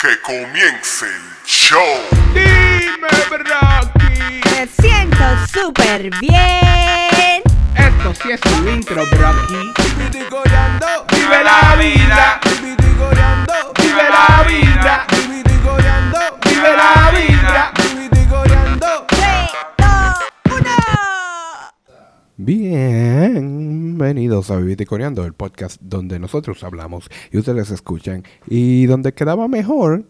Que 0.00 0.18
comience 0.22 1.04
el 1.04 1.44
show. 1.44 1.84
Dime, 2.32 3.08
Brocky. 3.28 4.40
Me 4.50 4.66
siento 4.66 5.24
súper 5.52 6.08
bien. 6.20 7.42
Esto 7.76 8.14
sí 8.22 8.30
es 8.30 8.40
un 8.54 8.68
intro, 8.70 9.04
Brocky. 9.10 9.74
Vive 11.10 11.44
la 11.44 11.76
vida. 11.76 12.40
Vive 13.76 14.08
la 14.08 14.42
vida. 14.48 15.06
Vive 16.46 16.76
la 16.76 17.10
vida. 17.10 17.79
Bienvenidos 22.42 24.50
a 24.50 24.56
Vivir 24.56 24.80
y 24.80 24.86
Coreando, 24.86 25.26
el 25.26 25.34
podcast 25.34 25.78
donde 25.82 26.18
nosotros 26.18 26.64
hablamos 26.64 27.10
y 27.30 27.36
ustedes 27.36 27.70
escuchan. 27.70 28.24
Y 28.46 28.86
donde 28.86 29.12
quedaba 29.12 29.46
mejor 29.46 30.06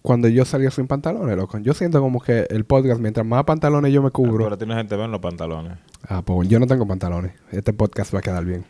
cuando 0.00 0.28
yo 0.28 0.44
salía 0.44 0.70
sin 0.70 0.86
pantalones, 0.86 1.36
loco. 1.36 1.58
Yo 1.58 1.74
siento 1.74 2.00
como 2.00 2.20
que 2.20 2.46
el 2.48 2.64
podcast, 2.64 3.00
mientras 3.00 3.26
más 3.26 3.42
pantalones 3.42 3.92
yo 3.92 4.04
me 4.04 4.12
cubro. 4.12 4.44
Pero 4.44 4.56
tiene 4.56 4.76
gente 4.76 4.94
ve 4.94 5.02
en 5.02 5.10
los 5.10 5.20
pantalones. 5.20 5.78
Ah, 6.06 6.22
pues 6.22 6.48
yo 6.48 6.60
no 6.60 6.68
tengo 6.68 6.86
pantalones. 6.86 7.32
Este 7.50 7.72
podcast 7.72 8.14
va 8.14 8.20
a 8.20 8.22
quedar 8.22 8.44
bien. 8.44 8.64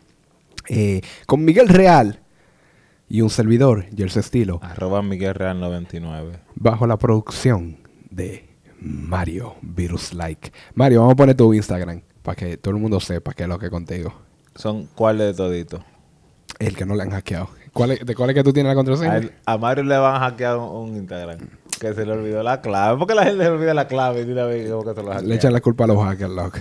Eh, 0.71 1.03
con 1.27 1.45
Miguel 1.45 1.69
Real 1.69 2.21
y 3.07 3.21
un 3.21 3.29
servidor, 3.29 3.85
Jersey 3.95 4.21
Estilo, 4.21 4.61
Arroba 4.63 5.03
Miguel 5.03 5.35
Real 5.35 5.61
99. 5.61 6.39
bajo 6.55 6.87
la 6.87 6.97
producción 6.97 7.77
de 8.09 8.49
Mario 8.81 9.57
Virus 9.61 10.15
Like. 10.15 10.53
Mario, 10.75 11.01
vamos 11.01 11.13
a 11.13 11.17
poner 11.17 11.37
tu 11.37 11.53
Instagram 11.53 12.01
para 12.25 12.35
que 12.35 12.57
todo 12.57 12.75
el 12.75 12.81
mundo 12.81 12.99
sepa 12.99 13.33
qué 13.35 13.45
es 13.45 13.49
lo 13.49 13.59
que 13.61 13.67
es 13.67 13.71
contigo. 13.71 14.13
Son 14.57 14.87
cuáles 14.97 15.29
de 15.29 15.35
toditos. 15.35 15.81
El 16.59 16.75
que 16.77 16.87
no 16.87 16.95
le 16.97 17.03
han 17.03 17.11
hackeado. 17.11 17.51
¿Cuál 17.73 17.91
es, 17.93 18.07
¿De 18.07 18.15
cuál 18.15 18.31
es 18.31 18.35
que 18.37 18.43
tú 18.45 18.53
tienes 18.53 18.71
la 18.71 18.75
contraseña? 18.77 19.13
A, 19.13 19.17
él- 19.19 19.33
a 19.45 19.59
Mario 19.59 19.85
le 19.85 19.97
van 19.99 20.15
a 20.17 20.21
hackear 20.21 20.57
un, 20.57 20.65
un 20.91 20.97
Instagram. 20.97 21.39
Que 21.81 21.93
se 21.93 22.07
le 22.07 22.13
olvidó 22.13 22.41
la 22.45 22.61
clave. 22.61 22.97
¿Por 22.97 23.09
qué 23.09 23.15
la 23.17 23.25
gente 23.25 23.43
se 23.43 23.51
le 23.51 23.57
olvida 23.57 23.75
la 23.75 23.89
clave 23.89 24.21
y 24.21 24.25
de 24.25 24.33
una 24.33 24.45
vez 24.45 24.71
como 24.71 24.85
que 24.85 24.95
se 24.95 25.03
lo 25.03 25.21
Le 25.21 25.35
echan 25.35 25.53
la 25.53 25.61
culpa 25.61 25.85
a 25.85 25.87
los 25.89 25.99
hackers, 26.03 26.31
loco. 26.31 26.59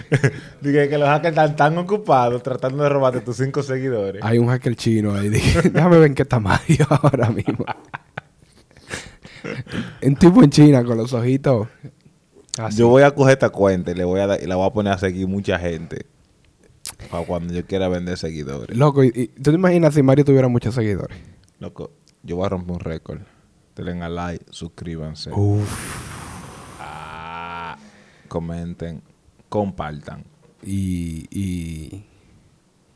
Dije 0.60 0.88
que 0.90 0.98
los 0.98 1.08
hackers 1.08 1.30
están 1.36 1.56
tan 1.56 1.78
ocupados 1.78 2.42
tratando 2.42 2.82
de 2.84 2.90
robarte 2.90 3.22
tus 3.22 3.38
cinco 3.38 3.62
seguidores. 3.62 4.22
Hay 4.22 4.36
un 4.38 4.48
hacker 4.48 4.76
chino 4.76 5.14
ahí. 5.14 5.30
Dije, 5.30 5.68
déjame 5.70 5.96
ver 5.98 6.08
en 6.08 6.14
qué 6.14 6.22
está 6.22 6.38
Mario 6.38 6.86
ahora 7.02 7.30
mismo. 7.30 7.64
un 10.02 10.16
tipo 10.16 10.42
en 10.44 10.50
China 10.50 10.84
con 10.84 10.98
los 10.98 11.12
ojitos. 11.14 11.68
Así. 12.58 12.78
Yo 12.78 12.88
voy 12.88 13.02
a 13.02 13.10
coger 13.14 13.32
esta 13.32 13.50
cuenta 13.50 13.90
y 13.90 13.94
le 13.94 14.04
voy 14.04 14.20
a 14.20 14.42
y 14.42 14.46
la 14.46 14.56
voy 14.56 14.66
a 14.66 14.70
poner 14.72 14.92
a 14.92 14.98
seguir 14.98 15.26
mucha 15.28 15.58
gente. 15.58 16.06
Para 17.10 17.24
cuando 17.26 17.52
yo 17.52 17.64
quiera 17.66 17.88
vender 17.88 18.16
seguidores. 18.16 18.76
Loco, 18.76 19.02
y, 19.04 19.08
y- 19.14 19.26
¿tú 19.28 19.50
te 19.50 19.56
imaginas 19.56 19.94
si 19.94 20.02
Mario 20.02 20.24
tuviera 20.24 20.48
muchos 20.48 20.74
seguidores? 20.74 21.16
Loco, 21.58 21.90
yo 22.22 22.36
voy 22.36 22.46
a 22.46 22.48
romper 22.50 22.72
un 22.74 22.80
récord. 22.80 23.20
Denle 23.76 24.02
a 24.02 24.08
like, 24.08 24.44
suscríbanse. 24.50 25.30
Ah, 26.78 27.76
comenten, 28.28 29.02
compartan. 29.48 30.24
Y, 30.62 31.26
y... 31.30 32.04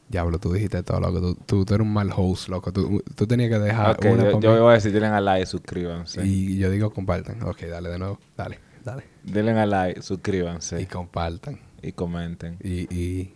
Diablo, 0.08 0.38
tú 0.38 0.52
dijiste 0.52 0.82
todo, 0.84 1.00
loco. 1.00 1.20
Tú, 1.20 1.34
tú, 1.46 1.64
tú 1.64 1.74
eres 1.74 1.84
un 1.84 1.92
mal 1.92 2.10
host, 2.14 2.48
loco. 2.48 2.72
Tú, 2.72 3.02
tú 3.16 3.26
tenías 3.26 3.50
que 3.50 3.58
dejar 3.58 3.96
Ok, 3.96 4.04
una 4.04 4.30
yo, 4.30 4.40
yo 4.40 4.62
voy 4.62 4.70
a 4.70 4.74
decir, 4.74 4.92
denle 4.92 5.08
a 5.08 5.20
like, 5.20 5.46
suscríbanse. 5.46 6.24
Y 6.24 6.58
yo 6.58 6.70
digo 6.70 6.90
compartan. 6.90 7.42
Ok, 7.42 7.62
dale 7.62 7.88
de 7.88 7.98
nuevo. 7.98 8.18
Dale, 8.36 8.60
dale. 8.86 9.04
Denle 9.22 9.52
a 9.52 9.66
like, 9.66 10.00
suscríbanse. 10.02 10.80
Y 10.80 10.86
compartan. 10.86 11.60
Y 11.82 11.92
comenten. 11.92 12.56
Y, 12.62 12.92
y... 12.94 13.34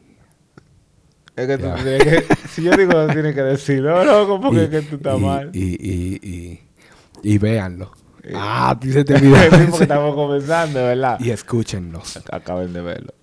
Es 1.37 1.47
que, 1.47 1.59
tú 1.59 1.65
Ya. 1.67 1.75
tienes 1.77 2.03
que- 2.05 2.37
si 2.49 2.63
yo 2.63 2.73
digo, 2.77 3.07
tienes 3.09 3.35
que 3.35 3.43
decir, 3.43 3.83
no, 3.83 4.03
loco, 4.05 4.41
porque 4.41 4.61
y- 4.61 4.65
es 4.65 4.69
que 4.71 4.83
tú 4.83 4.97
estás 4.97 5.19
y- 5.19 5.21
mal. 5.23 5.51
Y, 5.53 5.61
y, 5.63 6.21
y, 6.23 6.61
y 7.23 7.39
véanlo. 7.39 7.93
Eh. 8.23 8.33
Ah, 8.35 8.77
tú 8.81 8.91
se 8.91 9.05
te 9.05 9.15
olvidó. 9.17 9.37
Sí, 9.37 9.67
porque 9.71 9.83
estamos 9.85 10.15
comenzando, 10.15 10.81
¿verdad? 10.85 11.19
y 11.21 11.31
escúchenlos. 11.31 12.19
Acaben 12.31 12.73
de 12.73 12.81
verlo. 12.83 13.15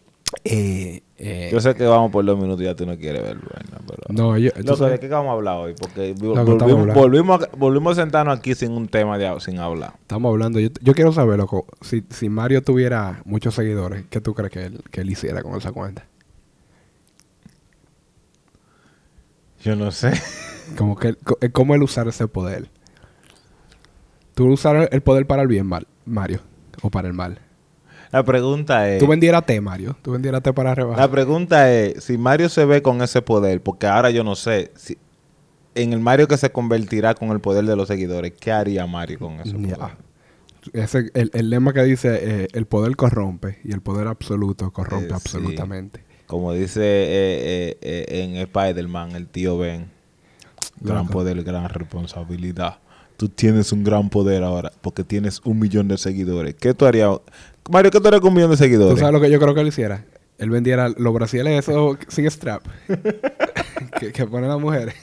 Eh, 0.43 1.01
eh, 1.19 1.49
Yo 1.51 1.59
sé 1.59 1.73
que 1.75 1.85
vamos 1.85 2.11
por 2.11 2.23
dos 2.25 2.37
minutos 2.37 2.61
y 2.61 2.65
ya 2.65 2.75
tú 2.75 2.85
no 2.85 2.95
quieres 2.97 3.23
verlo, 3.23 3.41
¿verdad? 3.53 3.81
Pero... 3.87 4.01
no, 4.09 4.37
yo... 4.37 4.47
Loco, 4.49 4.59
entonces- 4.59 4.91
¿de 4.91 4.99
qué 4.99 5.07
vamos 5.07 5.29
a 5.29 5.33
hablar 5.33 5.57
hoy? 5.57 5.73
Porque 5.79 6.13
volvimos, 6.13 6.93
volvimos, 6.93 7.41
a, 7.43 7.49
volvimos 7.57 7.97
a 7.97 8.01
sentarnos 8.01 8.37
aquí 8.37 8.53
sin 8.55 8.71
un 8.71 8.87
tema, 8.87 9.17
de, 9.17 9.39
sin 9.39 9.59
hablar. 9.59 9.93
Estamos 10.01 10.29
hablando. 10.29 10.59
Yo, 10.59 10.69
yo 10.81 10.93
quiero 10.93 11.11
saber, 11.11 11.37
loco, 11.37 11.65
si, 11.81 12.03
si 12.09 12.29
Mario 12.29 12.61
tuviera 12.61 13.21
muchos 13.25 13.55
seguidores, 13.55 14.05
¿qué 14.09 14.21
tú 14.21 14.33
crees 14.33 14.51
que 14.51 14.65
él, 14.65 14.81
que 14.91 15.01
él 15.01 15.09
hiciera 15.09 15.41
con 15.41 15.55
esa 15.57 15.71
cuenta? 15.71 16.05
Yo 19.63 19.75
no 19.75 19.91
sé. 19.91 20.11
Como 20.77 20.95
que, 20.97 21.15
eh, 21.41 21.49
¿Cómo 21.51 21.73
él 21.75 21.81
usar 21.83 22.07
ese 22.07 22.27
poder? 22.27 22.69
¿Tú 24.35 24.47
usar 24.51 24.89
el 24.91 25.01
poder 25.01 25.25
para 25.25 25.41
el 25.41 25.47
bien, 25.47 25.65
mal, 25.65 25.87
Mario? 26.05 26.41
¿O 26.83 26.91
para 26.91 27.07
el 27.07 27.13
mal? 27.15 27.39
La 28.11 28.23
pregunta 28.23 28.89
es... 28.89 28.99
¿Tú 28.99 29.07
vendieras 29.07 29.45
té, 29.45 29.59
Mario? 29.61 29.95
¿Tú 30.01 30.11
vendieras 30.11 30.41
té 30.41 30.53
para 30.53 30.69
La 30.69 30.75
rebajar? 30.75 31.09
pregunta 31.11 31.71
es, 31.73 32.03
si 32.03 32.17
Mario 32.17 32.49
se 32.49 32.65
ve 32.65 32.81
con 32.81 33.01
ese 33.01 33.21
poder, 33.21 33.61
porque 33.61 33.87
ahora 33.87 34.09
yo 34.11 34.23
no 34.23 34.35
sé, 34.35 34.71
si 34.75 34.97
en 35.75 35.93
el 35.93 35.99
Mario 35.99 36.27
que 36.27 36.37
se 36.37 36.49
convertirá 36.51 37.13
con 37.15 37.29
el 37.29 37.39
poder 37.39 37.65
de 37.65 37.75
los 37.75 37.87
seguidores, 37.87 38.33
¿qué 38.39 38.51
haría 38.51 38.87
Mario 38.87 39.19
con 39.19 39.39
ese 39.41 39.51
Ya. 39.61 39.75
poder? 39.75 39.91
Ese, 40.73 41.11
el, 41.13 41.31
el 41.33 41.49
lema 41.49 41.71
que 41.71 41.83
dice, 41.83 42.19
eh, 42.43 42.47
el 42.53 42.65
poder 42.65 42.95
corrompe 42.97 43.59
y 43.63 43.71
el 43.71 43.81
poder 43.81 44.07
absoluto 44.07 44.71
corrompe 44.71 45.05
Eh, 45.05 45.09
sí. 45.09 45.13
absolutamente. 45.15 46.03
Como 46.25 46.51
dice 46.51 46.81
eh, 46.81 47.39
eh, 47.71 47.77
eh, 47.81 48.23
en 48.23 48.35
Spider-Man, 48.35 49.11
el 49.11 49.27
tío 49.27 49.57
Ben, 49.57 49.89
gran 50.81 51.03
Loco. 51.03 51.11
poder, 51.13 51.41
gran 51.43 51.69
responsabilidad. 51.69 52.79
Tú 53.15 53.29
tienes 53.29 53.71
un 53.71 53.83
gran 53.83 54.09
poder 54.09 54.43
ahora, 54.43 54.71
porque 54.81 55.03
tienes 55.05 55.41
un 55.45 55.57
millón 55.59 55.87
de 55.87 55.97
seguidores. 55.97 56.53
¿Qué 56.55 56.73
tú 56.73 56.85
harías? 56.85 57.17
Mario, 57.69 57.91
¿qué 57.91 57.99
tú 57.99 58.07
harías 58.07 58.21
con 58.21 58.29
un 58.29 58.35
millón 58.35 58.51
de 58.51 58.57
¿Tú 58.57 58.63
seguidores? 58.63 58.99
sabes 58.99 59.13
lo 59.13 59.21
que 59.21 59.29
yo 59.29 59.39
creo 59.39 59.53
que 59.53 59.61
él 59.61 59.67
hiciera? 59.67 60.05
Él 60.37 60.49
vendiera 60.49 60.89
los 60.89 61.13
brasiles 61.13 61.67
esos 61.67 61.97
sin 62.07 62.29
strap. 62.29 62.63
que, 63.99 64.11
que 64.11 64.25
ponen 64.27 64.49
las 64.49 64.59
mujeres. 64.59 64.95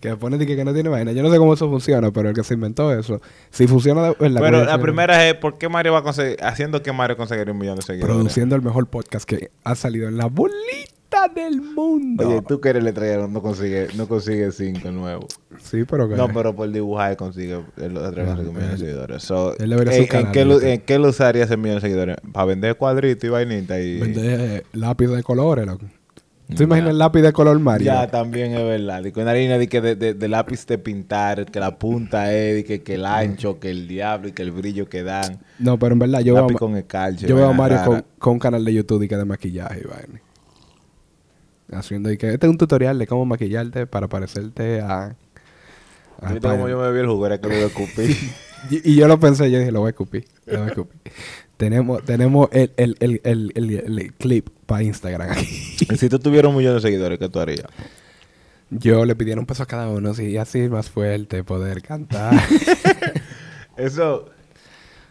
que 0.00 0.16
ponen 0.16 0.38
de 0.38 0.46
que, 0.46 0.56
que 0.56 0.64
no 0.64 0.74
tiene 0.74 0.88
vaina. 0.88 1.12
Yo 1.12 1.22
no 1.22 1.30
sé 1.30 1.38
cómo 1.38 1.54
eso 1.54 1.68
funciona, 1.68 2.10
pero 2.10 2.28
el 2.28 2.34
que 2.34 2.44
se 2.44 2.54
inventó 2.54 2.92
eso, 2.92 3.20
si 3.50 3.66
funciona 3.66 4.02
de 4.08 4.14
verdad. 4.18 4.40
Pero 4.40 4.64
la 4.64 4.78
primera 4.78 5.28
es, 5.28 5.34
¿por 5.34 5.58
qué 5.58 5.68
Mario 5.68 5.92
va 5.92 6.00
a 6.00 6.02
conseguir, 6.02 6.36
haciendo 6.42 6.82
que 6.82 6.92
Mario 6.92 7.16
conseguiría 7.16 7.52
un 7.52 7.58
millón 7.58 7.76
de 7.76 7.82
seguidores? 7.82 8.14
Produciendo 8.14 8.54
el 8.56 8.62
mejor 8.62 8.86
podcast 8.88 9.28
que 9.28 9.50
ha 9.64 9.74
salido 9.74 10.08
en 10.08 10.16
la 10.16 10.26
bolita 10.26 10.92
del 11.34 11.60
mundo. 11.60 12.28
Oye, 12.28 12.42
tú 12.42 12.60
que 12.60 12.68
eres 12.70 12.84
letrero, 12.84 13.28
no 13.28 13.40
consigues 13.42 13.94
no 13.94 14.06
consigue 14.06 14.50
cinco 14.52 14.90
nuevos. 14.90 15.26
Sí, 15.62 15.84
pero 15.88 16.08
que... 16.08 16.16
No, 16.16 16.28
pero 16.32 16.54
por 16.54 16.70
dibujar 16.70 17.16
consigue 17.16 17.60
el 17.76 17.94
letrero 17.94 18.34
de 18.36 18.48
un 18.48 18.54
millón 18.54 18.70
de 18.72 18.78
seguidores. 18.78 19.22
So, 19.22 19.56
él 19.58 19.70
debería 19.70 19.96
¿en, 19.96 20.06
canal 20.06 20.32
qué 20.32 20.44
lo. 20.44 20.60
¿En 20.60 20.80
qué 20.80 20.98
lo 20.98 21.08
usaría 21.08 21.44
ese 21.44 21.56
millón 21.56 21.76
de 21.76 21.80
seguidores? 21.82 22.16
Para 22.32 22.46
vender 22.46 22.76
cuadritos 22.76 23.24
y 23.24 23.28
vainitas 23.28 23.78
y... 23.80 23.98
Vende 24.00 24.56
eh, 24.58 24.62
lápiz 24.72 25.06
de 25.08 25.22
colores, 25.22 25.64
loco. 25.66 25.86
¿Tú 26.46 26.56
Ya. 26.56 26.64
imaginas 26.64 26.90
el 26.90 26.98
lápiz 26.98 27.22
de 27.22 27.32
color 27.32 27.58
Mario? 27.58 27.86
Ya, 27.86 28.06
también 28.08 28.52
es 28.52 28.62
verdad. 28.62 29.02
Y 29.02 29.12
con 29.12 29.22
una 29.22 29.32
línea 29.32 29.56
de, 29.56 29.66
que 29.66 29.80
de, 29.80 29.96
de- 29.96 30.12
de 30.12 30.28
lápiz 30.28 30.66
de 30.66 30.76
pintar, 30.76 31.46
que 31.46 31.58
la 31.58 31.78
punta 31.78 32.34
es, 32.34 32.60
y 32.60 32.64
que, 32.64 32.82
que 32.82 32.96
el 32.96 33.06
ancho, 33.06 33.58
que 33.58 33.70
el 33.70 33.88
diablo 33.88 34.28
y 34.28 34.32
que 34.32 34.42
el 34.42 34.50
brillo 34.52 34.86
que 34.86 35.02
dan. 35.02 35.38
No, 35.58 35.78
pero 35.78 35.94
en 35.94 36.00
verdad 36.00 36.20
yo 36.20 36.34
veo, 36.34 36.42
lápiz 36.42 36.56
con 36.56 36.76
escarcha. 36.76 37.26
yo 37.26 37.34
veo 37.34 37.48
a 37.48 37.52
Mario 37.54 37.78
con, 37.86 38.04
con 38.18 38.32
un 38.34 38.38
canal 38.40 38.62
de 38.62 38.74
YouTube 38.74 39.02
y 39.04 39.08
que 39.08 39.16
de 39.16 39.24
maquillaje 39.24 39.80
y 39.84 39.88
vaina. 39.88 40.20
Haciendo 41.74 42.10
y 42.10 42.18
que 42.18 42.32
este 42.32 42.46
es 42.46 42.50
un 42.50 42.58
tutorial 42.58 42.98
de 42.98 43.06
cómo 43.06 43.24
maquillarte 43.24 43.86
para 43.86 44.08
parecerte 44.08 44.80
a... 44.80 45.16
a 46.20 46.32
¿Viste 46.32 46.48
cómo 46.48 46.68
yo 46.68 46.78
me 46.78 46.88
bebí 46.88 47.00
el 47.00 47.06
jugo? 47.06 47.26
Era 47.26 47.40
que 47.40 47.48
lo 47.48 47.54
escupir. 47.54 48.16
y, 48.70 48.92
y 48.92 48.96
yo 48.96 49.08
lo 49.08 49.18
pensé, 49.18 49.50
yo 49.50 49.58
dije, 49.58 49.72
lo 49.72 49.80
voy 49.80 49.88
a 49.88 49.90
escupir. 49.90 50.24
Lo 50.46 50.58
voy 50.58 50.66
a 50.66 50.68
escupir. 50.68 51.00
tenemos 51.56 52.04
tenemos 52.04 52.48
el, 52.52 52.72
el, 52.76 52.96
el, 53.00 53.20
el, 53.24 54.12
clip 54.14 54.48
para 54.66 54.82
Instagram 54.82 55.30
aquí. 55.30 55.46
si 55.96 56.08
tú 56.08 56.18
tuvieras 56.18 56.50
un 56.50 56.56
millón 56.56 56.74
de 56.74 56.80
seguidores, 56.80 57.18
¿qué 57.18 57.28
tú 57.28 57.40
harías? 57.40 57.66
yo 58.70 59.04
le 59.04 59.14
pidieron 59.14 59.40
un 59.40 59.46
peso 59.46 59.62
a 59.62 59.66
cada 59.66 59.88
uno, 59.88 60.14
sí, 60.14 60.36
así 60.36 60.68
más 60.68 60.90
fuerte, 60.90 61.44
poder 61.44 61.82
cantar. 61.82 62.34
Eso, 63.76 64.30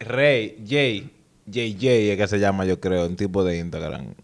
Rey, 0.00 0.64
Jay, 0.66 1.10
JJ 1.46 2.12
es 2.12 2.16
que 2.16 2.28
se 2.28 2.38
llama, 2.38 2.64
yo 2.64 2.80
creo, 2.80 3.06
un 3.06 3.16
tipo 3.16 3.44
de 3.44 3.58
Instagram. 3.58 4.14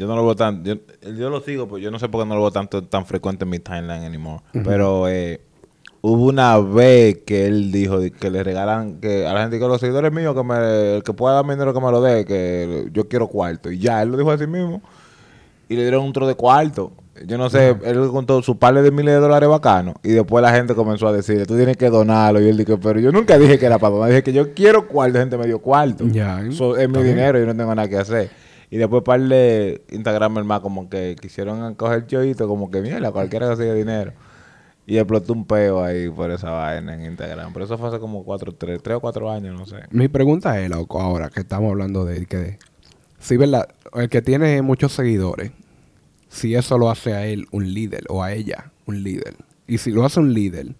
Yo 0.00 0.06
no 0.06 0.16
lo 0.16 0.24
veo 0.24 0.34
tan, 0.34 0.64
yo, 0.64 0.76
yo 1.14 1.28
lo 1.28 1.42
sigo, 1.42 1.66
pero 1.66 1.76
yo 1.76 1.90
no 1.90 1.98
sé 1.98 2.08
por 2.08 2.22
qué 2.22 2.26
no 2.26 2.34
lo 2.34 2.40
veo 2.40 2.50
tanto, 2.50 2.82
tan 2.82 3.04
frecuente 3.04 3.44
en 3.44 3.50
mi 3.50 3.58
timeline 3.58 4.02
anymore. 4.02 4.42
Pero 4.64 5.06
eh, 5.08 5.42
hubo 6.00 6.24
una 6.24 6.58
vez 6.58 7.18
que 7.26 7.46
él 7.46 7.70
dijo 7.70 7.98
que 8.18 8.30
le 8.30 8.42
regalan 8.42 8.98
que 8.98 9.26
a 9.26 9.34
la 9.34 9.42
gente 9.42 9.58
que 9.58 9.66
los 9.66 9.78
seguidores 9.78 10.10
míos, 10.10 10.34
que 10.34 10.42
me, 10.42 10.96
el 10.96 11.02
que 11.02 11.12
pueda 11.12 11.34
darme 11.34 11.52
dinero 11.52 11.74
que 11.74 11.80
me 11.82 11.90
lo 11.90 12.00
dé, 12.00 12.24
que 12.24 12.88
yo 12.94 13.08
quiero 13.08 13.28
cuarto. 13.28 13.70
Y 13.70 13.78
ya, 13.78 14.00
él 14.00 14.08
lo 14.08 14.16
dijo 14.16 14.30
así 14.30 14.46
mismo. 14.46 14.80
Y 15.68 15.76
le 15.76 15.82
dieron 15.82 16.06
un 16.06 16.14
tro 16.14 16.26
de 16.26 16.34
cuarto. 16.34 16.92
Yo 17.26 17.36
no 17.36 17.50
sé, 17.50 17.76
él 17.84 18.08
contó 18.10 18.40
su 18.40 18.58
par 18.58 18.72
de 18.72 18.90
miles 18.90 19.12
de 19.16 19.20
dólares 19.20 19.50
bacanos. 19.50 19.96
Y 20.02 20.12
después 20.12 20.40
la 20.40 20.54
gente 20.54 20.74
comenzó 20.74 21.08
a 21.08 21.12
decirle, 21.12 21.44
tú 21.44 21.56
tienes 21.56 21.76
que 21.76 21.90
donarlo. 21.90 22.40
Y 22.40 22.48
él 22.48 22.56
dijo, 22.56 22.80
pero 22.80 22.98
yo 23.00 23.12
nunca 23.12 23.36
dije 23.36 23.58
que 23.58 23.66
era 23.66 23.78
para 23.78 23.92
donar. 23.92 24.08
Dije 24.08 24.22
que 24.22 24.32
yo 24.32 24.54
quiero 24.54 24.88
cuarto. 24.88 25.18
La 25.18 25.20
gente 25.20 25.36
me 25.36 25.46
dio 25.46 25.58
cuarto. 25.58 26.06
Ya, 26.06 26.40
Eso 26.40 26.78
es 26.78 26.88
mi 26.88 27.02
dinero 27.02 27.36
y 27.36 27.42
yo 27.42 27.46
no 27.46 27.54
tengo 27.54 27.74
nada 27.74 27.86
que 27.86 27.98
hacer. 27.98 28.30
Y 28.70 28.76
después 28.76 29.02
par 29.02 29.20
de 29.20 29.82
Instagram 29.90 30.44
más 30.46 30.60
como 30.60 30.88
que 30.88 31.16
quisieron 31.20 31.74
coger 31.74 32.06
choito, 32.06 32.46
como 32.46 32.70
que 32.70 32.80
mierda, 32.80 33.10
cualquiera 33.10 33.46
que 33.46 33.50
consigue 33.50 33.74
dinero. 33.74 34.12
Y 34.86 34.96
explotó 34.98 35.32
un 35.32 35.44
peo 35.44 35.82
ahí 35.82 36.08
por 36.08 36.30
esa 36.30 36.50
vaina 36.50 36.94
en 36.94 37.04
Instagram. 37.04 37.52
Pero 37.52 37.64
eso 37.64 37.78
fue 37.78 37.88
hace 37.88 37.98
como 37.98 38.24
cuatro, 38.24 38.52
tres, 38.52 38.80
tres 38.82 38.96
o 38.96 39.00
cuatro 39.00 39.30
años, 39.30 39.58
no 39.58 39.66
sé. 39.66 39.76
Mi 39.90 40.08
pregunta 40.08 40.60
es, 40.60 40.68
loco, 40.70 41.00
ahora 41.00 41.30
que 41.30 41.40
estamos 41.40 41.70
hablando 41.70 42.04
de 42.04 42.26
que... 42.26 42.58
Si, 43.18 43.36
¿verdad? 43.36 43.68
El 43.92 44.08
que 44.08 44.22
tiene 44.22 44.62
muchos 44.62 44.92
seguidores, 44.92 45.52
si 46.28 46.54
eso 46.54 46.78
lo 46.78 46.90
hace 46.90 47.12
a 47.12 47.26
él 47.26 47.46
un 47.50 47.72
líder 47.74 48.04
o 48.08 48.22
a 48.22 48.32
ella 48.32 48.72
un 48.86 49.02
líder. 49.02 49.34
Y 49.66 49.78
si 49.78 49.90
lo 49.92 50.04
hace 50.04 50.20
un 50.20 50.32
líder, 50.32 50.74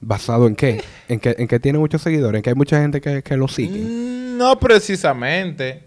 ¿basado 0.00 0.46
en 0.46 0.56
qué? 0.56 0.82
En 1.08 1.20
que, 1.20 1.34
en 1.38 1.46
que 1.46 1.60
tiene 1.60 1.78
muchos 1.78 2.02
seguidores, 2.02 2.38
en 2.38 2.42
que 2.42 2.50
hay 2.50 2.56
mucha 2.56 2.80
gente 2.80 3.00
que, 3.00 3.22
que 3.22 3.36
lo 3.36 3.48
sigue. 3.48 3.80
Mm, 3.80 4.38
No 4.38 4.58
precisamente. 4.58 5.82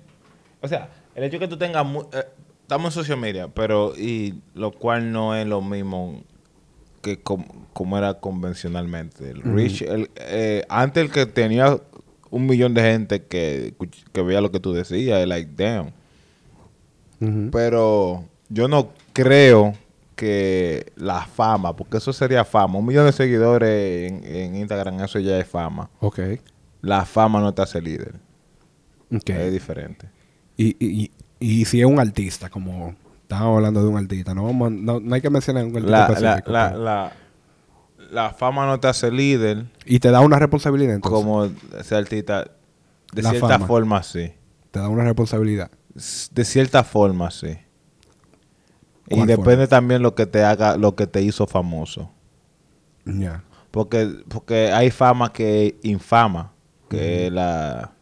O 0.62 0.68
sea, 0.68 0.89
el 1.17 1.23
hecho 1.25 1.33
de 1.37 1.39
que 1.39 1.47
tú 1.49 1.57
tengas... 1.57 1.85
mu- 1.85 2.05
eh, 2.13 2.23
estamos 2.61 2.85
en 2.95 3.03
social 3.03 3.17
media, 3.19 3.47
pero... 3.49 3.93
Y 3.97 4.35
lo 4.53 4.71
cual 4.71 5.11
no 5.11 5.35
es 5.35 5.45
lo 5.45 5.61
mismo 5.61 6.21
que 7.01 7.19
com- 7.19 7.45
como 7.73 7.97
era 7.97 8.15
convencionalmente. 8.15 9.29
El 9.31 9.41
Rich, 9.43 9.81
el, 9.83 10.09
eh, 10.15 10.63
antes 10.69 11.03
el 11.03 11.11
que 11.11 11.25
tenía 11.25 11.79
un 12.29 12.45
millón 12.45 12.73
de 12.73 12.81
gente 12.81 13.23
que, 13.23 13.73
veía 14.13 14.41
lo 14.41 14.51
que 14.51 14.59
tú 14.59 14.73
decías, 14.73 15.19
es 15.21 15.27
like, 15.27 15.51
damn. 15.55 15.91
Pero 17.51 18.25
yo 18.49 18.67
no 18.67 18.89
creo 19.13 19.73
que 20.15 20.91
la 20.95 21.25
fama, 21.25 21.75
porque 21.75 21.97
eso 21.97 22.11
sería 22.13 22.43
fama. 22.43 22.79
Un 22.79 22.85
millón 22.85 23.05
de 23.05 23.11
seguidores 23.11 24.11
en, 24.11 24.23
en 24.23 24.55
Instagram, 24.55 24.99
eso 25.03 25.19
ya 25.19 25.39
es 25.39 25.47
fama. 25.47 25.89
Ok. 25.99 26.19
La 26.81 27.05
fama 27.05 27.39
no 27.39 27.53
te 27.53 27.61
hace 27.61 27.81
líder. 27.81 28.15
Ok. 29.15 29.29
Es 29.29 29.51
diferente. 29.51 30.09
Y, 30.57 30.75
y, 30.86 31.12
y, 31.39 31.65
si 31.65 31.80
es 31.80 31.86
un 31.86 32.00
artista, 32.00 32.50
como 32.50 32.95
estábamos 33.21 33.57
hablando 33.57 33.81
de 33.83 33.88
un 33.89 33.98
artista, 33.98 34.33
no, 34.33 34.44
vamos 34.45 34.68
a- 34.68 34.71
no, 34.75 35.00
no 35.00 35.15
hay 35.15 35.21
que 35.21 35.30
mencionar 35.30 35.65
un 35.65 35.75
artista 35.77 35.92
La, 35.92 35.98
la, 36.00 36.13
específico, 36.13 36.51
la, 36.51 36.69
pero- 36.71 36.83
la, 36.83 37.12
la 38.12 38.30
fama 38.31 38.65
no 38.65 38.80
te 38.80 38.88
hace 38.88 39.12
líder 39.12 39.65
y 39.86 40.00
te 40.00 40.09
da 40.12 40.21
una 40.21 40.39
responsabilidad 40.39 40.95
entonces. 40.95 41.18
como 41.24 41.45
ese 41.80 41.95
artista. 41.95 42.50
De 43.13 43.21
cierta 43.21 43.48
fama. 43.48 43.68
forma, 43.68 44.04
sí. 44.04 44.31
Te 44.71 44.80
da 44.80 44.89
una 44.89 45.04
responsabilidad. 45.04 45.69
De 46.31 46.44
cierta 46.45 46.83
forma, 46.83 47.31
sí. 47.31 47.57
Y 49.10 49.15
¿Cuál 49.15 49.27
depende 49.27 49.51
forma? 49.56 49.68
también 49.68 50.01
lo 50.01 50.13
que 50.15 50.25
te 50.25 50.44
haga, 50.44 50.75
lo 50.77 50.95
que 50.95 51.07
te 51.07 51.21
hizo 51.21 51.48
famoso. 51.48 52.12
Ya. 53.06 53.44
Porque, 53.71 54.10
porque 54.27 54.71
hay 54.74 54.92
fama 54.92 55.31
que 55.31 55.77
infama, 55.83 56.51
que 56.89 57.27
es 57.27 57.31
la 57.33 57.94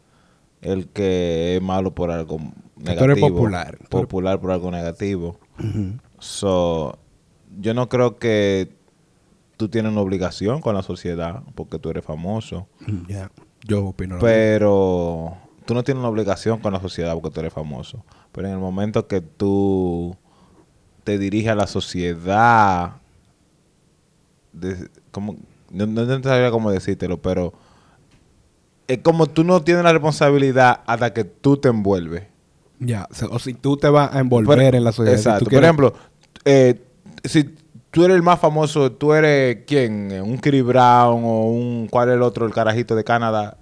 el 0.66 0.88
que 0.88 1.56
es 1.58 1.62
malo 1.62 1.94
por 1.96 2.12
algo 2.12 2.38
Que 2.38 2.44
tú 2.84 2.92
eres 2.92 2.98
negativo. 3.18 3.30
popular. 3.30 3.78
Popular 3.90 4.40
por 4.42 4.52
algo 4.52 4.72
negativo. 4.72 5.40
So, 6.20 6.98
yo 7.60 7.74
no 7.74 7.88
creo 7.90 8.18
que 8.18 8.70
tú 9.58 9.70
tienes 9.70 9.92
una 9.92 10.02
obligación 10.02 10.62
con 10.62 10.76
la 10.76 10.82
sociedad 10.82 11.44
porque 11.56 11.80
tú 11.80 11.90
eres 11.90 12.04
famoso. 12.04 12.68
Ya. 13.08 13.32
Yo 13.64 13.86
opino. 13.88 14.18
Pero 14.20 15.38
tú 15.66 15.74
no 15.74 15.84
tienes 15.84 16.00
una 16.00 16.10
obligación 16.10 16.60
con 16.60 16.74
la 16.74 16.80
sociedad 16.82 17.14
porque 17.14 17.32
tú 17.32 17.40
eres 17.40 17.54
famoso. 17.54 18.04
Pero 18.32 18.48
en 18.48 18.54
el 18.54 18.60
momento 18.60 19.08
que 19.08 19.22
tú 19.22 20.16
te 21.04 21.18
diriges 21.18 21.52
a 21.52 21.56
la 21.56 21.68
sociedad, 21.68 22.98
de- 24.54 24.90
como, 25.12 25.36
no, 25.72 25.86
no 25.86 26.06
te 26.06 26.24
sabría 26.28 26.52
cómo 26.52 26.72
decírtelo, 26.72 27.22
pero 27.22 27.54
es 28.88 29.00
como 29.00 29.28
tú 29.28 29.44
no 29.44 29.62
tienes 29.62 29.84
la 29.84 29.92
responsabilidad 29.94 30.82
hasta 30.86 31.14
que 31.14 31.24
tú 31.24 31.58
te 31.58 31.70
envuelves. 31.70 32.24
Ya. 32.80 33.08
O, 33.32 33.40
si 33.40 33.54
tú 33.54 33.78
te 33.78 33.88
vas 33.90 34.14
a 34.14 34.20
envolver 34.20 34.76
en 34.76 34.84
la 34.84 34.92
sociedad. 34.92 35.18
si 35.18 35.24
tú 35.24 35.30
Exacto. 35.30 35.44
Por 35.46 35.50
quieres- 35.50 35.66
ejemplo, 35.66 35.94
eh, 36.44 36.82
si 37.24 37.56
tú 37.92 38.04
eres 38.04 38.16
el 38.16 38.24
más 38.24 38.40
famoso, 38.40 38.92
tú 38.92 39.14
eres 39.14 39.60
quién, 39.66 40.12
un 40.22 40.38
Chris 40.38 40.64
Brown 40.64 41.24
o 41.24 41.50
un 41.50 41.88
cuál 41.90 42.10
es 42.10 42.16
el 42.16 42.22
otro, 42.22 42.46
el 42.46 42.54
carajito 42.54 42.96
de 42.96 43.04
Canadá. 43.04 43.58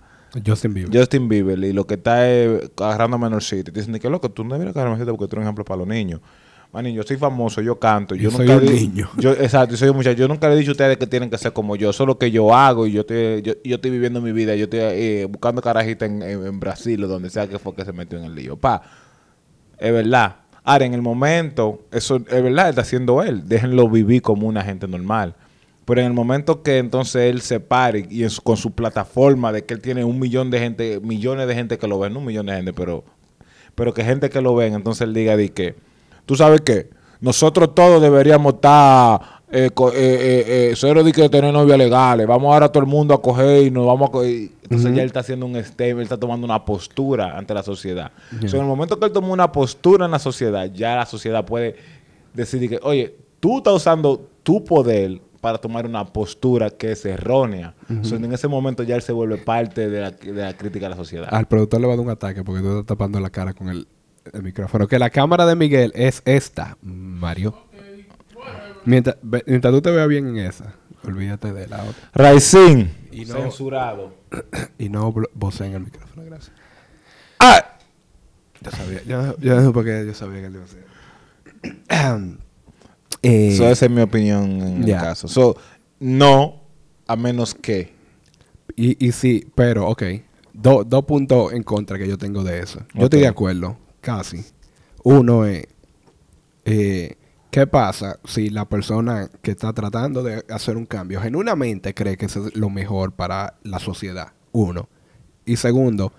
Justin 0.46 0.74
Bieber. 0.74 0.98
Justin 1.00 1.30
Bieber 1.30 1.60
y 1.64 1.74
lo 1.74 1.86
que 1.86 1.94
está 1.94 2.28
es 2.28 2.72
agarrando 2.82 3.20
menorcito. 3.20 3.72
Te 3.72 3.80
dicen 3.80 3.98
que 4.00 4.10
loco, 4.10 4.30
tú 4.32 4.44
no 4.44 4.54
deberías 4.54 4.76
agarrar 4.76 4.94
menorcito 4.94 5.16
porque 5.16 5.30
tú 5.30 5.36
eres 5.36 5.44
un 5.44 5.48
ejemplo 5.48 5.64
para 5.64 5.78
los 5.78 5.88
niños. 5.88 6.22
Maní, 6.74 6.92
yo 6.92 7.04
soy 7.04 7.18
famoso, 7.18 7.62
yo 7.62 7.78
canto. 7.80 8.16
Yo, 8.16 8.30
Y 8.30 8.32
soy 8.32 8.48
un 8.50 8.66
le- 8.66 8.72
niño. 8.74 9.08
Yo, 9.18 9.32
exacto, 9.34 9.76
y 9.76 9.78
soy 9.78 9.90
un 9.90 9.96
muchacho. 9.96 10.18
Yo 10.18 10.28
nunca 10.28 10.50
le 10.50 10.56
he 10.56 10.58
dicho 10.58 10.72
a 10.72 10.74
ustedes 10.74 10.98
que 10.98 11.06
tienen 11.06 11.30
que 11.30 11.38
ser 11.38 11.54
como 11.54 11.76
yo. 11.76 11.92
Eso 11.92 12.04
es 12.04 12.08
lo 12.08 12.18
que 12.18 12.32
yo 12.32 12.54
hago 12.56 12.88
y 12.88 12.92
yo 12.94 13.02
estoy, 13.02 13.44
yo, 13.44 13.54
yo 13.64 13.76
estoy 13.76 13.92
viviendo 13.92 14.20
mi 14.22 14.32
vida. 14.32 14.56
Yo 14.56 14.64
estoy 14.64 14.80
eh, 14.82 15.28
buscando 15.30 15.62
carajita 15.62 16.06
en, 16.08 16.24
en- 16.24 16.46
en 16.48 16.60
Brasil 16.60 17.04
o 17.04 17.08
donde 17.08 17.30
sea 17.30 17.48
que 17.48 17.60
fue 17.60 17.76
que 17.76 17.86
se 17.86 17.94
metió 17.94 18.18
en 18.18 18.26
el 18.26 18.34
lío. 18.34 18.56
Pa, 18.58 18.82
es 19.78 19.92
verdad. 19.94 20.38
Ahora, 20.64 20.86
en 20.86 20.94
el 20.96 21.02
momento, 21.04 21.84
eso 21.92 22.16
es 22.16 22.24
verdad, 22.44 22.70
está 22.70 22.82
haciendo 22.82 23.22
él. 23.22 23.48
Déjenlo 23.48 23.88
vivir 23.88 24.22
como 24.24 24.48
una 24.48 24.64
gente 24.64 24.88
normal. 24.88 25.36
Pero 25.86 26.00
en 26.02 26.08
el 26.08 26.14
momento 26.14 26.64
que 26.64 26.78
entonces 26.80 27.30
él 27.30 27.42
se 27.42 27.60
pare 27.60 28.08
y 28.10 28.28
su- 28.30 28.42
con 28.42 28.58
su 28.58 28.72
plataforma 28.72 29.52
de 29.52 29.64
que 29.66 29.74
él 29.76 29.82
tiene 29.82 30.04
un 30.06 30.18
millón 30.20 30.50
de 30.50 30.58
gente, 30.60 31.00
millones 31.02 31.48
de 31.48 31.54
gente 31.54 31.78
que 31.78 31.88
lo 31.88 32.00
ven, 32.00 32.14
no 32.14 32.20
un 32.20 32.26
millón 32.26 32.46
de 32.48 32.54
gente, 32.56 32.74
pero, 32.74 33.04
pero 33.76 33.94
que 33.94 34.04
gente 34.04 34.30
que 34.32 34.42
lo 34.42 34.56
ven, 34.56 34.74
entonces 34.74 35.02
él 35.02 35.14
diga 35.14 35.36
de 35.38 35.50
que, 35.50 35.76
tú 36.26 36.36
sabes 36.36 36.62
qué, 36.62 36.90
nosotros 37.22 37.74
todos 37.74 38.02
deberíamos 38.02 38.56
estar, 38.56 39.22
eh, 39.50 39.70
eh, 39.76 39.92
eh, 39.94 40.46
eh, 40.48 40.74
cero 40.76 41.04
de 41.04 41.12
que 41.12 41.30
tener 41.30 41.54
novias 41.54 41.78
legales, 41.78 42.28
vamos 42.28 42.54
ahora 42.54 42.70
todo 42.70 42.84
el 42.84 42.90
mundo 42.90 43.14
a 43.14 43.22
coger 43.22 43.68
y 43.68 43.72
nos 43.72 43.86
vamos 43.86 44.10
a 44.10 44.12
coger. 44.12 44.50
Entonces 44.64 44.94
ya 44.96 45.02
él 45.02 45.08
está 45.08 45.22
haciendo 45.22 45.46
un 45.46 45.56
statement, 45.64 46.00
él 46.00 46.04
está 46.04 46.18
tomando 46.18 46.46
una 46.46 46.66
postura 46.66 47.38
ante 47.38 47.54
la 47.54 47.64
sociedad. 47.64 48.12
O 48.44 48.48
sea, 48.48 48.60
en 48.60 48.66
el 48.66 48.70
momento 48.70 49.00
que 49.00 49.06
él 49.06 49.12
toma 49.12 49.30
una 49.30 49.52
postura 49.52 50.06
en 50.06 50.12
la 50.12 50.20
sociedad, 50.20 50.70
ya 50.74 50.96
la 50.96 51.06
sociedad 51.06 51.46
puede 51.46 51.76
decidir 52.34 52.72
que, 52.72 52.80
oye, 52.82 53.16
tú 53.40 53.60
estás 53.60 53.74
usando 53.74 54.30
tu 54.42 54.64
poder 54.64 55.22
para 55.40 55.58
tomar 55.58 55.86
una 55.86 56.06
postura 56.06 56.70
que 56.70 56.94
es 56.94 57.06
errónea. 57.06 57.76
O 58.02 58.04
sea, 58.06 58.18
en 58.18 58.32
ese 58.32 58.48
momento 58.48 58.84
ya 58.84 58.96
él 58.96 59.02
se 59.02 59.12
vuelve 59.12 59.38
parte 59.38 59.90
de 59.90 60.02
la, 60.02 60.12
de 60.12 60.32
la 60.42 60.56
crítica 60.56 60.86
de 60.86 60.92
la 60.92 60.96
sociedad. 60.96 61.28
Al 61.30 61.48
productor 61.48 61.82
le 61.82 61.88
va 61.88 61.94
a 61.94 61.98
dar 61.98 62.06
un 62.06 62.12
ataque 62.12 62.44
porque 62.44 62.62
tú 62.62 62.70
estás 62.70 62.86
tapando 62.86 63.20
la 63.20 63.30
cara 63.30 63.54
con 63.54 63.68
el, 63.68 63.86
el 64.32 64.44
micrófono. 64.44 64.88
Que 64.88 65.00
la 65.00 65.10
cámara 65.10 65.46
de 65.46 65.56
Miguel 65.56 65.92
es 65.96 66.22
esta, 66.26 66.78
Mario. 66.82 67.56
Mientras, 68.86 69.18
mientras 69.24 69.74
tú 69.74 69.82
te 69.82 69.92
veas 69.92 70.08
bien 70.08 70.28
en 70.28 70.38
esa, 70.38 70.74
olvídate 71.06 71.54
de 71.54 71.68
la 71.68 71.84
otra. 71.84 72.10
Raisin. 72.14 72.92
Y 73.12 73.26
no- 73.26 73.36
Censurado. 73.36 74.14
Y 74.78 74.90
no 74.90 75.14
blo- 75.14 75.30
voceen 75.34 75.74
el 75.74 75.82
micrófono, 75.84 76.26
gracias. 76.26 76.52
¡Ah! 77.40 77.78
Yo 78.62 78.72
sabía, 78.72 79.04
yo, 79.04 79.38
yo 79.40 79.56
no 79.56 79.68
sé 79.68 79.72
por 79.74 79.84
qué 79.86 80.04
yo 80.06 80.14
sabía 80.14 80.40
que 80.42 80.48
él 80.48 80.54
iba 80.54 80.64
a 80.64 80.66
hacer. 80.66 80.84
eh, 83.22 83.56
So, 83.58 83.70
esa 83.70 83.86
es 83.86 83.92
mi 83.92 84.02
opinión 84.02 84.44
en 84.62 84.86
Ya. 84.86 84.98
el 84.98 85.02
caso. 85.04 85.28
So, 85.28 85.56
no, 86.00 86.62
a 87.08 87.16
menos 87.16 87.54
que. 87.56 87.94
y, 88.76 89.06
y 89.06 89.12
sí, 89.12 89.48
pero, 89.56 89.88
ok. 89.88 90.04
Do- 90.54 90.84
Dos 90.84 91.06
puntos 91.06 91.54
en 91.54 91.64
contra 91.64 91.98
que 91.98 92.08
yo 92.08 92.18
tengo 92.18 92.44
de 92.44 92.60
eso. 92.60 92.80
Yo 92.94 93.06
estoy 93.06 93.22
de 93.22 93.28
acuerdo, 93.28 93.78
casi. 94.04 94.46
Uno 95.04 95.46
es, 95.46 95.66
eh, 96.66 97.16
¿qué 97.50 97.66
pasa 97.66 98.20
si 98.26 98.50
la 98.50 98.66
persona 98.66 99.30
que 99.42 99.52
está 99.52 99.74
tratando 99.74 100.22
de 100.22 100.44
hacer 100.50 100.78
un 100.78 100.86
cambio 100.86 101.22
genuinamente 101.22 101.94
cree 101.94 102.18
que 102.18 102.28
eso 102.28 102.48
es 102.48 102.56
lo 102.56 102.70
mejor 102.70 103.14
para 103.14 103.56
la 103.64 103.80
sociedad? 103.80 104.34
Uno. 104.52 104.88
Y 105.46 105.56
segundo, 105.56 106.14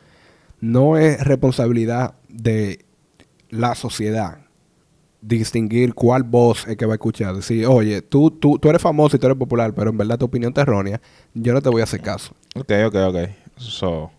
no 0.61 0.97
es 0.97 1.23
responsabilidad 1.23 2.15
de 2.29 2.85
la 3.51 3.75
sociedad 3.75 4.39
distinguir 5.21 5.95
cuál 5.95 6.23
voz 6.23 6.67
es 6.69 6.77
que 6.77 6.87
va 6.87 6.95
a 6.95 6.97
escuchar. 6.97 7.35
Decir, 7.35 7.67
oye, 7.67 8.03
tú, 8.03 8.31
tú, 8.31 8.59
tú 8.59 8.69
eres 8.69 8.83
famoso 8.83 9.17
y 9.17 9.19
tú 9.19 9.27
eres 9.27 9.39
popular, 9.39 9.75
pero 9.75 9.91
en 9.91 9.97
verdad 9.97 10.19
tu 10.19 10.27
opinión 10.27 10.53
es 10.55 10.59
errónea, 10.59 11.01
yo 11.33 11.53
no 11.53 11.63
te 11.63 11.69
voy 11.69 11.81
a 11.81 11.85
hacer 11.85 12.01
caso. 12.01 12.35
Ok, 12.55 12.71
ok, 12.87 12.95
ok. 13.09 13.17
So, 13.57 14.11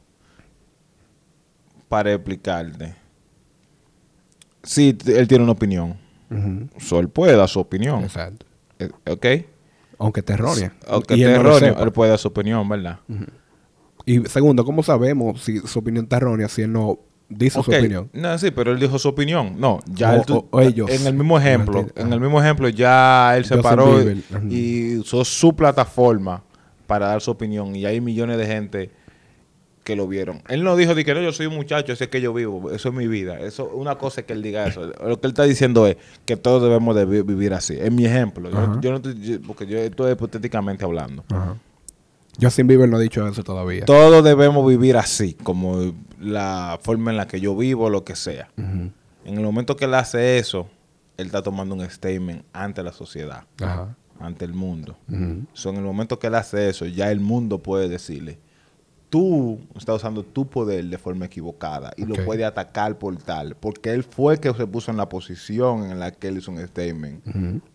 para 1.88 2.13
explicarte. 2.13 3.04
Sí, 4.65 4.98
él 5.07 5.27
tiene 5.27 5.43
una 5.43 5.53
opinión. 5.53 5.95
So, 6.79 7.00
él 7.00 7.07
puede 7.10 7.36
dar 7.38 7.48
su 7.48 7.60
opinión. 7.60 8.03
Exacto. 8.03 8.45
Eh, 8.79 8.89
Ok. 9.10 9.25
Aunque 9.98 10.22
te 10.22 10.34
errónea. 10.34 10.74
Aunque 10.88 11.15
Y 11.15 11.22
esté 11.24 11.36
él 11.38 11.43
no 11.43 11.84
él 11.84 11.91
puede 11.93 12.10
dar 12.10 12.19
su 12.19 12.27
opinión, 12.27 12.67
¿verdad? 12.67 13.00
Y 14.05 14.19
segundo, 14.27 14.65
¿cómo 14.65 14.84
sabemos 14.84 15.41
si 15.41 15.60
su 15.60 15.79
opinión 15.79 16.03
está 16.05 16.17
errónea 16.17 16.50
si 16.50 16.63
él 16.63 16.72
no 16.74 17.00
dice 17.29 17.62
su 17.63 17.72
opinión? 17.72 18.10
No, 18.13 18.38
sí, 18.38 18.51
pero 18.51 18.72
él 18.74 18.79
dijo 18.79 19.00
su 19.00 19.07
opinión. 19.07 19.55
No, 19.57 19.79
ya 19.88 20.12
O- 20.12 20.15
él 20.15 20.22
o- 20.29 20.48
o 20.51 20.62
ellos. 20.62 20.89
En 20.91 21.07
el 21.07 21.13
mismo 21.13 21.39
ejemplo, 21.39 21.88
en 21.95 22.12
el 22.12 22.19
mismo 22.19 22.41
ejemplo, 22.41 22.67
ya 22.69 23.38
él 23.38 23.45
se 23.45 23.57
paró 23.57 23.98
ajá. 23.98 24.41
y 24.50 24.98
usó 24.98 25.24
su 25.24 25.55
plataforma 25.55 26.43
para 26.88 27.07
dar 27.07 27.22
su 27.22 27.31
opinión. 27.31 27.75
Y 27.75 27.86
hay 27.86 28.01
millones 28.01 28.38
de 28.38 28.45
gente 28.45 28.91
que 29.86 29.96
lo 29.96 30.06
vieron. 30.08 30.42
Él 30.50 30.63
no 30.63 30.75
dijo 30.75 30.94
de 30.96 31.06
que 31.06 31.13
no, 31.13 31.22
yo 31.22 31.32
soy 31.32 31.46
un 31.46 31.56
muchacho, 31.56 31.94
ese 31.94 32.04
es 32.06 32.10
que 32.10 32.20
yo 32.20 32.34
vivo, 32.34 32.72
eso 32.72 32.89
es 32.89 32.96
mi 32.96 33.08
vida. 33.08 33.39
Eso, 33.39 33.70
una 33.70 33.96
cosa 33.96 34.22
es 34.22 34.27
que 34.27 34.34
él 34.34 34.42
diga 34.42 34.68
eso. 34.68 34.88
Lo 34.88 35.22
que 35.22 35.27
él 35.27 35.32
está 35.32 35.44
diciendo 35.44 35.88
es 35.88 35.96
que 36.25 36.36
todos 36.36 36.62
debemos 36.63 36.94
de 36.96 37.06
vi- 37.06 37.22
vivir 37.22 37.54
así. 37.54 37.77
Es 37.80 37.92
mi 37.92 38.06
ejemplo. 38.06 38.50
Yo, 38.82 38.89
no 38.92 38.98
estoy- 38.98 39.22
yo- 39.22 39.42
porque 39.48 39.65
yo 39.65 39.77
estoy 39.77 40.12
hipotéticamente 40.12 40.84
hablando. 40.84 41.24
Ajá. 41.30 41.56
Justin 42.42 42.68
Bieber 42.68 42.89
no 42.89 42.98
ha 42.98 43.00
dicho 43.00 43.25
eso 43.27 43.44
todavía. 43.44 43.86
Todos 43.86 44.22
debemos 44.24 44.68
vivir 44.68 44.98
así, 44.98 45.36
como 45.36 45.94
la 46.20 46.77
forma 46.84 47.12
en 47.12 47.18
la 47.18 47.27
que 47.27 47.39
yo 47.39 47.56
vivo, 47.56 47.89
lo 47.89 48.04
que 48.04 48.15
sea. 48.18 48.50
En 48.58 48.92
el 49.38 49.42
momento 49.44 49.77
que 49.77 49.86
él 49.86 49.94
hace 49.94 50.38
eso, 50.38 50.68
él 51.18 51.27
está 51.27 51.42
tomando 51.42 51.75
un 51.75 51.89
statement 51.89 52.44
ante 52.51 52.84
la 52.84 52.92
sociedad. 52.92 53.44
Ajá. 53.62 53.96
ante 54.18 54.46
el 54.46 54.54
mundo. 54.54 54.98
So, 55.54 55.70
en 55.72 55.75
el 55.75 55.82
momento 55.84 56.18
que 56.20 56.27
él 56.27 56.36
hace 56.36 56.70
eso, 56.70 56.86
ya 56.86 57.12
el 57.12 57.20
mundo 57.20 57.60
puede 57.60 57.89
decirle, 57.89 58.39
tú 59.15 59.60
estás 59.77 59.95
usando 59.95 60.24
tu 60.24 60.45
poder 60.45 60.84
de 60.86 60.98
forma 60.98 61.25
equivocada 61.25 61.93
y 61.95 62.05
lo 62.05 62.15
puede 62.25 62.43
atacar 62.43 62.98
por 62.98 63.15
tal, 63.15 63.55
porque 63.55 63.91
él 63.91 64.03
fue 64.03 64.34
el 64.34 64.39
que 64.41 64.53
se 64.53 64.67
puso 64.67 64.91
en 64.91 64.98
la 64.98 65.07
posición 65.07 65.89
en 65.89 66.00
la 66.01 66.12
que 66.12 66.27
él 66.27 66.38
hizo 66.39 66.51
un 66.51 66.60
statement 66.67 67.24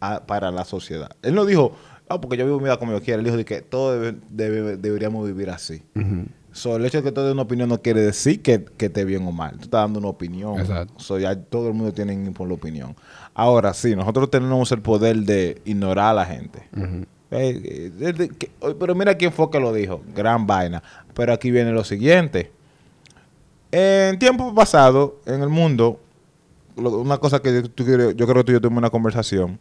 a- 0.01 0.27
para 0.27 0.51
la 0.51 0.67
sociedad. 0.67 1.11
Él 1.23 1.35
no 1.35 1.47
dijo, 1.47 1.73
ah, 2.11 2.21
porque 2.21 2.37
yo 2.37 2.45
vivo 2.45 2.59
mi 2.59 2.65
vida 2.65 2.77
como 2.79 2.93
yo 2.93 3.01
quiera, 3.01 3.19
él 3.21 3.25
dijo 3.25 3.39
de 3.39 3.47
que 3.47 3.63
todos 3.63 3.99
debe- 4.03 4.19
debe- 4.31 4.77
deberíamos 4.77 5.27
vivir 5.27 5.49
así. 5.49 5.83
So, 6.53 6.77
el 6.77 6.85
hecho 6.85 6.99
de 6.99 7.05
que 7.05 7.13
tú 7.13 7.23
des 7.23 7.33
una 7.33 7.43
opinión 7.43 7.69
no 7.71 7.81
quiere 7.81 8.01
decir 8.03 8.43
que, 8.43 8.65
que 8.65 8.87
esté 8.87 9.05
bien 9.07 9.25
o 9.27 9.31
mal. 9.33 9.53
Tú 9.53 9.63
estás 9.65 9.83
dando 9.83 9.99
una 10.01 10.09
opinión. 10.09 10.59
Exacto. 10.59 10.93
So, 10.99 11.19
ya 11.19 11.35
todo 11.37 11.69
el 11.69 11.75
mundo 11.75 11.93
tiene 11.95 12.31
por 12.33 12.49
la 12.49 12.55
opinión. 12.55 12.97
Ahora 13.35 13.73
sí, 13.73 13.95
nosotros 13.97 14.31
tenemos 14.31 14.71
el 14.73 14.83
poder 14.83 15.17
de 15.21 15.63
ignorar 15.65 16.11
a 16.11 16.15
la 16.15 16.27
gente. 16.27 16.69
Eh, 17.33 17.93
eh, 18.01 18.29
que- 18.39 18.51
pero 18.79 18.95
mira 18.95 19.15
quién 19.17 19.33
fue 19.33 19.51
que 19.51 19.61
lo 19.61 19.73
dijo. 19.73 20.03
Gran 20.15 20.47
vaina. 20.47 20.83
Pero 21.15 21.33
aquí 21.33 21.51
viene 21.51 21.73
lo 21.73 21.85
siguiente. 21.85 22.51
En 23.73 24.19
tiempo 24.19 24.53
pasado, 24.55 25.21
en 25.27 25.43
el 25.43 25.49
mundo, 25.49 26.01
lo- 26.77 26.99
una 27.01 27.19
cosa 27.19 27.41
que 27.41 27.63
tú 27.63 27.85
yo 27.85 28.27
creo 28.27 28.35
que 28.37 28.45
tú 28.45 28.53
y 28.53 28.55
yo 28.55 28.61
tuvimos 28.61 28.79
una 28.79 28.91
conversación. 28.91 29.59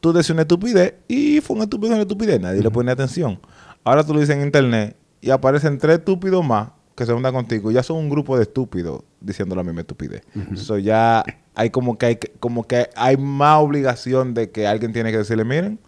Tú 0.00 0.12
decías 0.12 0.30
una 0.30 0.42
estupidez 0.42 0.94
y 1.08 1.40
fue 1.40 1.54
una 1.56 1.64
estupidez, 1.64 1.94
una 1.94 2.02
estupidez. 2.02 2.40
Nadie 2.40 2.62
le 2.62 2.70
pone 2.70 2.90
atención. 2.92 3.38
Ahora 3.84 4.04
tú 4.04 4.14
lo 4.14 4.20
dices 4.20 4.36
en 4.36 4.42
internet 4.42 4.96
y 5.20 5.30
aparecen 5.30 5.78
tres 5.78 5.98
estúpidos 5.98 6.44
más 6.44 6.68
que 6.94 7.04
se 7.04 7.12
juntan 7.12 7.34
contigo. 7.34 7.70
Ya 7.70 7.82
son 7.82 7.98
un 7.98 8.08
grupo 8.08 8.36
de 8.36 8.44
estúpidos 8.44 9.02
diciendo 9.20 9.54
la 9.54 9.62
misma 9.62 9.80
estupidez. 9.82 10.22
Eso 10.54 10.78
ya 10.78 11.24
hay 11.54 11.70
como 11.70 11.98
que 11.98 12.06
hay 12.06 12.18
como 12.40 12.64
que 12.66 12.88
hay 12.96 13.16
más 13.18 13.58
obligación 13.62 14.32
de 14.32 14.50
que 14.50 14.66
alguien 14.66 14.92
tiene 14.92 15.10
que 15.12 15.18
decirle, 15.18 15.44
miren, 15.44 15.78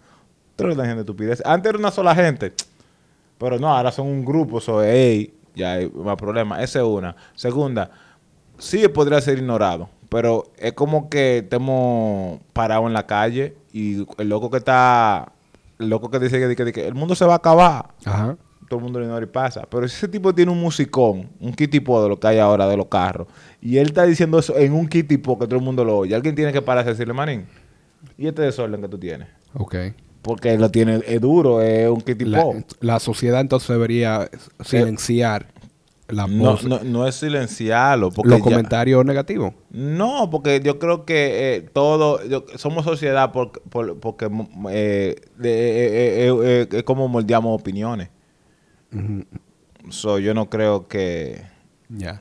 ustedes 0.58 0.70
están 0.72 0.84
diciendo 0.86 1.00
estupidez. 1.02 1.42
Antes 1.46 1.70
era 1.70 1.78
una 1.78 1.90
sola 1.90 2.14
gente. 2.14 2.52
Pero 3.38 3.58
no, 3.58 3.68
ahora 3.74 3.92
son 3.92 4.08
un 4.08 4.24
grupo, 4.24 4.60
so, 4.60 4.82
hey, 4.82 5.32
ya 5.54 5.74
hay 5.74 5.88
más 5.90 6.16
problemas. 6.16 6.60
Esa 6.62 6.80
es 6.80 6.84
una. 6.84 7.14
Segunda, 7.36 7.90
sí 8.58 8.86
podría 8.88 9.20
ser 9.20 9.38
ignorado, 9.38 9.88
pero 10.08 10.50
es 10.58 10.72
como 10.72 11.08
que 11.08 11.38
estemos 11.38 12.40
parados 12.52 12.86
en 12.88 12.92
la 12.94 13.06
calle 13.06 13.54
y 13.72 14.04
el 14.18 14.28
loco 14.28 14.50
que 14.50 14.56
está, 14.58 15.30
el 15.78 15.88
loco 15.88 16.10
que 16.10 16.18
dice 16.18 16.40
que, 16.40 16.56
que- 16.56 16.72
que 16.72 16.88
el 16.88 16.94
mundo 16.94 17.14
se 17.14 17.24
va 17.24 17.34
a 17.34 17.36
acabar, 17.36 17.90
Ajá. 18.04 18.36
todo 18.68 18.78
el 18.80 18.82
mundo 18.82 18.98
lo 18.98 19.04
ignora 19.04 19.24
y 19.24 19.28
pasa. 19.28 19.62
Pero 19.70 19.86
si 19.86 19.94
ese 19.94 20.08
tipo 20.08 20.34
tiene 20.34 20.50
un 20.50 20.60
musicón, 20.60 21.30
un 21.38 21.52
kitipo 21.52 22.02
de 22.02 22.08
lo 22.08 22.18
que 22.18 22.26
hay 22.26 22.38
ahora 22.40 22.66
de 22.66 22.76
los 22.76 22.86
carros, 22.86 23.28
y 23.60 23.76
él 23.78 23.86
está 23.86 24.02
diciendo 24.02 24.40
eso 24.40 24.56
en 24.58 24.72
un 24.72 24.88
kitipo 24.88 25.38
que 25.38 25.46
todo 25.46 25.60
el 25.60 25.64
mundo 25.64 25.84
lo 25.84 25.98
oye, 25.98 26.12
alguien 26.16 26.34
tiene 26.34 26.52
que 26.52 26.60
pararse 26.60 26.90
y 26.90 26.94
decirle, 26.94 27.14
manín, 27.14 27.46
¿y 28.16 28.26
este 28.26 28.42
desorden 28.42 28.80
que 28.82 28.88
tú 28.88 28.98
tienes? 28.98 29.28
Ok. 29.54 29.76
Porque 30.28 30.56
lo 30.58 30.70
tiene, 30.70 31.00
es 31.06 31.20
duro, 31.20 31.60
es 31.62 31.88
un 31.90 32.00
kitipo. 32.02 32.54
La, 32.80 32.92
la 32.94 33.00
sociedad 33.00 33.40
entonces 33.40 33.68
debería 33.68 34.30
silenciar 34.60 35.46
la 36.08 36.26
No, 36.26 36.56
no, 36.62 36.80
no 36.84 37.06
es 37.06 37.16
silenciarlo. 37.16 38.10
Porque 38.10 38.30
los 38.30 38.38
ya- 38.38 38.44
comentarios 38.44 39.04
negativos. 39.04 39.52
No, 39.70 40.30
porque 40.30 40.60
yo 40.64 40.78
creo 40.78 41.04
que 41.04 41.56
eh, 41.56 41.60
todo, 41.72 42.24
yo- 42.28 42.44
somos 42.56 42.84
sociedad 42.84 43.32
por- 43.32 43.60
por- 43.62 43.98
porque 43.98 44.30
eh, 44.70 45.16
eh, 45.42 46.66
es 46.70 46.82
como 46.84 47.08
moldeamos 47.08 47.60
opiniones. 47.60 48.08
So, 49.90 50.18
yo 50.18 50.34
no 50.34 50.48
creo 50.50 50.88
que 50.88 51.42
Ya. 51.90 52.20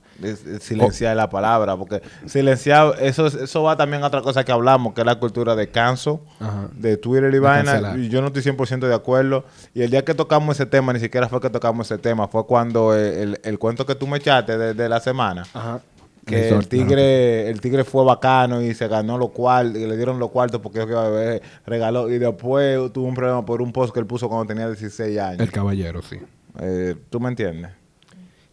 silenciar 0.62 1.16
la 1.18 1.30
palabra, 1.30 1.76
porque 1.76 2.02
silenciar, 2.26 2.96
eso, 3.02 3.28
es- 3.28 3.34
eso 3.36 3.64
va 3.64 3.76
también 3.76 4.02
a 4.04 4.08
otra 4.08 4.22
cosa 4.22 4.44
que 4.46 4.52
hablamos, 4.52 4.94
que 4.94 5.02
es 5.02 5.06
la 5.06 5.20
cultura 5.20 5.56
de 5.56 5.70
canso, 5.70 6.22
Ajá. 6.40 6.70
de 6.74 6.96
Twitter 6.98 7.30
y 7.30 7.34
De 7.34 7.40
vaina, 7.40 7.72
cancelar. 7.74 8.00
y 8.00 8.10
yo 8.10 8.22
no 8.22 8.28
estoy 8.28 8.44
100% 8.44 8.88
de 8.88 8.96
acuerdo. 8.96 9.44
Y 9.74 9.82
el 9.82 9.90
día 9.92 10.06
que 10.06 10.14
tocamos 10.14 10.56
ese 10.56 10.66
tema, 10.66 10.94
ni 10.94 11.00
siquiera 11.00 11.28
fue 11.28 11.42
que 11.42 11.50
tocamos 11.50 11.92
ese 11.92 12.00
tema, 12.00 12.28
fue 12.28 12.46
cuando 12.46 12.96
eh, 12.96 13.24
el, 13.24 13.40
el 13.44 13.60
cuento 13.60 13.86
que 13.86 13.96
tú 13.96 14.08
me 14.08 14.18
echaste 14.18 14.58
de, 14.58 14.74
de 14.74 14.90
la 14.90 15.00
semana, 15.02 15.44
Ajá. 15.54 15.82
que 16.26 16.50
el 16.50 16.68
tigre, 16.68 17.50
el 17.50 17.60
tigre 17.62 17.84
fue 17.84 18.04
bacano 18.06 18.62
y 18.62 18.74
se 18.74 18.88
ganó 18.88 19.18
los 19.18 19.32
cuartos, 19.32 19.76
y 19.82 19.86
le 19.86 19.96
dieron 19.98 20.18
los 20.20 20.32
cuartos 20.32 20.62
porque 20.62 20.80
yo 20.80 21.40
regaló, 21.66 22.10
y 22.10 22.18
después 22.20 22.92
tuvo 22.94 23.08
un 23.08 23.16
problema 23.16 23.46
por 23.46 23.62
un 23.62 23.72
post 23.74 23.94
que 23.94 24.00
él 24.00 24.06
puso 24.06 24.30
cuando 24.30 24.46
tenía 24.46 24.68
16 24.68 25.20
años. 25.20 25.40
El 25.42 25.52
caballero, 25.52 26.02
sí. 26.02 26.18
Eh, 26.60 26.96
¿Tú 27.10 27.20
me 27.20 27.30
entiendes? 27.30 27.72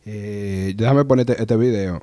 Eh, 0.04 0.74
déjame 0.76 1.04
ponerte 1.04 1.40
este 1.40 1.56
video. 1.56 2.00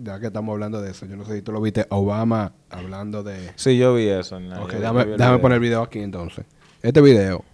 Ya 0.00 0.18
que 0.18 0.26
estamos 0.28 0.52
hablando 0.52 0.80
de 0.80 0.90
eso. 0.90 1.06
Yo 1.06 1.16
no 1.16 1.24
sé 1.24 1.36
si 1.36 1.42
tú 1.42 1.52
lo 1.52 1.60
viste. 1.60 1.86
Obama 1.90 2.52
hablando 2.70 3.22
de... 3.22 3.50
Sí, 3.56 3.76
yo 3.76 3.94
vi 3.94 4.08
eso. 4.08 4.36
en 4.38 4.48
la- 4.48 4.62
Ok, 4.62 4.72
déjame, 4.72 5.04
vi 5.04 5.38
poner 5.40 5.56
el 5.56 5.60
video 5.60 5.82
aquí 5.82 6.00
entonces. 6.00 6.44
Este 6.82 7.00
video. 7.00 7.44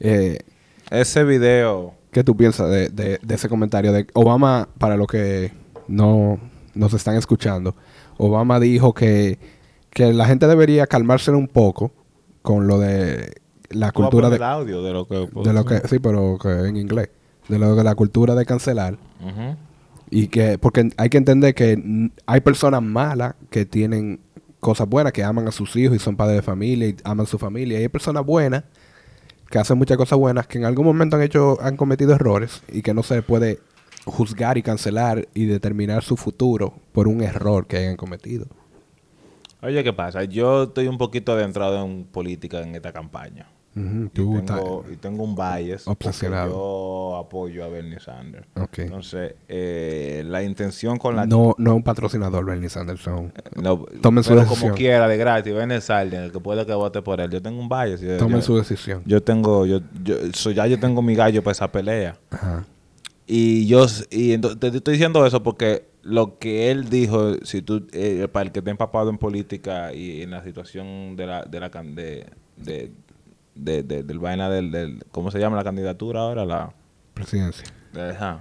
Eh, 0.00 0.38
Ese 0.90 1.24
video... 1.24 1.94
¿Qué 2.10 2.24
tú 2.24 2.36
piensas 2.36 2.70
de, 2.70 2.88
de- 2.88 3.18
de 3.22 3.34
ese 3.34 3.48
comentario? 3.50 3.92
De 3.92 4.06
Obama, 4.14 4.68
para 4.78 4.96
los 4.96 5.06
que 5.06 5.52
no 5.88 6.40
nos 6.74 6.94
están 6.94 7.16
escuchando, 7.16 7.76
Obama 8.16 8.58
dijo 8.60 8.94
que, 8.94 9.38
que 9.90 10.12
la 10.14 10.26
gente 10.26 10.46
debería 10.46 10.86
calmarse 10.86 11.30
un 11.32 11.48
poco 11.48 11.92
con 12.40 12.66
lo 12.66 12.78
de 12.78 13.34
la 13.68 13.92
cultura 13.92 14.28
poner 14.28 14.30
de, 14.30 14.36
el 14.36 14.42
audio 14.50 14.82
de 14.82 14.92
lo 14.92 15.06
que... 15.06 15.28
de 15.44 15.52
lo 15.52 15.64
que 15.66 15.80
sí, 15.86 15.98
pero 15.98 16.38
que 16.40 16.48
en 16.48 16.76
inglés, 16.78 17.10
de 17.48 17.58
lo 17.58 17.74
de 17.74 17.84
la 17.84 17.94
cultura 17.94 18.34
de 18.34 18.44
cancelar 18.46 18.98
y 20.10 20.28
que 20.28 20.58
porque 20.58 20.90
hay 20.96 21.08
que 21.08 21.18
entender 21.18 21.54
que 21.54 22.10
hay 22.26 22.40
personas 22.40 22.82
malas 22.82 23.34
que 23.50 23.64
tienen 23.66 24.20
cosas 24.60 24.88
buenas, 24.88 25.12
que 25.12 25.22
aman 25.22 25.48
a 25.48 25.52
sus 25.52 25.74
hijos 25.76 25.96
y 25.96 25.98
son 25.98 26.16
padres 26.16 26.36
de 26.36 26.42
familia 26.42 26.88
y 26.88 26.96
aman 27.04 27.26
su 27.26 27.38
familia. 27.38 27.78
Y 27.78 27.82
hay 27.82 27.88
personas 27.88 28.24
buenas 28.24 28.64
que 29.50 29.58
hacen 29.58 29.78
muchas 29.78 29.96
cosas 29.96 30.18
buenas 30.18 30.46
que 30.46 30.58
en 30.58 30.64
algún 30.64 30.84
momento 30.84 31.16
han 31.16 31.22
hecho 31.22 31.58
han 31.60 31.76
cometido 31.76 32.14
errores 32.14 32.62
y 32.72 32.82
que 32.82 32.94
no 32.94 33.02
se 33.02 33.22
puede 33.22 33.60
juzgar 34.04 34.58
y 34.58 34.62
cancelar 34.62 35.28
y 35.34 35.46
determinar 35.46 36.02
su 36.02 36.16
futuro 36.16 36.74
por 36.92 37.08
un 37.08 37.22
error 37.22 37.66
que 37.66 37.76
hayan 37.78 37.96
cometido. 37.96 38.46
Oye, 39.60 39.82
¿qué 39.82 39.92
pasa? 39.92 40.24
Yo 40.24 40.64
estoy 40.64 40.86
un 40.86 40.98
poquito 40.98 41.32
adentrado 41.32 41.84
en 41.84 42.04
política 42.04 42.60
en 42.60 42.74
esta 42.74 42.92
campaña. 42.92 43.48
Ujú, 43.76 44.04
Y 44.06 44.08
tú 44.08 44.42
tengo, 44.44 44.84
y 44.92 44.96
tengo 44.96 45.22
un 45.24 45.36
bias 45.36 45.84
porque 45.84 46.08
Obsesionado. 46.08 46.50
yo 46.50 47.16
apoyo 47.16 47.64
a 47.64 47.68
Bernie 47.68 48.00
Sanders. 48.00 48.46
Entonces, 48.76 49.34
eh, 49.48 50.24
la 50.26 50.42
intención 50.42 50.98
con 50.98 51.14
la... 51.14 51.26
no, 51.26 51.54
no 51.58 51.70
es 51.72 51.76
un 51.76 51.82
patrocinador, 51.84 52.44
Bernie 52.44 52.68
Sanderson. 52.68 53.32
No, 53.54 53.84
Tomen 54.02 54.24
su 54.24 54.34
decisión. 54.34 54.60
como 54.60 54.74
quiera, 54.74 55.06
de 55.06 55.16
gratis. 55.16 55.54
Bernie 55.54 55.80
Sanders, 55.80 56.24
el 56.24 56.32
que 56.32 56.40
pueda 56.40 56.66
que 56.66 56.74
vote 56.74 57.02
por 57.02 57.20
él. 57.20 57.30
Yo 57.30 57.40
tengo 57.40 57.60
un 57.60 57.68
bias. 57.68 58.00
Yo, 58.00 58.16
Tomen 58.16 58.36
yo- 58.40 58.42
su 58.42 58.56
decisión. 58.56 59.02
yo 59.06 59.22
tengo... 59.22 59.64
Yo, 59.66 59.80
yo, 60.02 60.16
so 60.32 60.50
ya 60.50 60.66
yo 60.66 60.80
tengo 60.80 61.00
mi 61.02 61.14
gallo 61.14 61.42
para 61.42 61.52
esa 61.52 61.70
pelea. 61.70 62.16
Ajá. 62.30 62.64
Y 63.26 63.66
yo, 63.66 63.86
y 64.10 64.32
ento- 64.32 64.58
te 64.58 64.68
estoy 64.68 64.92
diciendo 64.94 65.24
eso 65.26 65.42
porque 65.42 65.86
lo 66.02 66.38
que 66.38 66.70
él 66.70 66.88
dijo, 66.88 67.34
si 67.44 67.60
tú, 67.60 67.86
eh, 67.92 68.26
para 68.32 68.46
el 68.46 68.52
que 68.52 68.60
esté 68.60 68.70
empapado 68.70 69.10
en 69.10 69.18
política 69.18 69.92
y 69.92 70.22
en 70.22 70.30
la 70.30 70.42
situación 70.42 71.14
de 71.14 71.26
la, 71.26 71.44
de 71.44 71.60
la, 71.60 71.68
de, 71.68 72.26
de, 72.56 72.90
de- 73.58 73.82
de- 73.82 74.02
del 74.02 74.18
vaina 74.18 74.48
del, 74.48 74.70
del, 74.70 75.04
¿cómo 75.10 75.30
se 75.30 75.38
llama 75.38 75.56
la 75.56 75.64
candidatura 75.64 76.20
ahora? 76.20 76.44
La, 76.44 76.72
Presidencia. 77.14 77.66
de- 77.92 78.10
ajá, 78.10 78.40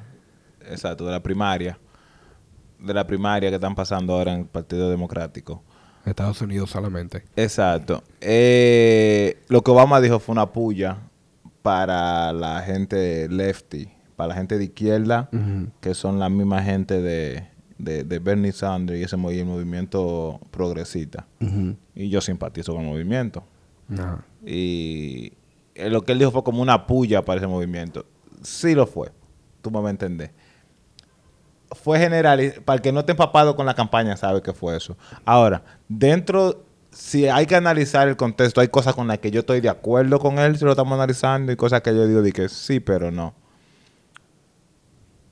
exacto, 0.69 1.05
de 1.05 1.11
la 1.11 1.21
primaria, 1.23 1.77
de 2.79 2.93
la 2.93 3.05
primaria 3.07 3.49
que 3.49 3.55
están 3.55 3.75
pasando 3.75 4.13
ahora 4.13 4.33
en 4.33 4.41
el 4.41 4.45
Partido 4.45 4.89
Democrático. 4.89 5.63
Estados 6.05 6.41
Unidos 6.41 6.69
solamente. 6.69 7.23
Exacto. 7.35 8.01
Eh, 8.21 9.41
lo 9.49 9.61
que 9.61 9.71
Obama 9.71 9.99
dijo 9.99 10.19
fue 10.19 10.31
una 10.33 10.45
puya 10.53 10.99
para 11.61 12.31
la 12.31 12.61
gente 12.61 13.27
lefty, 13.27 13.89
para 14.15 14.29
la 14.29 14.35
gente 14.35 14.57
de 14.57 14.63
izquierda, 14.65 15.29
que 15.81 15.93
son 15.93 16.17
la 16.19 16.29
misma 16.29 16.63
gente 16.63 17.01
de, 17.01 17.47
de, 17.77 18.03
de 18.05 18.19
Bernie 18.19 18.53
Sanders 18.53 18.99
y 18.99 19.03
ese 19.03 19.17
el 19.17 19.45
movimiento 19.45 20.39
progresista. 20.51 21.25
Y 21.93 22.07
yo 22.09 22.21
simpatizo 22.21 22.73
con 22.73 22.83
el 22.83 22.87
movimiento. 22.89 23.43
Ajá. 23.91 24.25
Y 24.45 25.33
lo 25.75 26.03
que 26.03 26.13
él 26.13 26.19
dijo 26.19 26.31
fue 26.31 26.43
como 26.43 26.61
una 26.61 26.87
puya 26.87 27.23
para 27.23 27.39
ese 27.39 27.47
movimiento. 27.47 28.05
Sí 28.41 28.75
lo 28.75 28.87
fue. 28.87 29.11
Tú 29.61 29.71
me 29.71 29.81
vas. 29.81 29.95
Fue 31.71 31.99
general. 31.99 32.53
Para 32.65 32.77
el 32.77 32.81
que 32.81 32.91
no 32.91 33.01
esté 33.01 33.11
empapado 33.11 33.55
con 33.55 33.65
la 33.65 33.73
campaña, 33.73 34.15
sabe 34.15 34.41
que 34.41 34.53
fue 34.53 34.77
eso. 34.77 34.97
Ahora, 35.25 35.63
dentro, 35.87 36.63
si 36.91 37.27
hay 37.27 37.45
que 37.45 37.55
analizar 37.55 38.07
el 38.07 38.15
contexto, 38.15 38.61
hay 38.61 38.69
cosas 38.69 38.95
con 38.95 39.07
las 39.07 39.19
que 39.19 39.31
yo 39.31 39.41
estoy 39.41 39.61
de 39.61 39.69
acuerdo 39.69 40.19
con 40.19 40.39
él, 40.39 40.57
si 40.57 40.65
lo 40.65 40.71
estamos 40.71 40.93
analizando, 40.93 41.51
y 41.51 41.55
cosas 41.55 41.81
que 41.81 41.93
yo 41.93 42.07
digo 42.07 42.21
de 42.21 42.31
que 42.31 42.49
sí, 42.49 42.79
pero 42.79 43.11
no. 43.11 43.35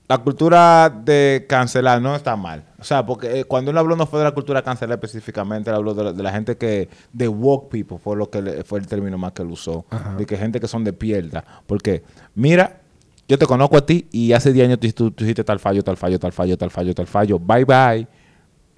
La 0.08 0.20
cultura 0.20 0.90
de 0.90 1.46
cancelar 1.50 2.02
no 2.02 2.16
está 2.16 2.36
mal. 2.36 2.66
O 2.86 2.88
sea, 2.88 3.04
porque 3.04 3.40
eh, 3.40 3.44
cuando 3.46 3.72
él 3.72 3.78
habló 3.80 3.96
no 3.96 4.06
fue 4.06 4.20
de 4.20 4.26
la 4.26 4.32
cultura 4.32 4.62
cancelar 4.62 5.00
específicamente, 5.00 5.72
él 5.72 5.76
habló 5.76 5.96
de 5.96 6.04
la, 6.04 6.14
de 6.14 6.22
la 6.22 6.32
gente 6.32 6.56
que, 6.56 6.88
de 7.12 7.28
woke 7.28 7.68
people, 7.72 7.98
fue 7.98 8.16
lo 8.16 8.30
que 8.30 8.44
le- 8.44 8.64
fue 8.64 8.78
el 8.78 8.86
término 8.86 9.18
más 9.18 9.32
que 9.32 9.42
él 9.42 9.50
usó. 9.50 9.88
Ajá. 9.90 10.14
De 10.14 10.28
que 10.28 10.38
gente 10.38 10.60
que 10.60 10.68
son 10.68 10.84
de 10.84 10.94
pierda. 10.94 11.44
Porque, 11.66 12.04
mira, 12.36 12.82
yo 13.28 13.40
te 13.40 13.48
conozco 13.48 13.76
a 13.76 13.84
ti 13.88 14.06
y 14.12 14.34
hace 14.34 14.54
10 14.54 14.68
años 14.68 14.80
tú, 14.80 14.92
tú- 14.92 15.10
tú 15.10 15.24
hiciste 15.24 15.44
tal 15.44 15.58
fallo, 15.60 15.84
tal 15.84 15.98
fallo, 15.98 16.20
tal 16.20 16.32
fallo, 16.32 16.56
tal 16.56 16.70
fallo, 16.70 16.94
tal 16.94 17.08
fallo. 17.08 17.40
Bye 17.40 17.66
bye. 17.66 18.08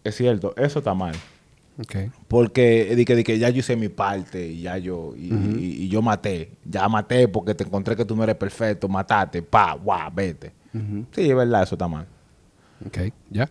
Es 0.06 0.16
cierto, 0.16 0.54
eso 0.56 0.80
está 0.80 0.94
mal. 0.94 1.14
Ok. 1.78 1.96
Porque 2.30 3.04
que, 3.06 3.14
di 3.18 3.24
que 3.26 3.38
ya 3.38 3.50
yo 3.50 3.60
hice 3.60 3.76
mi 3.76 3.90
parte 3.90 4.48
y 4.48 4.62
ya 4.62 4.78
yo 4.78 5.14
y, 5.18 5.34
y- 5.34 5.84
y 5.84 5.90
yo 5.90 6.02
maté. 6.02 6.52
Ya 6.64 6.88
maté 6.88 7.28
porque 7.28 7.54
te 7.56 7.66
encontré 7.66 7.94
que 7.98 8.06
tú 8.06 8.16
no 8.16 8.24
eres 8.24 8.38
perfecto, 8.38 8.88
mataste, 8.88 9.42
pa, 9.42 9.74
guau, 9.74 10.10
vete. 10.16 10.54
Sí, 11.12 11.30
es 11.30 11.36
verdad, 11.36 11.64
eso 11.64 11.76
está 11.76 11.90
mal. 11.90 12.08
Ok. 12.86 13.12
Ya. 13.32 13.50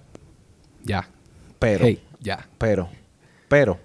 Ya. 0.87 1.09
Pero, 1.59 1.85
Hey, 1.85 2.01
ya. 2.21 2.47
pero, 2.59 2.89
pero, 3.49 3.79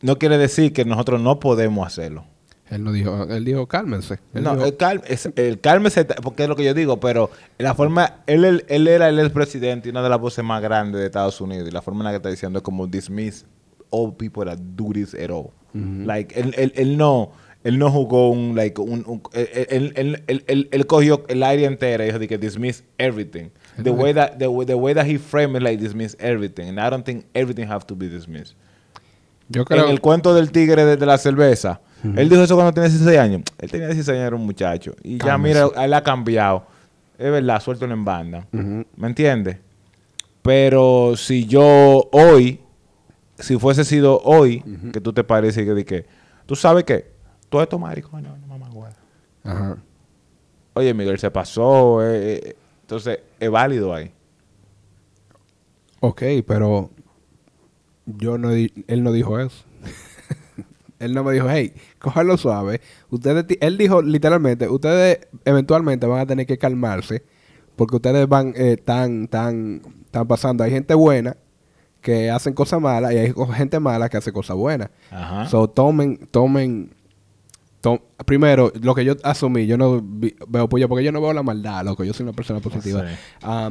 no 0.00 0.18
quiere 0.18 0.38
decir 0.38 0.72
que 0.72 0.84
nosotros 0.84 1.20
no 1.20 1.40
podemos 1.40 1.86
hacerlo. 1.86 2.24
Él 2.70 2.82
no 2.82 2.92
dijo, 2.92 3.24
él 3.24 3.44
dijo 3.44 3.66
cálmense. 3.66 4.18
Él 4.32 4.42
no, 4.42 4.54
dijo- 4.54 4.66
el, 4.66 4.76
cal, 4.76 5.02
es- 5.06 5.28
el 5.36 5.60
cálmese, 5.60 6.04
porque 6.04 6.44
es 6.44 6.48
lo 6.48 6.56
que 6.56 6.64
yo 6.64 6.72
digo, 6.74 6.98
pero 6.98 7.30
la 7.58 7.74
forma, 7.74 8.22
él, 8.26 8.44
él, 8.44 8.64
él 8.68 8.88
era 8.88 9.08
el 9.08 9.18
expresidente 9.18 9.88
y 9.88 9.90
una 9.90 10.02
de 10.02 10.08
las 10.08 10.18
voces 10.20 10.44
más 10.44 10.62
grandes 10.62 11.00
de 11.00 11.06
Estados 11.06 11.40
Unidos, 11.40 11.68
y 11.68 11.72
la 11.72 11.82
forma 11.82 12.00
en 12.00 12.04
la 12.06 12.10
que 12.12 12.16
está 12.16 12.30
diciendo 12.30 12.58
es 12.58 12.62
como 12.62 12.86
dismiss 12.86 13.44
all 13.90 14.14
people 14.14 14.44
that 14.44 14.58
do 14.58 14.92
this 14.92 15.14
at 15.14 15.30
all. 15.30 15.50
Like, 15.74 16.38
él, 16.38 16.54
él, 16.56 16.72
él 16.76 16.96
no, 16.96 17.32
él 17.64 17.78
no 17.80 17.90
jugó 17.90 18.30
un, 18.30 18.54
like, 18.54 18.80
un, 18.80 19.04
un- 19.06 19.22
él, 19.32 20.22
él, 20.70 20.86
cogió 20.86 21.24
el 21.28 21.42
área 21.42 21.66
entera 21.66 22.04
y 22.04 22.12
dijo 22.12 22.18
que 22.20 22.38
dismiss 22.38 22.84
everything. 22.98 23.48
The 23.82 23.90
way 23.90 24.12
that, 24.14 24.38
the, 24.38 24.46
way- 24.48 24.66
the 24.66 24.74
way 24.76 24.94
that 24.94 25.06
he 25.06 25.18
framed 25.18 25.56
it, 25.56 25.62
like, 25.62 25.78
dismiss 25.80 26.16
everything. 26.20 26.68
And 26.68 26.78
I 26.78 26.88
don't 26.90 27.04
think 27.04 27.26
everything 27.34 27.66
have 27.68 27.84
to 27.86 27.94
be 27.96 28.08
dismissed. 28.08 28.54
yo 29.48 29.64
creo 29.64 29.84
En 29.84 29.90
el 29.90 30.00
cuento 30.00 30.34
del 30.34 30.50
tigre 30.52 30.84
de, 30.84 30.96
de 30.96 31.06
la 31.06 31.18
cerveza, 31.18 31.80
él 32.16 32.28
dijo 32.28 32.42
eso 32.42 32.54
cuando 32.54 32.72
tenía 32.72 32.88
16 32.88 33.18
años. 33.18 33.42
Él 33.58 33.70
tenía 33.70 33.86
16 33.88 34.08
años, 34.16 34.26
era 34.26 34.36
un 34.36 34.46
muchacho. 34.46 34.94
Y 35.02 35.18
ya, 35.18 35.36
mira, 35.38 35.68
él 35.84 35.92
ha 35.94 36.02
cambiado. 36.02 36.66
Es 37.18 37.30
verdad, 37.30 37.60
suéltalo 37.60 37.92
en 37.94 38.04
banda. 38.04 38.46
¿Me 38.52 39.06
entiendes? 39.08 39.58
Pero 40.42 41.14
si 41.16 41.46
yo 41.46 42.08
hoy, 42.12 42.60
si 43.38 43.58
fuese 43.58 43.84
sido 43.84 44.20
hoy, 44.22 44.62
que 44.92 45.00
tú 45.00 45.12
te 45.12 45.24
pareces 45.24 45.64
que, 45.64 45.84
que, 45.84 46.06
tú 46.46 46.54
sabes 46.54 46.84
que, 46.84 47.06
todo 47.48 47.62
esto 47.62 47.78
maricones, 47.78 48.30
no, 48.30 48.36
no 48.36 48.58
mamá. 48.58 48.90
Ajá. 49.44 49.76
Oye, 50.74 50.92
Miguel 50.92 51.18
se 51.18 51.30
pasó. 51.30 52.02
eh, 52.02 52.40
eh, 52.44 52.56
entonces, 52.84 53.20
es 53.40 53.50
válido 53.50 53.94
ahí. 53.94 54.12
Ok, 56.00 56.22
pero 56.46 56.90
yo 58.04 58.36
no 58.36 58.50
él 58.50 59.02
no 59.02 59.10
dijo 59.10 59.40
eso. 59.40 59.64
él 60.98 61.14
no 61.14 61.24
me 61.24 61.32
dijo, 61.32 61.48
hey, 61.48 61.72
cójalo 61.98 62.36
suave. 62.36 62.82
Ustedes, 63.08 63.46
él 63.62 63.78
dijo 63.78 64.02
literalmente, 64.02 64.68
ustedes 64.68 65.28
eventualmente 65.46 66.06
van 66.06 66.20
a 66.20 66.26
tener 66.26 66.46
que 66.46 66.58
calmarse 66.58 67.22
porque 67.74 67.96
ustedes 67.96 68.28
van 68.28 68.52
eh, 68.54 68.76
tan, 68.76 69.28
tan, 69.28 69.80
tan 70.10 70.28
pasando. 70.28 70.62
Hay 70.62 70.70
gente 70.70 70.92
buena 70.92 71.38
que 72.02 72.30
hacen 72.30 72.52
cosas 72.52 72.82
malas 72.82 73.14
y 73.14 73.16
hay 73.16 73.34
gente 73.54 73.80
mala 73.80 74.10
que 74.10 74.18
hace 74.18 74.30
cosas 74.30 74.58
buenas. 74.58 74.90
Ajá. 75.10 75.46
So 75.46 75.70
tomen, 75.70 76.18
tomen, 76.30 76.94
tom- 77.84 77.98
primero, 78.24 78.72
lo 78.80 78.94
que 78.94 79.04
yo 79.04 79.14
asumí, 79.22 79.66
yo 79.66 79.76
no 79.76 80.00
vi- 80.02 80.34
veo 80.48 80.66
pollo 80.70 80.88
porque 80.88 81.04
yo 81.04 81.12
no 81.12 81.20
veo 81.20 81.34
la 81.34 81.42
maldad, 81.42 81.84
loco. 81.84 82.02
Yo 82.02 82.14
soy 82.14 82.24
una 82.24 82.32
persona 82.32 82.60
positiva. 82.60 83.06
Sí. 83.06 83.14
Ah, 83.42 83.70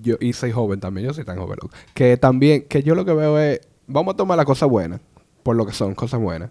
yo, 0.00 0.16
y 0.20 0.32
soy 0.32 0.52
joven 0.52 0.80
también, 0.80 1.06
yo 1.06 1.12
soy 1.12 1.24
tan 1.26 1.36
joven, 1.36 1.58
loco. 1.60 1.74
Que 1.92 2.16
también, 2.16 2.62
que 2.66 2.82
yo 2.82 2.94
lo 2.94 3.04
que 3.04 3.12
veo 3.12 3.38
es, 3.38 3.60
vamos 3.86 4.14
a 4.14 4.16
tomar 4.16 4.38
las 4.38 4.46
cosas 4.46 4.70
buenas, 4.70 5.00
por 5.42 5.54
lo 5.54 5.66
que 5.66 5.72
son, 5.74 5.94
cosas 5.94 6.18
buenas. 6.18 6.48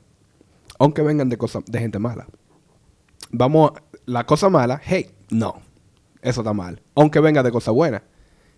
Aunque 0.78 1.02
vengan 1.02 1.28
de 1.28 1.38
cosas, 1.38 1.64
de 1.66 1.80
gente 1.80 1.98
mala. 1.98 2.28
Vamos, 3.32 3.72
a- 3.76 3.82
la 4.06 4.26
cosa 4.26 4.50
mala, 4.50 4.80
hey, 4.84 5.10
no. 5.32 5.56
Eso 6.22 6.42
está 6.42 6.54
mal. 6.54 6.82
Aunque 6.94 7.20
venga 7.20 7.42
de 7.42 7.52
cosas 7.52 7.74
buenas. 7.74 8.04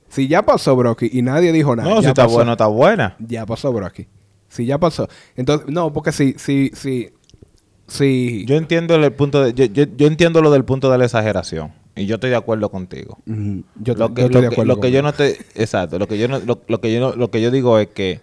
Si 0.10 0.28
ya 0.28 0.42
pasó, 0.44 0.76
Brocky, 0.76 1.10
y 1.14 1.22
nadie 1.22 1.54
dijo 1.54 1.76
nada. 1.78 1.90
no, 1.90 2.02
si 2.02 2.08
está 2.10 2.24
pasó. 2.26 2.36
bueno, 2.36 2.52
está 2.52 2.68
buena. 2.68 3.16
Ya 3.20 3.46
pasó, 3.46 3.72
Brocky. 3.72 4.08
Si 4.50 4.66
ya 4.66 4.78
pasó. 4.78 5.08
Entonces, 5.38 5.68
no, 5.70 5.92
porque 5.94 6.12
si, 6.12 6.34
si, 6.38 6.72
si, 6.76 7.12
si. 7.88 8.46
Yo 8.46 8.56
entiendo 8.56 8.96
el 8.96 9.12
punto 9.14 9.44
de, 9.44 9.54
yo, 9.54 9.66
yo, 9.66 9.86
yo 9.96 10.08
entiendo 10.08 10.42
lo 10.42 10.52
del 10.52 10.64
punto 10.66 10.92
de 10.92 10.98
la 10.98 11.06
exageración 11.06 11.72
y 11.96 12.06
yo 12.06 12.16
estoy 12.16 12.30
de 12.32 12.36
acuerdo 12.36 12.70
contigo. 12.70 13.18
Yo, 13.26 13.94
lo 13.94 14.08
yo 14.10 14.14
que, 14.14 14.22
estoy 14.26 14.42
lo 14.44 14.50
que- 14.50 14.66
lo 14.66 14.80
que 14.80 14.92
yo 14.92 15.02
no 15.02 15.14
te 15.14 15.38
exacto, 15.56 16.00
lo 16.00 16.08
que 16.08 16.18
yo 16.18 16.28
no, 16.28 16.40
lo, 16.40 16.62
lo 16.68 16.82
que 16.82 16.94
yo 16.94 17.00
no- 17.00 17.16
lo 17.16 17.30
que 17.32 17.42
yo 17.42 17.52
digo 17.52 17.78
es 17.80 17.88
que 17.88 18.22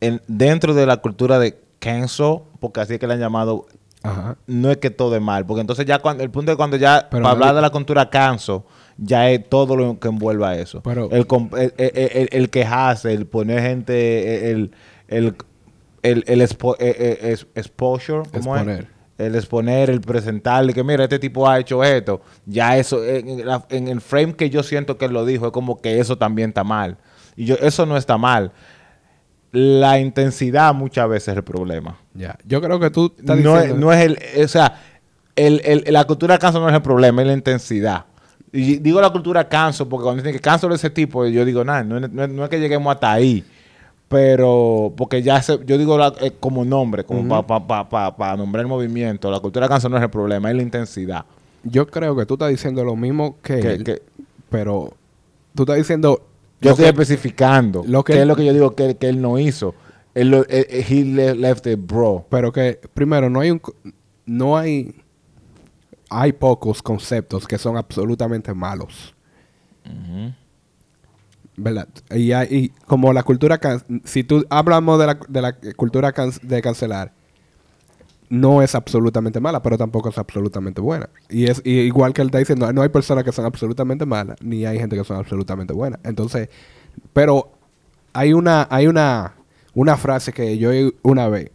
en- 0.00 0.20
dentro 0.28 0.74
de 0.74 0.86
la 0.86 0.98
cultura 0.98 1.38
de 1.38 1.58
cancel, 1.78 2.40
porque 2.60 2.80
así 2.80 2.94
es 2.94 2.98
que 3.00 3.06
le 3.06 3.14
han 3.14 3.20
llamado, 3.20 3.66
Ajá. 4.02 4.36
no 4.46 4.70
es 4.70 4.76
que 4.78 4.90
todo 4.90 5.14
es 5.16 5.22
mal, 5.22 5.46
porque 5.46 5.60
entonces 5.60 5.86
ya 5.86 5.98
cuando 6.00 6.22
el 6.22 6.30
punto 6.30 6.50
es 6.52 6.56
cuando 6.56 6.76
ya 6.76 7.08
Pero 7.10 7.22
para 7.22 7.32
hablar 7.32 7.54
de 7.54 7.60
la 7.62 7.70
cultura 7.70 8.10
cancel 8.10 8.60
ya 9.00 9.30
es 9.30 9.48
todo 9.48 9.76
lo 9.76 9.98
que 10.00 10.08
envuelva 10.08 10.56
eso. 10.56 10.82
Pero- 10.82 11.08
el, 11.12 11.26
el, 11.56 11.72
el, 11.78 11.92
el- 11.94 12.28
el 12.32 12.50
quejarse, 12.50 13.12
el 13.14 13.26
poner 13.26 13.62
gente, 13.62 14.50
el 14.50 14.72
el 15.08 15.34
el, 16.02 16.22
el 16.28 16.40
expo- 16.42 16.76
eh, 16.78 17.18
eh, 17.22 17.36
exposure, 17.56 18.22
¿cómo 18.32 18.56
es? 18.56 18.84
El 19.18 19.34
exponer, 19.34 19.90
el 19.90 20.00
presentarle 20.00 20.72
que 20.72 20.84
mira, 20.84 21.02
este 21.02 21.18
tipo 21.18 21.48
ha 21.48 21.58
hecho 21.58 21.82
esto, 21.82 22.20
ya 22.46 22.76
eso, 22.78 23.04
en, 23.04 23.44
la- 23.44 23.66
en 23.68 23.88
el 23.88 24.00
frame 24.00 24.34
que 24.34 24.48
yo 24.48 24.62
siento 24.62 24.96
que 24.96 25.06
él 25.06 25.12
lo 25.12 25.24
dijo, 25.26 25.46
es 25.46 25.52
como 25.52 25.80
que 25.82 25.98
eso 25.98 26.16
también 26.16 26.50
está 26.50 26.62
mal. 26.62 26.96
Y 27.36 27.44
yo, 27.44 27.56
eso 27.56 27.84
no 27.84 27.96
está 27.96 28.16
mal. 28.16 28.52
La 29.50 29.98
intensidad 29.98 30.74
muchas 30.74 31.08
veces 31.08 31.28
es 31.28 31.36
el 31.38 31.42
problema. 31.44 31.98
Ya. 32.14 32.36
Yo 32.44 32.60
creo 32.60 32.78
que 32.78 32.90
tú 32.90 33.14
estás 33.18 33.38
No 33.38 33.58
es, 33.58 33.74
no 33.74 33.92
es 33.92 34.04
el, 34.04 34.44
o 34.44 34.48
sea, 34.48 34.80
el, 35.34 35.62
el- 35.64 35.84
la 35.92 36.04
cultura 36.04 36.38
canso 36.38 36.60
no 36.60 36.68
es 36.68 36.74
el 36.74 36.82
problema, 36.82 37.22
es 37.22 37.28
la 37.28 37.34
intensidad. 37.34 38.04
Y 38.52 38.76
digo 38.76 39.00
la 39.00 39.10
cultura 39.10 39.48
canso 39.48 39.88
porque 39.88 40.04
cuando 40.04 40.22
dicen 40.22 40.34
que 40.36 40.40
canso 40.40 40.68
de 40.68 40.74
ese 40.76 40.90
tipo, 40.90 41.26
yo 41.26 41.44
digo, 41.44 41.64
nada, 41.64 41.82
no, 41.82 41.98
no 42.00 42.26
no 42.28 42.44
es 42.44 42.50
que 42.50 42.60
lleguemos 42.60 42.94
hasta 42.94 43.12
ahí. 43.12 43.44
Pero, 44.08 44.94
porque 44.96 45.22
ya 45.22 45.42
se, 45.42 45.58
yo 45.66 45.76
digo 45.76 45.98
la- 45.98 46.14
eh, 46.20 46.32
como 46.40 46.64
nombre, 46.64 47.04
como 47.04 47.42
para 47.42 47.66
pa, 47.66 47.88
pa, 47.88 48.16
pa 48.16 48.36
nombrar 48.36 48.62
el 48.62 48.68
movimiento, 48.68 49.30
la 49.30 49.38
cultura 49.40 49.68
canso 49.68 49.88
no 49.90 49.98
es 49.98 50.02
el 50.02 50.08
problema, 50.10 50.48
es 50.50 50.56
la 50.56 50.62
intensidad. 50.62 51.26
Yo 51.62 51.86
creo 51.86 52.16
que 52.16 52.24
tú 52.24 52.34
estás 52.34 52.48
diciendo 52.48 52.82
lo 52.84 52.96
mismo 52.96 53.36
que, 53.42 53.60
Que- 53.60 53.72
él, 53.74 53.84
que- 53.84 54.02
pero 54.48 54.94
tú 55.54 55.64
estás 55.64 55.76
diciendo. 55.76 56.22
Yo 56.60 56.70
estoy 56.70 56.84
que- 56.86 56.90
especificando 56.90 57.84
lo 57.86 58.02
que 58.02 58.14
qué 58.14 58.18
él- 58.18 58.22
es 58.22 58.28
lo 58.28 58.36
que 58.36 58.44
yo 58.46 58.52
digo 58.54 58.74
que, 58.74 58.96
que 58.96 59.08
él 59.08 59.20
no 59.20 59.38
hizo. 59.38 59.74
Él, 60.14 60.30
lo- 60.30 60.42
eh, 60.48 60.66
eh, 60.70 60.86
he 60.88 61.04
le- 61.04 61.34
left 61.34 61.66
it 61.66 61.78
bro. 61.78 62.24
Pero 62.30 62.50
que, 62.50 62.80
primero, 62.94 63.28
no 63.28 63.40
hay 63.40 63.50
un. 63.50 63.60
No 64.24 64.56
hay. 64.56 64.94
Hay 66.10 66.32
pocos 66.32 66.82
conceptos 66.82 67.46
que 67.46 67.58
son 67.58 67.76
absolutamente 67.76 68.54
malos. 68.54 69.14
¿Verdad? 71.60 71.88
Y, 72.14 72.32
y 72.34 72.68
como 72.86 73.12
la 73.12 73.24
cultura. 73.24 73.58
can- 73.58 73.82
Si 74.04 74.22
tú 74.22 74.46
hablamos 74.48 74.98
de 75.00 75.06
la, 75.06 75.18
de 75.28 75.42
la 75.42 75.52
cultura 75.76 76.12
can- 76.12 76.30
de 76.42 76.62
cancelar, 76.62 77.12
no 78.30 78.62
es 78.62 78.74
absolutamente 78.74 79.40
mala, 79.40 79.60
pero 79.62 79.76
tampoco 79.78 80.10
es 80.10 80.18
absolutamente 80.18 80.80
buena. 80.80 81.08
Y 81.28 81.46
es 81.46 81.60
y 81.64 81.80
igual 81.80 82.12
que 82.12 82.22
él 82.22 82.28
está 82.28 82.38
diciendo, 82.38 82.70
no 82.72 82.82
hay 82.82 82.90
personas 82.90 83.24
que 83.24 83.32
son 83.32 83.44
absolutamente 83.46 84.06
malas, 84.06 84.36
ni 84.42 84.64
hay 84.66 84.78
gente 84.78 84.96
que 84.96 85.04
son 85.04 85.16
absolutamente 85.16 85.72
buenas. 85.72 85.98
Entonces, 86.04 86.48
pero 87.12 87.50
hay 88.12 88.34
una, 88.34 88.68
hay 88.70 88.86
una, 88.86 89.34
una 89.74 89.96
frase 89.96 90.32
que 90.32 90.58
yo 90.58 90.70
oí 90.70 90.94
una 91.02 91.28
vez, 91.28 91.50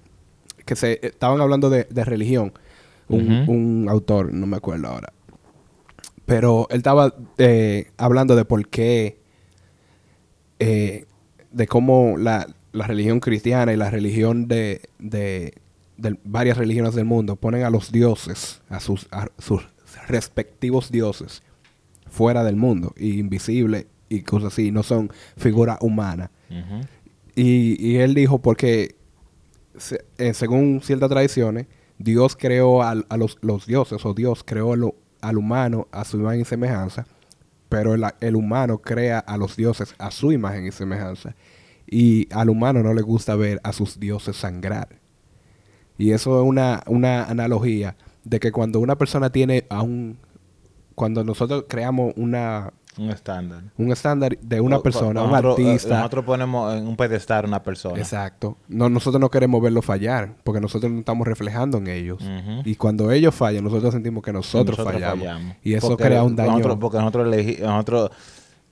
que 0.65 0.75
se 0.75 0.99
estaban 1.05 1.39
hablando 1.41 1.69
de, 1.69 1.85
de 1.89 2.03
religión, 2.03 2.51
un, 3.07 3.43
un 3.47 3.87
autor, 3.89 4.33
no 4.33 4.47
me 4.47 4.57
acuerdo 4.57 4.87
ahora. 4.87 5.13
Pero 6.25 6.67
él 6.71 6.77
estaba 6.77 7.13
eh, 7.37 7.91
hablando 7.97 8.35
de 8.35 8.45
por 8.45 8.67
qué, 8.67 9.19
eh, 10.63 11.05
de 11.51 11.67
cómo 11.67 12.17
la, 12.17 12.47
la 12.71 12.87
religión 12.87 13.19
cristiana 13.19 13.73
y 13.73 13.77
la 13.77 13.89
religión 13.89 14.47
de, 14.47 14.81
de, 14.99 15.53
de 15.97 16.17
varias 16.23 16.57
religiones 16.57 16.93
del 16.95 17.05
mundo 17.05 17.35
ponen 17.35 17.63
a 17.63 17.69
los 17.69 17.91
dioses, 17.91 18.61
a 18.69 18.79
sus, 18.79 19.07
a 19.11 19.27
sus 19.37 19.61
respectivos 20.07 20.91
dioses, 20.91 21.43
fuera 22.09 22.43
del 22.43 22.55
mundo, 22.55 22.93
y 22.97 23.19
invisibles 23.19 23.85
y 24.09 24.21
cosas 24.21 24.53
así, 24.53 24.71
no 24.71 24.83
son 24.83 25.11
figuras 25.37 25.77
humanas. 25.81 26.29
Y, 27.35 27.75
y 27.83 27.97
él 27.97 28.13
dijo 28.13 28.39
porque, 28.39 28.95
se- 29.77 30.05
eh, 30.17 30.33
según 30.33 30.81
ciertas 30.83 31.09
tradiciones, 31.09 31.65
Dios 31.97 32.35
creó 32.35 32.83
al- 32.83 33.05
a, 33.09 33.17
los, 33.17 33.37
los 33.41 33.65
dioses, 33.65 34.05
o 34.05 34.13
Dios 34.13 34.43
creó 34.43 34.73
al, 34.73 34.93
al 35.21 35.37
humano 35.37 35.87
a 35.91 36.03
su 36.05 36.17
imagen 36.17 36.41
y 36.41 36.45
semejanza, 36.45 37.05
pero 37.73 37.95
el, 37.95 38.35
humano 38.35 38.77
crea 38.77 39.17
a 39.17 39.35
los 39.35 39.55
dioses 39.55 39.95
a 39.97 40.11
su 40.11 40.31
imagen 40.31 40.67
y 40.67 40.71
semejanza. 40.71 41.35
Y 41.87 42.31
al 42.31 42.51
humano 42.51 42.83
no 42.83 42.93
le 42.93 43.01
gusta 43.01 43.35
ver 43.35 43.59
a 43.63 43.73
sus 43.73 43.99
dioses 43.99 44.37
sangrar. 44.37 44.99
Y 45.97 46.11
eso 46.11 46.39
es 46.39 46.47
una, 46.47 46.83
una 46.85 47.23
analogía 47.23 47.95
de 48.25 48.39
que 48.39 48.51
cuando 48.51 48.79
una 48.79 48.95
persona 48.99 49.31
tiene 49.31 49.65
a 49.71 49.81
un... 49.81 50.19
Cuando 50.93 51.23
nosotros 51.23 51.65
creamos 51.67 52.13
una, 52.15 52.73
Un 52.97 53.09
estándar. 53.09 53.63
un 53.77 53.91
estándar 53.91 54.37
de 54.41 54.61
una 54.61 54.79
persona, 54.79 55.23
un 55.23 55.29
nosotros, 55.31 55.59
eh, 55.59 55.67
artista... 55.67 55.97
Nosotros 55.97 56.25
ponemos 56.25 56.75
en 56.75 56.87
un 56.87 56.95
pedestal 56.95 57.45
a 57.45 57.47
una 57.47 57.63
persona. 57.63 57.97
Exacto. 57.97 58.57
No, 58.67 58.89
nosotros 58.89 59.19
no 59.19 59.29
queremos 59.29 59.61
verlo 59.61 59.81
fallar, 59.81 60.35
porque 60.43 60.61
nosotros 60.61 60.91
nos 60.91 60.99
estamos 60.99 61.27
reflejando 61.27 61.77
en 61.77 61.87
ellos. 61.87 62.23
Y 62.65 62.75
cuando 62.75 63.11
ellos 63.11 63.33
fallan, 63.35 63.63
nosotros 63.63 63.93
sentimos 63.93 64.23
que 64.23 64.33
nosotros, 64.33 64.77
fallamos. 64.77 65.19
fallamos. 65.25 65.55
Y 65.63 65.73
eso 65.73 65.89
Porque 65.89 66.03
crea 66.03 66.23
un 66.23 66.35
daño. 66.35 66.51
nosotros- 66.51 66.77
porque 66.79 66.97
nosotros, 66.97 67.27
elegi- 67.27 67.59
nosotros 67.59 68.11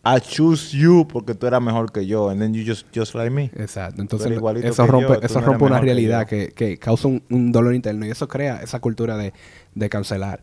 I 0.04 0.20
choose 0.20 0.76
you 0.76 1.08
porque 1.08 1.36
tú 1.36 1.46
eras 1.46 1.62
mejor 1.62 1.92
que 1.92 2.08
yo. 2.08 2.30
And 2.32 2.42
then 2.42 2.54
you 2.56 2.64
just, 2.66 2.88
just 2.96 3.14
like 3.14 3.30
me. 3.30 3.52
Exacto. 3.56 4.02
Entonces, 4.02 4.32
eso 4.64 4.88
rompe, 4.88 5.14
yo, 5.14 5.20
eso 5.22 5.40
no 5.42 5.46
rompe 5.46 5.66
una 5.66 5.80
realidad 5.80 6.26
que, 6.26 6.48
que 6.56 6.78
causa 6.78 7.08
un, 7.08 7.22
un 7.30 7.52
dolor 7.52 7.76
interno 7.76 8.04
y 8.08 8.10
eso 8.10 8.28
crea 8.28 8.62
esa 8.64 8.80
cultura 8.80 9.16
de, 9.16 9.32
de 9.76 9.90
cancelar. 9.90 10.42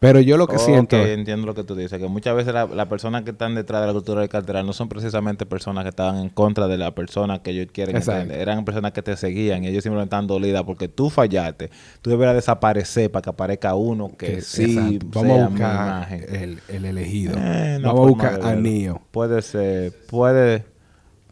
Pero 0.00 0.18
yo 0.20 0.38
lo 0.38 0.46
que 0.46 0.58
siento... 0.58 0.96
entiendo 0.96 1.46
lo 1.46 1.54
que 1.54 1.62
tú 1.62 1.74
dices. 1.76 1.98
Que 1.98 2.08
muchas 2.08 2.34
veces 2.34 2.54
la- 2.54 2.64
las 2.64 2.86
personas 2.86 3.22
que 3.22 3.32
están 3.32 3.54
detrás 3.54 3.82
de 3.82 3.86
la 3.86 3.92
cultura 3.92 4.20
del 4.20 4.30
carteral 4.30 4.64
no 4.64 4.72
son 4.72 4.88
precisamente 4.88 5.44
personas 5.44 5.84
que 5.84 5.90
estaban 5.90 6.16
en 6.16 6.30
contra 6.30 6.66
de 6.68 6.78
la 6.78 6.94
persona 6.94 7.42
que 7.42 7.50
ellos 7.50 7.66
quieren 7.70 7.96
entender. 7.96 8.40
Eran 8.40 8.64
personas 8.64 8.92
que 8.92 9.02
te 9.02 9.14
seguían 9.16 9.62
y 9.62 9.68
ellos 9.68 9.82
simplemente 9.82 10.14
están 10.16 10.26
dolidas 10.26 10.62
porque 10.64 10.88
tú 10.88 11.10
fallaste. 11.10 11.70
Tú 12.00 12.08
deberás 12.08 12.34
desaparecer 12.34 13.10
para 13.10 13.22
que 13.22 13.28
aparezca 13.30 13.74
uno 13.74 14.08
que, 14.16 14.36
que- 14.36 14.40
sí 14.40 14.72
exacto. 14.96 15.06
Vamos 15.20 15.36
sea 15.36 15.44
a 15.44 15.48
buscar 15.48 16.12
el, 16.34 16.60
el 16.68 16.84
elegido. 16.86 17.34
Eh, 17.36 17.78
no 17.80 17.88
Vamos 17.88 18.06
a 18.06 18.08
buscar 18.08 18.40
a. 18.42 18.54
Neo. 18.56 19.02
Puede 19.10 19.42
ser, 19.42 19.92
puede, 20.08 20.64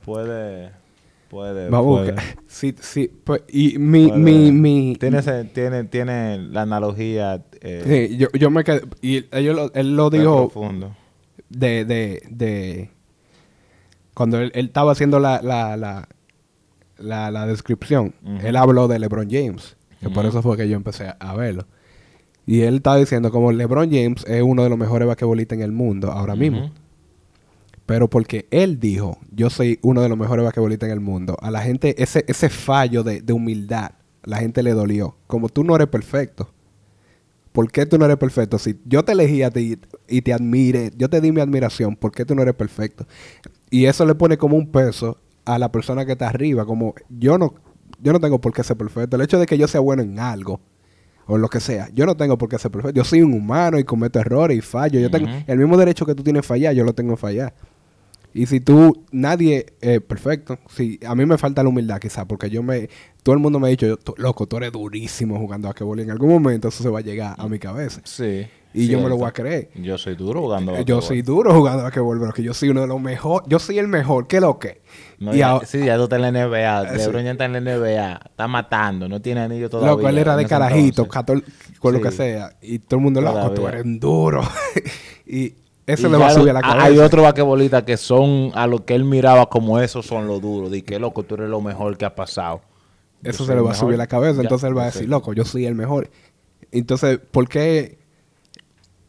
puede, 0.05 0.73
puede. 1.29 1.69
Vamos 1.71 2.01
a 2.01 2.03
puede, 2.05 2.13
buscar... 2.13 2.39
Sí, 2.47 2.75
sí. 2.81 3.11
pues, 3.25 3.43
y 3.49 3.79
mi... 3.79 4.11
mi, 4.13 4.51
mi 4.53 4.97
Tiene, 4.99 5.19
ese- 5.19 5.45
tiene, 5.45 5.85
tiene 5.85 6.39
la 6.39 6.63
analogía 6.63 7.45
eh, 7.61 8.09
sí, 8.11 8.17
yo, 8.17 8.29
yo 8.39 8.51
me 8.51 8.65
quedé... 8.65 8.83
Y 9.03 9.25
ellos 9.37 9.55
lo- 9.57 9.73
él 9.75 9.97
lo 9.97 10.11
dijo 10.11 10.49
profundo. 10.49 10.97
de... 11.49 11.85
de, 11.85 12.23
de 12.31 12.91
cuando 14.15 14.39
él, 14.41 14.51
él 14.55 14.67
estaba 14.67 14.93
haciendo 14.93 15.21
la, 15.21 15.41
la, 15.43 15.77
la, 15.77 16.09
la, 16.99 17.31
la 17.31 17.47
descripción, 17.47 18.15
él 18.43 18.57
habló 18.57 18.89
de 18.89 18.99
LeBron 18.99 19.29
James. 19.31 19.77
Que 20.01 20.11
por 20.11 20.27
eso 20.27 20.43
fue 20.43 20.57
que 20.57 20.69
yo 20.69 20.77
empecé 20.77 21.13
a 21.19 21.35
verlo. 21.37 21.67
Y 22.47 22.63
él 22.63 22.77
estaba 22.77 22.97
diciendo 22.97 23.31
como 23.31 23.53
LeBron 23.53 23.91
James 23.93 24.25
es 24.27 24.43
uno 24.43 24.65
de 24.65 24.71
los 24.71 24.79
mejores 24.79 25.07
basquetbolistas 25.07 25.59
en 25.59 25.63
el 25.63 25.71
mundo 25.73 26.11
ahora 26.11 26.35
mismo. 26.35 26.71
Pero 27.89 28.11
porque 28.11 28.47
él 28.51 28.79
dijo, 28.79 29.17
yo 29.33 29.49
soy 29.49 29.79
uno 29.81 30.03
de 30.03 30.11
los 30.11 30.19
mejores 30.19 30.45
basquetbolistas 30.45 30.89
en 30.89 30.93
el 30.93 31.01
mundo, 31.01 31.39
a 31.41 31.51
la 31.51 31.63
gente 31.63 32.03
ese, 32.03 32.23
ese 32.29 32.51
fallo 32.51 33.03
de, 33.03 33.23
de 33.23 33.33
humildad, 33.33 33.93
la 34.25 34.37
gente 34.37 34.63
le 34.63 34.73
dolió. 34.73 35.17
Como 35.27 35.49
tú 35.49 35.65
no 35.65 35.75
eres 35.75 35.89
perfecto. 35.89 36.53
¿Por 37.51 37.73
qué 37.73 37.87
tú 37.87 37.97
no 37.97 38.05
eres 38.05 38.19
perfecto? 38.19 38.59
Si 38.59 38.79
yo 38.85 39.07
te 39.07 39.13
elegí 39.13 39.43
a 39.43 39.51
ti 39.51 39.79
y 40.07 40.21
te 40.21 40.35
admire, 40.35 40.91
yo 40.99 41.09
te 41.09 41.23
di 41.23 41.33
mi 41.33 41.41
admiración, 41.41 41.97
¿por 41.97 42.13
qué 42.13 42.27
tú 42.27 42.35
no 42.35 42.43
eres 42.43 42.55
perfecto? 42.55 43.07
Y 43.71 43.87
eso 43.87 44.05
le 44.05 44.15
pone 44.15 44.37
como 44.37 44.59
un 44.59 44.71
peso 44.71 45.17
a 45.47 45.59
la 45.59 45.73
persona 45.73 46.05
que 46.05 46.13
está 46.13 46.29
arriba, 46.29 46.67
como 46.67 46.95
yo 47.09 47.39
no, 47.39 47.55
yo 48.03 48.13
no 48.13 48.21
tengo 48.21 48.39
por 48.39 48.53
qué 48.53 48.63
ser 48.65 48.77
perfecto. 48.77 49.17
El 49.17 49.23
hecho 49.23 49.39
de 49.39 49.47
que 49.47 49.57
yo 49.57 49.67
sea 49.67 49.81
bueno 49.81 50.03
en 50.03 50.21
algo, 50.21 50.61
o 51.27 51.37
en 51.37 51.41
lo 51.41 51.49
que 51.49 51.61
sea, 51.61 51.89
yo 51.95 52.05
no 52.05 52.19
tengo 52.19 52.37
por 52.37 52.51
qué 52.51 52.59
ser 52.59 52.71
perfecto. 52.71 52.95
Yo 52.95 53.05
soy 53.05 53.23
un 53.23 53.33
humano 53.33 53.79
y 53.79 53.85
cometo 53.85 54.19
errores 54.19 54.59
y 54.59 54.61
fallo. 54.61 55.01
Yo 55.01 55.11
tengo 55.11 55.27
el 55.47 55.59
mismo 55.59 55.79
derecho 55.79 56.05
que 56.05 56.15
tú 56.15 56.23
tienes 56.23 56.41
a 56.41 56.43
fallar, 56.43 56.75
yo 56.75 56.85
lo 56.85 56.93
tengo 56.93 57.15
a 57.15 57.17
fallar. 57.17 57.55
Y 58.35 58.47
si 58.47 58.61
tú, 58.61 59.05
nadie 59.11 59.67
es 59.81 60.01
perfecto. 60.01 60.59
Si 60.69 61.01
a 61.07 61.15
mí 61.15 61.27
me 61.27 61.39
falta 61.39 61.63
la 61.63 61.69
humildad 61.69 61.99
quizás, 61.99 62.27
porque 62.27 62.51
yo 62.51 62.63
me, 62.63 62.89
todo 63.23 63.35
el 63.35 63.41
mundo 63.41 63.59
me 63.59 63.69
ha 63.69 63.71
dicho, 63.71 63.87
yo, 63.87 63.97
loco, 64.17 64.47
tú 64.47 64.59
eres 64.59 64.73
durísimo 64.73 65.39
jugando 65.39 65.69
a. 65.69 65.75
Y 65.79 66.01
en 66.03 66.11
algún 66.11 66.31
momento 66.31 66.69
eso 66.69 66.83
se 66.83 66.89
va 66.89 67.01
a 67.01 67.03
llegar 67.03 67.35
a 67.39 67.49
mi 67.49 67.59
cabeza. 67.59 68.01
Sí. 68.05 68.47
Y 68.75 68.87
yo 68.87 69.01
me 69.01 69.09
lo 69.09 69.17
voy 69.17 69.27
a 69.27 69.33
creer. 69.33 69.71
Yo 69.75 69.97
soy 69.97 70.15
duro 70.15 70.43
jugando. 70.43 70.73
yo 70.73 70.77
basquetbol. 70.77 71.03
soy 71.03 71.23
duro 71.23 71.55
jugando 71.55 71.81
a 71.81 71.85
basquetbol, 71.85 72.21
pero 72.21 72.33
que 72.33 72.43
yo 72.43 72.53
soy 72.53 72.69
uno 72.69 72.83
de 72.83 72.87
los 72.87 73.01
mejores. 73.01 73.49
Yo 73.49 73.59
soy 73.59 73.79
el 73.79 73.89
mejor, 73.89 74.27
¿qué 74.27 74.41
lo 74.41 74.59
que? 74.59 74.83
No, 75.19 75.35
y 75.35 75.39
ya- 75.39 75.61
sí, 75.65 75.85
ya 75.85 75.97
tú 75.97 76.05
estás 76.05 76.21
en 76.21 76.33
la 76.33 76.47
NBA. 76.47 76.93
LeBron 76.97 77.25
ya 77.25 77.33
está 77.33 77.47
en 77.47 77.53
la 77.55 77.61
NBA. 77.61 78.21
Está 78.27 78.47
matando. 78.47 79.09
No 79.09 79.21
tiene 79.21 79.41
anillo 79.41 79.71
todavía. 79.71 79.93
Loco, 79.93 80.09
él 80.09 80.19
era 80.19 80.37
de 80.37 80.47
carajito, 80.47 81.03
entonces. 81.03 81.13
14, 81.13 81.45
con 81.81 81.95
lo 81.95 82.01
que 82.01 82.11
sea. 82.11 82.57
Y 82.61 82.79
todo 82.79 82.99
el 82.99 83.05
mundo, 83.05 83.21
loco, 83.21 83.51
tú 83.53 83.67
eres 83.67 83.85
duro. 83.85 84.43
y 85.27 85.55
eso 85.89 86.07
Y 86.07 86.11
le 86.11 86.19
va 86.19 86.27
a 86.29 86.35
subir 86.35 86.51
a 86.51 86.53
la 86.53 86.61
cabeza. 86.61 86.85
Hay 86.85 86.99
otros 86.99 87.23
basquetbolistas 87.25 87.83
que 87.83 87.97
son 87.97 88.53
a 88.55 88.67
lo 88.67 88.85
que 88.85 88.95
él 88.95 89.05
miraba 89.05 89.49
como 89.49 89.81
esos 89.81 90.05
son 90.07 90.27
los 90.27 90.41
duros. 90.41 90.71
Que 90.83 90.99
loco, 90.99 91.23
tú 91.23 91.35
eres 91.37 91.49
lo 91.49 91.61
mejor 91.63 91.97
que 91.97 92.05
ha 92.05 92.15
pasado. 92.15 92.61
Yo 93.23 93.31
Eso 93.31 93.47
se 93.47 93.55
le 93.55 93.61
va 93.63 93.73
a 93.73 93.75
subir 93.75 93.95
a 93.95 93.99
la 93.99 94.07
cabeza. 94.07 94.37
Ya, 94.37 94.43
entonces 94.43 94.69
él 94.69 94.77
va 94.77 94.83
a 94.83 94.87
decir, 94.87 95.03
sé. 95.03 95.09
loco, 95.09 95.33
yo 95.33 95.45
soy 95.45 95.65
el 95.65 95.75
mejor. 95.75 96.11
Entonces, 96.71 97.19
¿por 97.19 97.49
qué 97.49 97.99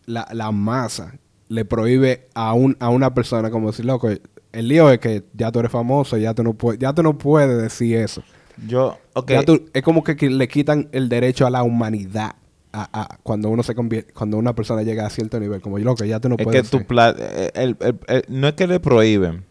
la, 0.05 0.27
la 0.31 0.51
masa 0.51 1.19
le 1.49 1.65
prohíbe 1.65 2.27
a, 2.33 2.53
un, 2.53 2.77
a 2.79 2.89
una 2.89 3.13
persona 3.13 3.51
como 3.51 3.67
decir, 3.67 3.85
loco, 3.85 4.09
el 4.09 4.67
lío 4.67 4.89
es 4.89 4.99
que 4.99 5.23
ya 5.33 5.51
tú 5.51 5.59
eres 5.59 5.71
famoso, 5.71 6.15
ya 6.17 6.33
tú 6.33 6.43
no, 6.43 6.53
puedes 6.53 6.79
ya 6.79 6.93
tú 6.93 7.03
no 7.03 7.17
puedes 7.17 7.61
decir 7.61 7.97
eso. 7.97 8.23
Yo, 8.67 8.97
ok. 9.13 9.31
Ya 9.31 9.43
tú- 9.43 9.65
es 9.73 9.83
como 9.83 10.03
que 10.03 10.15
le 10.29 10.47
quitan 10.47 10.89
el 10.91 11.09
derecho 11.09 11.45
a 11.45 11.49
la 11.49 11.63
humanidad 11.63 12.35
a, 12.71 12.89
a- 13.01 13.17
cuando 13.23 13.49
uno 13.49 13.63
se 13.63 13.73
convierte, 13.75 14.13
cuando 14.13 14.37
una 14.37 14.53
persona 14.53 14.83
llega 14.83 15.05
a 15.05 15.09
cierto 15.09 15.39
nivel. 15.39 15.61
Como 15.61 15.79
yo, 15.79 15.85
loco, 15.85 16.05
ya 16.05 16.19
tú 16.19 16.29
no 16.29 16.35
es 16.35 16.37
que 16.39 16.43
puedes 16.43 16.69
tu 16.69 16.85
pla- 16.85 17.15
eh, 17.17 17.51
el- 17.55 17.77
el- 17.79 17.99
el- 18.07 18.23
no 18.29 18.47
es 18.47 18.53
que 18.53 18.67
le 18.67 18.79
prohíben, 18.79 19.43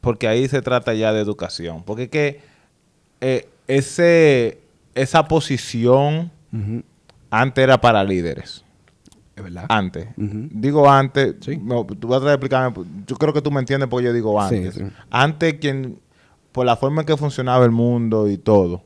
porque 0.00 0.26
ahí 0.28 0.48
se 0.48 0.60
trata 0.62 0.94
ya 0.94 1.12
de 1.12 1.20
educación. 1.20 1.82
Porque 1.84 2.04
es 2.04 2.08
que 2.10 2.40
eh, 3.20 3.48
ese, 3.68 4.58
esa 4.94 5.26
posición 5.28 6.30
antes 7.30 7.62
era 7.64 7.80
para 7.80 8.04
líderes. 8.04 8.64
Es 9.36 9.42
verdad. 9.42 9.66
Antes. 9.68 10.08
Digo 10.16 10.88
antes. 10.88 11.36
Sí. 11.40 11.56
No, 11.60 11.84
tú 11.84 12.06
vas 12.08 12.18
a 12.18 12.20
tratar 12.20 12.28
de 12.28 12.34
explicarme. 12.34 13.04
Yo 13.06 13.16
creo 13.16 13.32
que 13.32 13.42
tú 13.42 13.50
me 13.50 13.58
entiendes 13.60 13.88
porque 13.88 14.06
yo 14.06 14.12
digo 14.12 14.40
antes. 14.40 14.74
sí. 14.74 14.82
Antes, 15.10 15.54
quien, 15.54 15.98
por 16.52 16.66
la 16.66 16.76
forma 16.76 17.02
en 17.02 17.06
que 17.06 17.16
funcionaba 17.16 17.64
el 17.64 17.70
mundo 17.72 18.28
y 18.28 18.38
todo, 18.38 18.82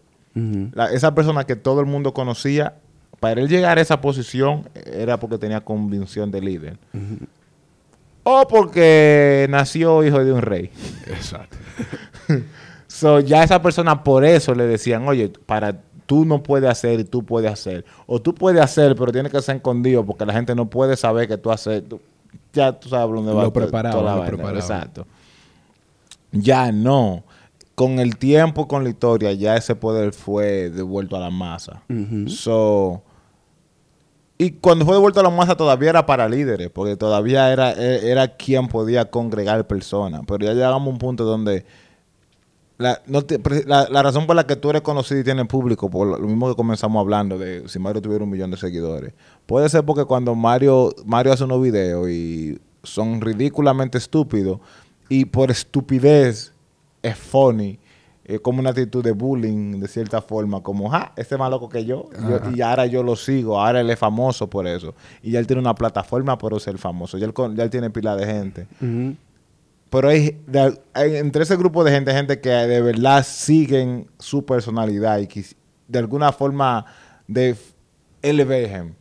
la- 0.74 0.92
esa 0.92 1.14
persona 1.14 1.44
que 1.44 1.56
todo 1.56 1.80
el 1.80 1.86
mundo 1.86 2.14
conocía, 2.14 2.76
para 3.20 3.40
él 3.40 3.48
llegar 3.48 3.78
a 3.78 3.80
esa 3.80 4.00
posición 4.00 4.68
era 4.86 5.18
porque 5.18 5.38
tenía 5.38 5.60
convicción 5.60 6.30
de 6.30 6.40
líder. 6.40 6.78
O 8.22 8.46
porque 8.46 9.46
nació 9.48 10.04
hijo 10.04 10.22
de 10.24 10.32
un 10.32 10.42
rey. 10.42 10.70
Exacto. 11.06 11.56
So, 12.90 13.20
ya 13.20 13.44
esa 13.44 13.60
persona 13.62 14.02
por 14.02 14.24
eso 14.24 14.54
le 14.54 14.64
decían, 14.66 15.06
oye, 15.06 15.30
para 15.46 15.78
tú 16.06 16.24
no 16.24 16.42
puedes 16.42 16.68
hacer 16.68 16.98
y 16.98 17.04
tú 17.04 17.22
puedes 17.22 17.52
hacer. 17.52 17.84
O 18.06 18.20
tú 18.20 18.34
puedes 18.34 18.60
hacer, 18.62 18.96
pero 18.96 19.12
tienes 19.12 19.30
que 19.30 19.40
ser 19.42 19.56
escondido 19.56 20.04
porque 20.04 20.24
la 20.26 20.32
gente 20.32 20.54
no 20.54 20.68
puede 20.68 20.96
saber 20.96 21.28
que 21.28 21.36
tú 21.36 21.50
haces. 21.52 21.86
tú- 21.86 22.00
ya 22.52 22.72
tú 22.72 22.88
sabes 22.88 23.14
dónde 23.14 23.32
va 23.32 23.42
Lo 23.42 23.48
to- 23.52 23.60
preparaban, 23.60 23.92
toda 23.92 24.04
la 24.04 24.10
lo 24.16 24.18
vaina. 24.22 24.36
preparaban. 24.36 24.60
Exacto. 24.60 25.06
Ya 26.32 26.72
no. 26.72 27.22
Con 27.74 28.00
el 28.00 28.16
tiempo, 28.16 28.66
con 28.66 28.82
la 28.82 28.90
historia, 28.90 29.32
ya 29.34 29.54
ese 29.56 29.76
poder 29.76 30.12
fue 30.12 30.70
devuelto 30.70 31.14
a 31.14 31.20
la 31.20 31.30
masa. 31.30 31.82
So, 32.26 33.02
y 34.38 34.52
cuando 34.52 34.84
fue 34.84 34.94
devuelto 34.94 35.18
a 35.18 35.24
la 35.24 35.30
masa 35.30 35.56
todavía 35.56 35.90
era 35.90 36.06
para 36.06 36.28
líderes, 36.28 36.70
porque 36.70 36.96
todavía 36.96 37.52
era, 37.52 37.72
e- 37.72 38.10
era 38.10 38.36
quien 38.36 38.68
podía 38.68 39.10
congregar 39.10 39.66
personas. 39.66 40.22
Pero 40.26 40.46
ya 40.46 40.54
llegamos 40.54 40.86
a 40.86 40.90
un 40.90 40.98
punto 40.98 41.24
donde 41.24 41.66
la, 42.78 43.02
la, 43.90 44.02
razón 44.04 44.28
por 44.28 44.36
la 44.36 44.46
que 44.46 44.54
tú 44.54 44.70
eres 44.70 44.82
conocido 44.82 45.20
y 45.20 45.24
tienes 45.24 45.48
público, 45.48 45.90
por 45.90 46.20
lo 46.20 46.26
mismo 46.28 46.48
que 46.48 46.54
comenzamos 46.54 47.00
hablando 47.00 47.36
de 47.36 47.68
si 47.68 47.80
Mario 47.80 48.00
tuviera 48.00 48.22
un 48.22 48.30
millón 48.30 48.52
de 48.52 48.56
seguidores, 48.56 49.12
puede 49.46 49.68
ser 49.68 49.84
porque 49.84 50.04
cuando 50.04 50.36
Mario, 50.36 50.94
Mario 51.04 51.32
hace 51.32 51.42
unos 51.42 51.60
videos 51.60 52.08
y 52.08 52.60
son 52.84 53.20
ridículamente 53.20 53.98
estúpidos 53.98 54.60
y 55.08 55.24
por 55.24 55.50
estupidez 55.50 56.52
es 57.02 57.16
funny, 57.16 57.80
es 58.28 58.40
como 58.40 58.60
una 58.60 58.70
actitud 58.70 59.02
de 59.02 59.12
bullying 59.12 59.80
de 59.80 59.88
cierta 59.88 60.20
forma, 60.22 60.62
como, 60.62 60.92
ah, 60.94 61.12
este 61.16 61.34
es 61.34 61.38
más 61.38 61.50
loco 61.50 61.68
que 61.68 61.84
yo, 61.84 62.08
Yo- 62.28 62.50
y 62.54 62.60
ahora 62.60 62.86
yo 62.86 63.02
lo 63.02 63.16
sigo, 63.16 63.58
ahora 63.60 63.80
él 63.80 63.88
es 63.90 63.98
famoso 63.98 64.48
por 64.48 64.66
eso, 64.66 64.94
y 65.22 65.32
ya 65.32 65.38
él 65.40 65.46
tiene 65.46 65.60
una 65.60 65.74
plataforma 65.74 66.36
por 66.38 66.60
ser 66.60 66.78
famoso, 66.78 67.16
ya 67.18 67.26
él, 67.26 67.32
ya 67.56 67.64
él 67.64 67.70
tiene 67.70 67.90
pila 67.90 68.14
de 68.14 68.26
gente. 68.26 68.66
Pero 69.90 70.08
hay, 70.10 70.38
de- 70.46 70.78
hay- 70.92 71.16
entre 71.16 71.42
ese 71.42 71.56
grupo 71.56 71.82
de 71.82 71.90
gente, 71.90 72.12
gente 72.12 72.40
que 72.40 72.50
de 72.50 72.82
verdad 72.82 73.24
siguen 73.26 74.06
su 74.18 74.44
personalidad 74.44 75.18
y 75.18 75.26
que 75.26 75.42
de 75.88 75.98
alguna 75.98 76.30
forma 76.30 76.84
de 77.26 77.56
eleven. 78.22 78.94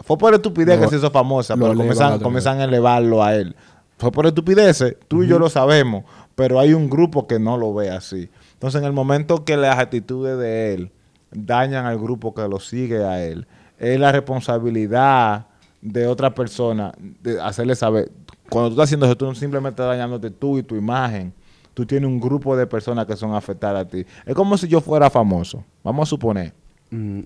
Fue 0.00 0.18
por 0.18 0.34
estupidez 0.34 0.78
que 0.78 0.88
se 0.90 0.96
hizo 0.96 1.10
famosa, 1.10 1.54
pero 1.56 1.68
comienzan, 1.78 2.08
comienzan 2.24 2.60
a 2.60 2.64
elevarlo 2.64 3.22
a 3.24 3.34
él. 3.34 3.56
Fue 3.96 4.12
por 4.12 4.26
estupideces, 4.26 4.96
tú 5.08 5.22
y 5.22 5.28
yo 5.28 5.38
lo 5.38 5.48
sabemos, 5.48 6.04
pero 6.34 6.60
hay 6.60 6.74
un 6.74 6.90
grupo 6.90 7.26
que 7.26 7.38
no 7.38 7.56
lo 7.56 7.72
ve 7.72 7.88
así. 7.90 8.28
Entonces, 8.64 8.80
en 8.80 8.86
el 8.86 8.94
momento 8.94 9.44
que 9.44 9.58
las 9.58 9.78
actitudes 9.78 10.38
de 10.38 10.72
él 10.72 10.90
dañan 11.30 11.84
al 11.84 11.98
grupo 11.98 12.32
que 12.32 12.48
lo 12.48 12.58
sigue 12.58 13.04
a 13.04 13.22
él, 13.22 13.46
es 13.78 14.00
la 14.00 14.10
responsabilidad 14.10 15.48
de 15.82 16.06
otra 16.06 16.34
persona 16.34 16.94
de 17.22 17.38
hacerle 17.42 17.74
saber. 17.74 18.10
Cuando 18.48 18.70
tú 18.70 18.76
estás 18.76 18.84
haciendo 18.84 19.04
eso, 19.04 19.18
tú 19.18 19.26
no 19.26 19.34
simplemente 19.34 19.74
estás 19.74 19.88
dañándote 19.88 20.30
tú 20.30 20.56
y 20.56 20.62
tu 20.62 20.76
imagen. 20.76 21.34
Tú 21.74 21.84
tienes 21.84 22.08
un 22.08 22.18
grupo 22.18 22.56
de 22.56 22.66
personas 22.66 23.04
que 23.04 23.16
son 23.16 23.34
afectadas 23.34 23.84
a 23.84 23.86
ti. 23.86 24.06
Es 24.24 24.34
como 24.34 24.56
si 24.56 24.66
yo 24.66 24.80
fuera 24.80 25.10
famoso. 25.10 25.62
Vamos 25.82 26.08
a 26.08 26.10
suponer. 26.10 26.54
Mm, 26.88 27.20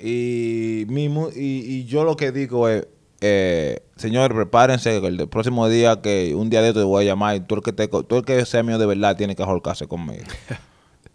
Y, 0.00 0.84
mi 0.90 1.04
y 1.34 1.86
yo 1.86 2.04
lo 2.04 2.14
que 2.14 2.30
digo 2.30 2.68
es, 2.68 2.86
eh, 3.20 3.82
señor, 3.96 4.34
prepárense 4.34 5.00
que 5.00 5.06
el 5.06 5.28
próximo 5.28 5.68
día, 5.68 6.00
que 6.00 6.34
un 6.34 6.48
día 6.50 6.62
de 6.62 6.68
esto 6.68 6.80
te 6.80 6.84
voy 6.86 7.04
a 7.04 7.06
llamar 7.08 7.36
y 7.36 7.40
tú 7.40 7.56
el 7.56 7.62
que, 7.62 7.72
te, 7.72 7.86
tú 7.88 8.16
el 8.16 8.24
que 8.24 8.44
sea 8.46 8.62
mío 8.62 8.78
de 8.78 8.86
verdad 8.86 9.16
tiene 9.16 9.36
que 9.36 9.42
ahorcarse 9.42 9.86
conmigo. 9.86 10.24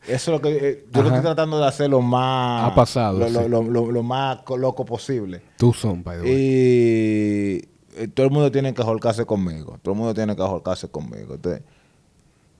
Eso 0.07 0.31
es 0.31 0.37
lo 0.37 0.39
que 0.41 0.49
eh, 0.55 0.85
yo 0.91 1.01
lo 1.01 1.07
estoy 1.07 1.23
tratando 1.23 1.57
de 1.57 1.65
hacer 1.65 1.89
lo 1.89 1.99
más... 1.99 2.71
Ha 2.71 2.75
pasado, 2.75 3.17
Lo, 3.17 3.27
lo- 3.29 3.41
sí. 3.43 3.49
lo- 3.49 3.63
lo- 3.63 3.91
lo 3.91 4.03
más 4.03 4.43
co- 4.43 4.55
loco 4.55 4.85
posible. 4.85 5.41
tú 5.57 5.73
son, 5.73 6.03
by 6.03 6.17
the 6.19 6.23
way. 6.23 6.31
Y 6.31 7.55
eh, 8.03 8.07
todo 8.13 8.27
el 8.27 8.31
mundo 8.31 8.51
tiene 8.51 8.71
que 8.75 8.83
holcarse 8.83 9.25
conmigo. 9.25 9.79
Todo 9.81 9.93
el 9.93 9.97
mundo 9.97 10.13
tiene 10.13 10.35
que 10.35 10.43
holcarse 10.43 10.87
conmigo. 10.89 11.33
Entonces, 11.33 11.63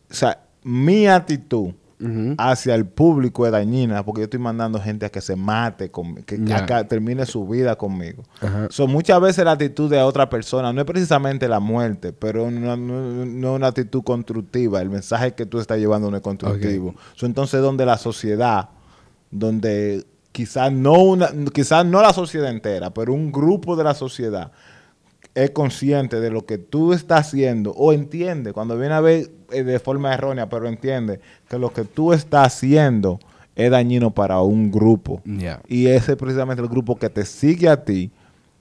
o 0.10 0.14
sea, 0.14 0.40
mi 0.64 1.06
actitud 1.06 1.72
Hacia 2.38 2.76
el 2.76 2.86
público 2.86 3.46
es 3.46 3.52
dañina 3.54 4.04
porque 4.04 4.20
yo 4.22 4.26
estoy 4.26 4.40
mandando 4.40 4.80
gente 4.82 5.06
a 5.06 5.10
que 5.10 5.22
se 5.22 5.36
mate, 5.36 5.90
con, 5.92 6.16
que, 6.24 6.36
que 6.66 6.84
termine 6.86 7.26
su 7.26 7.48
vida 7.48 7.78
conmigo. 7.78 8.24
So, 8.70 8.86
muchas 8.88 9.22
veces 9.22 9.46
la 9.46 9.52
actitud 9.54 9.90
de 9.90 10.02
otra 10.02 10.30
persona 10.30 10.74
no 10.74 10.82
es 10.82 10.86
precisamente 10.88 11.48
la 11.48 11.60
muerte, 11.62 12.12
pero 12.12 12.52
no, 12.52 12.76
no- 12.76 13.26
no 13.26 13.50
es 13.52 13.56
una 13.56 13.68
actitud 13.68 14.04
constructiva. 14.04 14.82
El 14.82 14.90
mensaje 14.90 15.34
que 15.36 15.46
tú 15.46 15.60
estás 15.60 15.78
llevando 15.78 16.12
no 16.12 16.18
es 16.18 16.24
constructivo. 16.24 16.96
So, 17.16 17.26
entonces, 17.26 17.62
donde 17.62 17.86
la 17.86 17.98
sociedad, 17.98 18.70
donde 19.32 20.06
quizás 20.32 20.72
no 20.72 20.94
una, 21.02 21.30
quizás 21.54 21.86
no 21.86 22.02
la 22.02 22.12
sociedad 22.14 22.50
entera, 22.50 22.94
pero 22.94 23.14
un 23.14 23.32
grupo 23.32 23.76
de 23.76 23.84
la 23.86 23.94
sociedad 23.94 24.52
es 25.36 25.52
consciente 25.52 26.20
de 26.20 26.32
lo 26.32 26.46
que 26.46 26.58
tú 26.58 26.94
estás 26.94 27.28
haciendo 27.28 27.72
o 27.72 27.92
entiende, 27.94 28.54
cuando 28.54 28.78
viene 28.78 28.94
a 28.96 29.02
ver 29.02 29.30
eh, 29.52 29.64
de 29.64 29.80
forma 29.80 30.14
errónea, 30.14 30.48
pero 30.50 30.68
entiende 30.68 31.20
que 31.50 31.60
lo 31.60 31.72
que 31.74 31.84
tú 31.84 32.14
estás 32.14 32.48
haciendo 32.48 33.20
es 33.56 33.70
dañino 33.70 34.12
para 34.12 34.42
un 34.42 34.72
grupo. 34.72 35.22
Y 35.68 35.88
ese 35.88 36.14
es 36.14 36.18
precisamente 36.18 36.62
el 36.64 36.70
grupo 36.70 36.96
que 36.98 37.10
te 37.10 37.26
sigue 37.26 37.70
a 37.70 37.84
ti, 37.84 38.12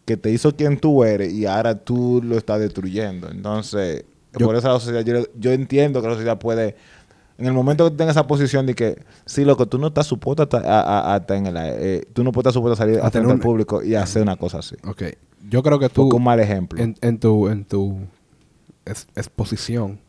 que 0.05 0.17
te 0.17 0.31
hizo 0.31 0.55
quien 0.55 0.79
tú 0.79 1.03
eres 1.05 1.33
y 1.33 1.47
ahora 1.47 1.77
tú 1.79 2.21
lo 2.23 2.37
estás 2.37 2.61
destruyendo. 2.61 3.31
Entonces, 3.31 4.05
Yo- 4.37 4.47
por 4.47 4.57
eso 4.57 4.69
la 4.69 4.79
sociedad, 4.81 5.01
yo, 5.03 5.25
yo 5.39 5.53
entiendo 5.53 6.03
que 6.03 6.09
la 6.09 6.15
sociedad 6.15 6.39
puede, 6.39 6.75
en 7.39 7.47
el 7.47 7.53
momento 7.53 7.85
que 7.85 7.91
tú 7.93 7.97
tengas 7.97 8.17
esa 8.17 8.27
posición 8.27 8.67
de 8.67 8.75
que, 8.75 9.01
sí, 9.25 9.45
lo 9.45 9.57
que 9.57 9.65
tú 9.67 9.79
no 9.79 9.87
estás 9.89 10.07
supuesto 10.09 10.43
a, 10.43 10.59
a- 10.59 11.15
a- 11.15 11.15
a 11.15 11.21
el, 11.29 11.57
eh, 11.57 12.05
tú 12.13 12.23
no 12.25 12.33
puedes 12.33 12.43
estar 12.49 12.53
supuesto 12.53 12.75
a 12.75 12.85
salir 12.85 12.99
A 12.99 13.11
tener 13.11 13.27
frente 13.29 13.33
al 13.33 13.39
público 13.39 13.83
y 13.83 13.95
hacer 13.95 14.23
una 14.23 14.37
cosa 14.37 14.59
así. 14.59 14.75
Ok. 14.87 15.03
Yo 15.49 15.63
creo 15.63 15.79
que 15.79 15.89
tú, 15.89 16.09
un 16.15 16.23
mal 16.25 16.41
ejemplo. 16.41 16.81
en, 16.83 16.97
en 17.01 17.19
tu, 17.19 17.49
en 17.49 17.65
tu 17.65 17.99
es- 18.85 19.07
exposición, 19.15 20.01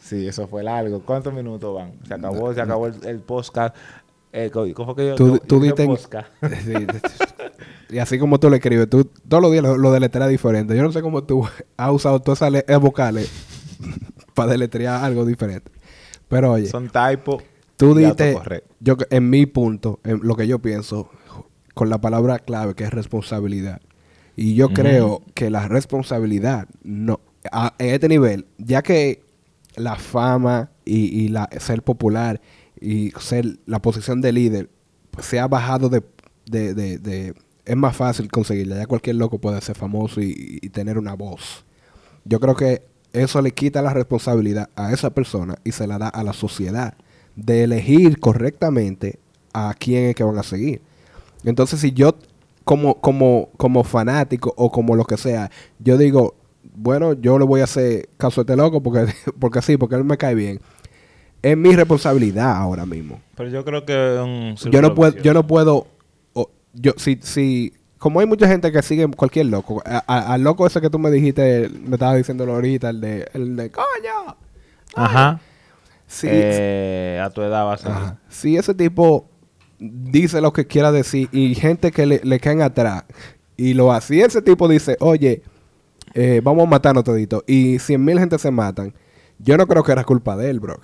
Sí, 0.00 0.26
eso 0.26 0.48
fue 0.48 0.64
largo. 0.64 1.00
¿Cuántos 1.04 1.32
minutos 1.32 1.72
van? 1.74 1.92
Se 2.08 2.14
acabó, 2.14 2.52
se 2.52 2.60
acabó 2.60 2.86
el, 2.88 2.94
el 3.06 3.20
podcast. 3.20 3.76
Eh, 4.32 4.50
¿Cómo 4.74 4.96
que 4.96 5.08
yo, 5.08 5.14
tú, 5.14 5.28
yo- 5.34 5.38
tú 5.38 5.56
yo 5.56 5.62
diste 5.62 5.84
en- 5.84 5.96
y 7.90 7.98
así 7.98 8.18
como 8.18 8.38
tú 8.40 8.48
le 8.50 8.56
escribes, 8.56 8.88
tú 8.88 9.04
todos 9.28 9.42
los 9.42 9.52
días 9.52 9.62
lo, 9.62 9.76
lo 9.76 9.92
deletreas 9.92 10.28
diferente. 10.30 10.76
Yo 10.76 10.82
no 10.82 10.90
sé 10.92 11.02
cómo 11.02 11.22
tú 11.24 11.46
has 11.76 11.92
usado 11.92 12.20
todas 12.20 12.40
esas 12.42 12.64
eh, 12.66 12.76
vocales 12.76 13.30
para 14.34 14.52
deletrear 14.52 15.04
algo 15.04 15.24
diferente. 15.24 15.70
Pero 16.28 16.52
oye, 16.52 16.66
Son 16.66 16.88
typo. 16.90 17.42
tú 17.76 17.94
diste, 17.94 18.36
yo 18.80 18.96
en 19.10 19.30
mi 19.30 19.46
punto, 19.46 20.00
en 20.04 20.20
lo 20.22 20.34
que 20.36 20.46
yo 20.46 20.60
pienso, 20.60 21.10
con 21.74 21.90
la 21.90 22.00
palabra 22.00 22.38
clave 22.38 22.74
que 22.74 22.84
es 22.84 22.90
responsabilidad. 22.90 23.80
Y 24.36 24.54
yo 24.54 24.72
creo 24.72 25.22
que 25.34 25.50
la 25.50 25.68
responsabilidad, 25.68 26.68
no, 26.82 27.20
a, 27.52 27.74
en 27.78 27.94
este 27.94 28.08
nivel, 28.08 28.46
ya 28.58 28.82
que 28.82 29.22
la 29.76 29.96
fama 29.96 30.70
y, 30.84 31.24
y 31.24 31.28
la, 31.28 31.48
ser 31.58 31.82
popular 31.82 32.40
y 32.80 33.10
ser 33.20 33.58
la 33.66 33.80
posición 33.82 34.20
de 34.20 34.32
líder 34.32 34.70
pues, 35.10 35.26
se 35.26 35.38
ha 35.38 35.46
bajado 35.48 35.88
de, 35.88 36.02
de, 36.46 36.74
de- 36.74 36.98
de- 36.98 37.34
es 37.66 37.76
más 37.76 37.96
fácil 37.96 38.28
conseguirla. 38.30 38.76
Ya 38.76 38.86
cualquier 38.86 39.16
loco 39.16 39.38
puede 39.38 39.60
ser 39.60 39.76
famoso 39.76 40.20
y, 40.20 40.58
y 40.62 40.68
tener 40.70 40.98
una 40.98 41.14
voz. 41.14 41.64
Yo 42.24 42.40
creo 42.40 42.56
que 42.56 42.82
eso 43.12 43.42
le 43.42 43.50
quita 43.52 43.82
la 43.82 43.92
responsabilidad 43.92 44.70
a 44.76 44.92
esa 44.92 45.10
persona 45.10 45.56
y 45.64 45.72
se 45.72 45.86
la 45.86 45.98
da 45.98 46.08
a 46.08 46.22
la 46.24 46.32
sociedad 46.32 46.94
de 47.36 47.64
elegir 47.64 48.18
correctamente 48.18 49.18
a 49.52 49.74
quién 49.78 50.06
es 50.06 50.14
que 50.14 50.24
van 50.24 50.38
a 50.38 50.42
seguir. 50.42 50.80
Entonces, 51.44 51.80
si 51.80 51.92
yo 51.92 52.16
como, 52.70 53.00
como, 53.00 53.48
como 53.56 53.82
fanático 53.82 54.54
o 54.56 54.70
como 54.70 54.94
lo 54.94 55.04
que 55.04 55.16
sea, 55.16 55.50
yo 55.80 55.98
digo, 55.98 56.36
bueno, 56.72 57.14
yo 57.14 57.36
le 57.36 57.44
voy 57.44 57.62
a 57.62 57.64
hacer 57.64 58.08
caso 58.16 58.40
a 58.40 58.42
este 58.42 58.54
loco 58.54 58.80
porque, 58.80 59.12
porque 59.40 59.60
sí, 59.60 59.76
porque 59.76 59.96
él 59.96 60.04
me 60.04 60.16
cae 60.16 60.36
bien. 60.36 60.60
Es 61.42 61.56
mi 61.56 61.74
responsabilidad 61.74 62.52
ahora 62.54 62.86
mismo. 62.86 63.20
Pero 63.34 63.48
yo 63.48 63.64
creo 63.64 63.84
que 63.84 63.92
un 64.22 64.54
Yo 64.70 64.80
no 64.82 64.94
puedo, 64.94 65.16
yo 65.20 65.34
no 65.34 65.44
puedo, 65.48 65.88
o- 66.32 66.48
yo, 66.72 66.92
si, 66.96 67.18
si, 67.22 67.72
como 67.98 68.20
hay 68.20 68.26
mucha 68.26 68.46
gente 68.46 68.70
que 68.70 68.82
sigue 68.82 69.08
cualquier 69.08 69.46
loco, 69.46 69.82
a- 69.84 70.04
a- 70.06 70.32
al 70.34 70.42
loco 70.44 70.64
ese 70.64 70.80
que 70.80 70.90
tú 70.90 71.00
me 71.00 71.10
dijiste, 71.10 71.68
me 71.70 71.96
estaba 71.96 72.14
diciendo 72.14 72.44
ahorita, 72.44 72.90
el 72.90 73.00
de, 73.00 73.28
el 73.34 73.56
de 73.56 73.72
coño. 73.72 74.36
Ajá. 74.94 75.40
Eh, 76.22 77.20
a 77.20 77.30
tu 77.30 77.42
edad 77.42 77.64
va 77.64 77.72
a. 77.74 78.18
Si 78.28 78.56
ese 78.56 78.74
tipo 78.74 79.28
dice 79.80 80.40
lo 80.40 80.52
que 80.52 80.66
quiera 80.66 80.92
decir 80.92 81.28
y 81.32 81.54
gente 81.54 81.90
que 81.90 82.06
le, 82.06 82.20
le 82.22 82.38
caen 82.38 82.62
atrás 82.62 83.04
y 83.56 83.74
lo 83.74 83.92
hace, 83.92 84.16
y 84.16 84.20
ese 84.20 84.40
tipo 84.42 84.68
dice, 84.68 84.96
oye, 85.00 85.42
eh, 86.14 86.40
vamos 86.42 86.66
a 86.66 86.70
matarnos 86.70 87.04
todito 87.04 87.44
y 87.46 87.78
cien 87.78 88.04
mil 88.04 88.18
gente 88.18 88.38
se 88.38 88.50
matan, 88.50 88.94
yo 89.38 89.56
no 89.56 89.66
creo 89.66 89.82
que 89.82 89.92
era 89.92 90.04
culpa 90.04 90.36
de 90.36 90.50
él, 90.50 90.60
bro. 90.60 90.78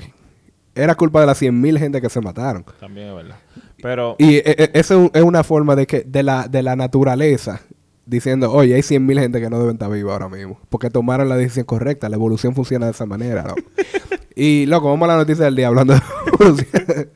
Era 0.74 0.94
culpa 0.94 1.20
de 1.20 1.26
las 1.26 1.38
cien 1.38 1.59
mil 1.59 1.78
gente 1.78 2.00
que 2.00 2.11
se 2.11 2.20
mataron. 2.20 2.64
También 2.80 3.09
es 3.09 3.14
verdad. 3.14 3.37
Pero 3.82 4.16
Y 4.18 4.37
eh, 4.37 4.42
eh, 4.44 4.70
eso 4.74 5.11
es 5.14 5.22
una 5.22 5.42
forma 5.42 5.74
de 5.74 5.87
que 5.87 6.02
de 6.02 6.22
la, 6.22 6.48
de 6.48 6.62
la 6.62 6.76
naturaleza 6.76 7.61
diciendo, 8.04 8.52
oye, 8.52 8.74
hay 8.74 8.82
cien 8.82 9.04
mil 9.04 9.18
gente 9.18 9.40
que 9.40 9.50
no 9.50 9.59
deben 9.59 9.74
estar 9.74 9.90
vivos 9.90 10.12
ahora 10.12 10.28
mismo. 10.28 10.61
Porque 10.68 10.90
tomaron 10.90 11.28
la 11.28 11.37
decisión 11.37 11.64
correcta. 11.64 12.09
La 12.09 12.16
evolución 12.16 12.54
funciona 12.54 12.87
de 12.87 12.92
esa 12.92 13.06
manera, 13.06 13.54
y, 14.37 14.66
loco, 14.66 14.88
vamos 14.88 15.09
a 15.09 15.12
la 15.12 15.18
noticia 15.18 15.46
del 15.46 15.56
día 15.56 15.68
hablando 15.68 15.94
de 15.94 16.00
evolución. 16.32 17.11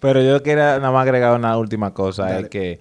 Pero 0.00 0.22
yo 0.22 0.42
quería 0.42 0.78
nada 0.78 0.90
más 0.90 1.02
agregar 1.02 1.34
una 1.38 1.56
última 1.56 1.92
cosa, 1.94 2.24
Dale. 2.24 2.40
es 2.42 2.48
que 2.48 2.80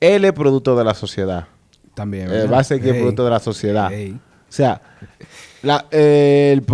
él 0.00 0.24
es 0.24 0.32
producto 0.32 0.76
de 0.76 0.84
la 0.84 0.94
sociedad. 0.94 1.46
También. 1.94 2.28
Eh, 2.28 2.30
¿verdad? 2.30 2.52
va 2.52 2.58
a 2.60 2.64
ser 2.64 2.80
que 2.80 2.90
es 2.90 2.96
producto 2.96 3.24
de 3.24 3.30
la 3.30 3.40
sociedad. 3.40 3.92
Ey. 3.92 4.12
O 4.12 4.52
sea, 4.52 4.80
la- 5.62 5.86
eh, 5.90 6.52
el 6.56 6.64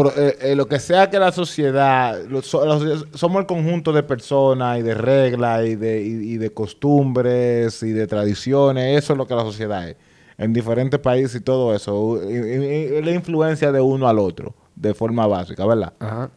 eh, 0.40 0.55
lo 0.57 0.66
que 0.66 0.79
sea 0.79 1.11
que 1.11 1.18
la 1.18 1.31
sociedad, 1.33 2.18
lo- 2.29 2.40
so- 2.42 2.64
la 2.64 2.79
sociedad- 2.79 3.05
somos 3.14 3.40
el 3.40 3.46
conjunto 3.46 3.92
de 3.92 4.02
personas 4.02 4.79
y 4.79 4.83
de 4.83 4.94
reglas 4.94 5.66
y 5.66 5.76
de, 5.76 6.02
y- 6.02 6.33
y 6.35 6.37
de 6.38 6.50
costumbres 6.55 7.83
y 7.83 7.90
de 7.92 8.07
tradiciones, 8.07 8.96
eso 9.02 9.12
es 9.12 9.16
lo 9.18 9.26
que 9.26 9.35
la 9.35 9.42
sociedad 9.42 9.88
es. 9.88 9.96
En 10.38 10.52
diferentes 10.52 11.00
países 11.00 11.35
y 11.37 11.40
todo 11.40 11.74
eso, 11.74 12.20
y 12.31 13.00
la 13.02 13.11
influencia 13.11 13.72
de 13.72 13.81
uno 13.81 14.07
al 14.09 14.18
otro, 14.18 14.55
de 14.74 14.92
forma 14.94 15.26
básica, 15.26 15.64
¿verdad? 15.66 15.92
Ajá. 15.98 16.31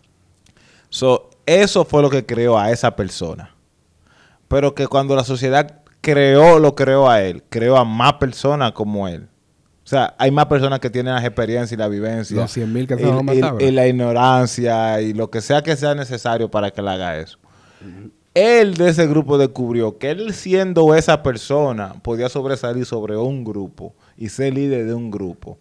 So, 0.89 1.28
eso 1.49 1.85
fue 1.85 2.01
lo 2.01 2.09
que 2.09 2.25
creó 2.25 2.57
a 2.57 2.71
esa 2.71 2.95
persona. 2.95 3.55
Pero 4.47 4.75
que 4.75 4.87
cuando 4.87 5.15
la 5.15 5.23
sociedad 5.23 5.81
creó, 6.01 6.59
lo 6.59 6.75
creó 6.75 7.09
a 7.09 7.21
él, 7.21 7.43
creó 7.49 7.77
a 7.77 7.85
más 7.85 8.13
personas 8.13 8.71
como 8.73 9.07
él. 9.07 9.27
O 9.83 9.89
sea, 9.89 10.13
hay 10.19 10.29
más 10.29 10.45
personas 10.45 10.79
que 10.79 10.91
tienen 10.91 11.15
las 11.15 11.23
experiencias 11.23 11.71
y 11.71 11.75
la 11.75 11.87
vivencia. 11.87 12.37
Los 12.37 12.51
100,000 12.51 12.87
que 12.87 13.65
y, 13.65 13.71
la 13.71 13.87
ignorancia 13.87 15.01
y 15.01 15.13
lo 15.13 15.31
que 15.31 15.41
sea 15.41 15.63
que 15.63 15.75
sea 15.75 15.95
necesario 15.95 16.51
para 16.51 16.69
que 16.69 16.81
él 16.81 16.87
haga 16.87 17.17
eso. 17.17 17.39
Él 18.35 18.75
de 18.75 18.89
ese 18.89 19.07
grupo 19.07 19.39
descubrió 19.39 19.97
que 19.97 20.11
él 20.11 20.33
siendo 20.35 20.93
esa 20.93 21.23
persona 21.23 21.95
podía 22.03 22.29
sobresalir 22.29 22.85
sobre 22.85 23.17
un 23.17 23.43
grupo 23.43 23.95
y 24.15 24.29
ser 24.29 24.53
líder 24.53 24.85
de 24.85 24.93
un 24.93 25.09
grupo. 25.09 25.57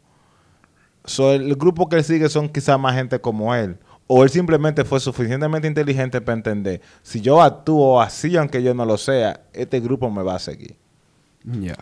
So, 1.07 1.33
el 1.33 1.57
grupo 1.57 1.89
que 1.89 1.97
él 1.97 2.05
sigue 2.05 2.29
son 2.29 2.51
quizás 2.51 2.79
más 2.79 2.95
gente 2.95 3.19
como 3.19 3.55
él. 3.55 3.79
O 4.09 4.25
él 4.25 4.31
simplemente 4.31 4.85
fue 4.85 5.01
suficientemente 5.01 5.69
inteligente 5.69 6.21
para 6.21 6.37
entender, 6.37 6.81
si 7.03 7.21
yo 7.21 7.43
actúo 7.43 8.01
así, 8.01 8.37
aunque 8.37 8.63
yo 8.63 8.75
no 8.75 8.85
lo 8.87 8.97
sea, 8.97 9.43
este 9.53 9.81
grupo 9.81 10.11
me 10.11 10.23
va 10.23 10.37
a 10.37 10.39
seguir. 10.39 10.77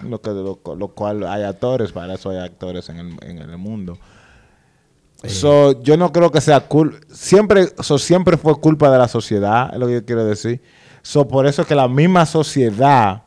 Lo, 0.02 0.20
que, 0.20 0.30
lo, 0.30 0.60
lo 0.76 0.88
cual 0.88 1.26
hay 1.26 1.42
actores, 1.44 1.92
para 1.92 2.14
eso 2.14 2.30
hay 2.30 2.38
actores 2.38 2.88
en 2.88 2.98
el, 2.98 3.16
en 3.22 3.38
el 3.38 3.56
mundo. 3.56 3.96
So, 5.24 5.82
yo 5.82 5.96
no 5.96 6.12
creo 6.12 6.30
que 6.30 6.40
sea 6.40 6.60
culpa. 6.60 6.98
Siempre, 7.08 7.68
so, 7.80 7.98
siempre 7.98 8.36
fue 8.36 8.54
culpa 8.60 8.90
de 8.90 8.98
la 8.98 9.08
sociedad, 9.08 9.70
es 9.72 9.78
lo 9.78 9.86
que 9.86 9.94
yo 9.94 10.04
quiero 10.04 10.24
decir. 10.24 10.60
So, 11.02 11.26
por 11.26 11.46
eso 11.46 11.62
es 11.62 11.68
que 11.68 11.74
la 11.74 11.88
misma 11.88 12.26
sociedad 12.26 13.22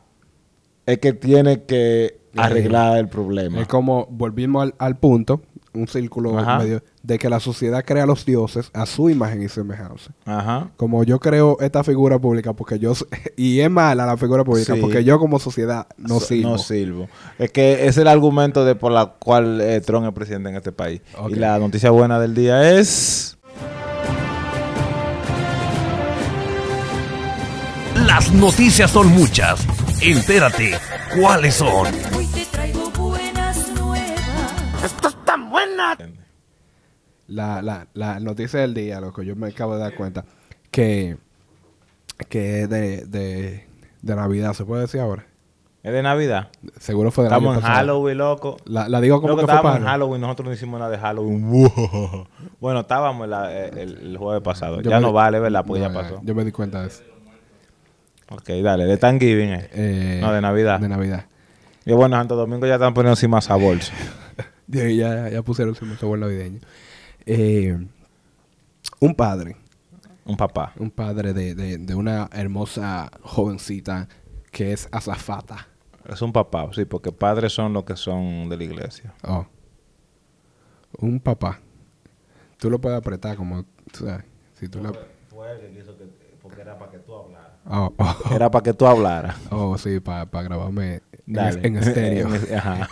es 0.86 0.98
que 0.98 1.12
tiene 1.12 1.64
que 1.64 2.20
arreglar 2.36 2.98
el 2.98 3.08
problema. 3.08 3.60
Es 3.60 3.66
como 3.66 4.06
volvimos 4.10 4.62
al, 4.62 4.74
al 4.78 4.98
punto, 4.98 5.42
un 5.74 5.88
círculo 5.88 6.38
Ajá. 6.38 6.58
medio, 6.58 6.82
de 7.02 7.18
que 7.18 7.30
la 7.30 7.40
sociedad 7.40 7.82
crea 7.84 8.02
a 8.02 8.06
los 8.06 8.26
dioses 8.26 8.70
a 8.74 8.84
su 8.86 9.08
imagen 9.10 9.42
y 9.42 9.48
semejanza. 9.48 10.10
Ajá. 10.26 10.68
Como 10.76 11.02
yo 11.04 11.18
creo 11.18 11.56
esta 11.60 11.82
figura 11.82 12.18
pública, 12.18 12.52
porque 12.52 12.78
yo, 12.78 12.92
y 13.36 13.60
es 13.60 13.70
mala 13.70 14.04
la 14.06 14.16
figura 14.16 14.44
pública, 14.44 14.74
Sí. 14.74 14.80
porque 14.80 15.02
yo 15.04 15.18
como 15.18 15.38
sociedad 15.38 15.86
no 15.96 16.20
So- 16.20 16.26
sirvo. 16.26 16.50
No 16.50 16.58
sirvo. 16.58 17.08
Es 17.38 17.50
que 17.50 17.86
es 17.86 17.96
el 17.98 18.06
argumento 18.08 18.64
de 18.64 18.74
por 18.74 18.92
la 18.92 19.06
cual 19.18 19.60
eh, 19.60 19.80
Trump 19.80 20.06
es 20.06 20.12
presidente 20.12 20.50
en 20.50 20.56
este 20.56 20.72
país. 20.72 21.00
Y 21.30 21.36
la 21.36 21.58
noticia 21.58 21.90
buena 21.90 22.20
del 22.20 22.34
día 22.34 22.78
es... 22.78 23.36
Las 28.06 28.32
noticias 28.32 28.90
son 28.90 29.08
muchas. 29.08 29.60
Entérate 30.02 30.72
cuáles 31.20 31.54
son. 31.54 31.86
La, 37.30 37.62
la, 37.62 37.86
la 37.94 38.20
noticia 38.20 38.60
del 38.60 38.74
día, 38.74 39.00
loco, 39.00 39.22
yo 39.22 39.34
me 39.36 39.48
acabo 39.48 39.74
de 39.74 39.80
dar 39.80 39.94
cuenta 39.94 40.24
que, 40.70 41.16
que 42.28 42.62
es 42.62 42.68
de, 42.70 43.06
de, 43.06 43.64
de 44.02 44.16
Navidad, 44.16 44.52
¿se 44.54 44.64
puede 44.64 44.82
decir 44.82 45.00
ahora? 45.00 45.26
¿Es 45.82 45.92
de 45.94 46.02
Navidad? 46.02 46.48
Seguro 46.78 47.10
fue 47.10 47.24
del 47.24 47.32
Estamos 47.32 47.48
año 47.52 47.56
en 47.56 47.62
pasado. 47.62 47.78
Halloween, 47.78 48.18
loco. 48.18 48.56
La, 48.66 48.86
la 48.90 49.00
digo 49.00 49.16
como 49.22 49.28
Loco, 49.28 49.40
que 49.40 49.46
fue 49.46 49.54
estábamos 49.54 49.80
en. 49.80 49.86
Halloween, 49.86 50.20
nosotros 50.20 50.48
no 50.48 50.52
hicimos 50.52 50.78
nada 50.78 50.90
de 50.90 50.98
Halloween. 50.98 51.50
bueno, 52.60 52.80
estábamos 52.80 53.26
la- 53.26 53.50
el, 53.66 53.96
el 53.98 54.16
jueves 54.18 54.42
pasado. 54.42 54.82
Yo 54.82 54.90
ya 54.90 55.00
no 55.00 55.08
di- 55.08 55.14
vale, 55.14 55.40
¿verdad? 55.40 55.64
Porque 55.66 55.80
No, 55.82 55.88
ya 55.88 55.94
pasó. 55.94 56.20
Yo 56.22 56.34
me 56.34 56.44
di 56.44 56.52
cuenta 56.52 56.82
de 56.82 56.88
eso. 56.88 57.02
Ok, 58.28 58.48
dale, 58.62 58.84
de 58.84 58.96
Thanksgiving. 58.98 59.48
eh. 59.54 59.70
Eh, 59.72 60.18
No, 60.20 60.32
de 60.32 60.40
Navidad. 60.42 60.80
De 60.80 60.88
Navidad. 60.88 61.24
Y 61.86 61.92
bueno, 61.94 62.14
Santo 62.16 62.36
Domingo 62.36 62.66
ya 62.66 62.74
están 62.74 62.92
poniendo 62.92 63.12
encima 63.12 63.38
esa 63.38 63.56
bolsa. 63.56 63.92
Ya, 64.72 64.86
ya, 64.88 65.28
ya 65.28 65.42
pusieron 65.42 65.74
su 65.74 65.84
sabor 65.96 66.16
navideño. 66.20 66.60
Eh, 67.26 67.76
un 69.00 69.14
padre, 69.14 69.56
Un 70.24 70.36
papá. 70.36 70.72
un 70.78 70.90
padre 70.90 71.32
de, 71.32 71.54
de, 71.54 71.78
de 71.78 71.94
una 71.94 72.28
hermosa 72.32 73.10
jovencita 73.22 74.08
que 74.50 74.72
es 74.72 74.88
azafata. 74.92 75.68
Es 76.08 76.22
un 76.22 76.32
papá, 76.32 76.68
sí, 76.72 76.84
porque 76.84 77.12
padres 77.12 77.52
son 77.52 77.72
los 77.72 77.84
que 77.84 77.96
son 77.96 78.48
de 78.48 78.56
la 78.56 78.64
iglesia. 78.64 79.12
Oh. 79.22 79.46
Un 80.98 81.20
papá. 81.20 81.60
Tú 82.58 82.68
lo 82.70 82.80
puedes 82.80 82.98
apretar 82.98 83.36
como, 83.36 83.64
tú 83.92 84.06
sabes, 84.06 84.24
si 84.58 84.68
tú 84.68 84.82
le... 84.82 84.90
Fue 85.28 85.50
el 85.52 85.60
que 85.60 85.78
quiso 85.78 85.96
que, 85.96 86.04
porque 86.42 86.60
era 86.62 86.78
para 86.78 86.90
que 86.90 86.98
tú 86.98 87.14
hablaras. 87.14 87.50
Oh, 87.66 87.94
oh, 87.98 88.34
Era 88.34 88.50
para 88.50 88.62
que 88.62 88.74
tú 88.74 88.86
hablaras. 88.86 89.36
oh, 89.50 89.78
sí, 89.78 90.00
para 90.00 90.24
grabarme 90.42 90.94
en, 91.26 91.32
Dale. 91.32 91.66
en 91.66 91.76
estéreo. 91.76 92.28
En- 92.34 92.54
Ajá. 92.56 92.88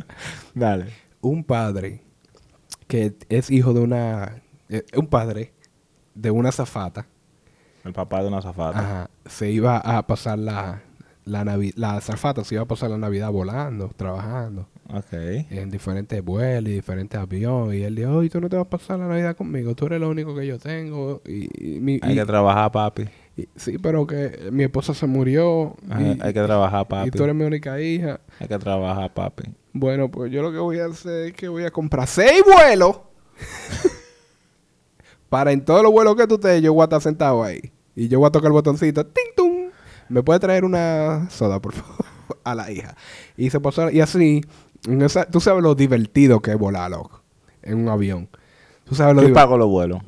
Dale. 0.54 0.86
un 1.20 1.42
padre 1.44 2.02
que 2.90 3.14
es 3.28 3.50
hijo 3.50 3.72
de 3.72 3.80
una... 3.80 4.42
eh, 4.68 4.84
un 4.96 5.06
padre 5.06 5.52
de 6.14 6.30
una 6.30 6.50
azafata. 6.50 7.06
El 7.84 7.92
papá 7.94 8.20
de 8.22 8.28
una 8.28 8.42
zafata. 8.42 8.78
Ajá, 8.78 9.10
se 9.24 9.50
iba 9.50 9.78
a 9.78 10.06
pasar 10.06 10.38
la, 10.38 10.82
la 11.24 11.44
Navidad, 11.44 11.74
la 11.76 11.96
azafata 11.96 12.44
se 12.44 12.56
iba 12.56 12.62
a 12.64 12.66
pasar 12.66 12.90
la 12.90 12.98
Navidad 12.98 13.30
volando, 13.32 13.88
trabajando 13.96 14.68
Ok. 14.92 15.12
en 15.12 15.70
diferentes 15.70 16.22
vuelos 16.22 16.70
y 16.70 16.74
diferentes 16.74 17.18
aviones. 17.18 17.78
Y 17.78 17.84
él 17.84 17.94
dijo, 17.94 18.16
oye, 18.16 18.28
tú 18.28 18.38
no 18.40 18.48
te 18.50 18.56
vas 18.56 18.66
a 18.66 18.68
pasar 18.70 18.98
la 18.98 19.06
Navidad 19.08 19.34
conmigo, 19.34 19.74
tú 19.74 19.86
eres 19.86 19.98
lo 20.00 20.10
único 20.10 20.34
que 20.34 20.46
yo 20.46 20.58
tengo. 20.58 21.22
Y, 21.26 21.76
y 21.76 21.80
mi- 21.80 22.00
Hay 22.02 22.12
y- 22.12 22.16
que 22.16 22.26
trabajar, 22.26 22.70
papi. 22.70 23.04
y- 23.36 23.48
sí, 23.56 23.78
pero 23.78 24.06
que 24.06 24.50
mi 24.52 24.64
esposa 24.64 24.92
se 24.92 25.06
murió. 25.06 25.74
Ajá, 25.88 26.02
y, 26.02 26.18
hay 26.20 26.32
que 26.34 26.42
trabajar, 26.42 26.82
y 26.82 26.90
papi. 26.90 27.10
tú 27.12 27.22
eres 27.24 27.34
mi 27.34 27.44
única 27.44 27.80
hija. 27.80 28.20
Hay 28.40 28.48
que 28.48 28.58
trabajar, 28.58 29.14
papi. 29.14 29.44
Bueno, 29.72 30.10
pues 30.10 30.32
yo 30.32 30.42
lo 30.42 30.50
que 30.52 30.58
voy 30.58 30.78
a 30.80 30.86
hacer 30.86 31.26
es 31.28 31.32
que 31.34 31.48
voy 31.48 31.64
a 31.64 31.70
comprar 31.70 32.06
seis 32.06 32.42
vuelos. 32.44 33.00
para 35.28 35.52
en 35.52 35.64
todos 35.64 35.82
los 35.82 35.92
vuelos 35.92 36.16
que 36.16 36.26
tú 36.26 36.34
estés, 36.34 36.62
yo 36.62 36.72
voy 36.74 36.82
a 36.82 36.84
estar 36.84 37.00
sentado 37.00 37.42
ahí. 37.42 37.72
Y 37.94 38.08
yo 38.08 38.18
voy 38.18 38.28
a 38.28 38.30
tocar 38.32 38.48
el 38.48 38.52
botoncito. 38.52 39.04
¡Ting, 39.06 39.34
tum! 39.36 39.70
¿Me 40.08 40.22
puede 40.22 40.40
traer 40.40 40.64
una 40.64 41.28
soda, 41.30 41.60
por 41.60 41.72
favor? 41.72 42.04
a 42.44 42.54
la 42.54 42.70
hija. 42.70 42.96
Y 43.36 43.50
se 43.50 43.60
pasó. 43.60 43.90
Y 43.90 44.00
así, 44.00 44.40
en 44.86 45.02
esa- 45.02 45.26
tú 45.26 45.40
sabes 45.40 45.62
lo 45.62 45.74
divertido 45.74 46.40
que 46.40 46.50
es 46.52 46.58
volar, 46.58 46.90
loco. 46.90 47.22
En 47.62 47.78
un 47.78 47.88
avión. 47.88 48.28
Tú 48.84 48.94
sabes 48.94 49.14
lo 49.14 49.20
¿Quién 49.20 49.32
divertido. 49.32 49.34
pagó 49.34 49.58
los 49.58 49.68
vuelos? 49.68 50.02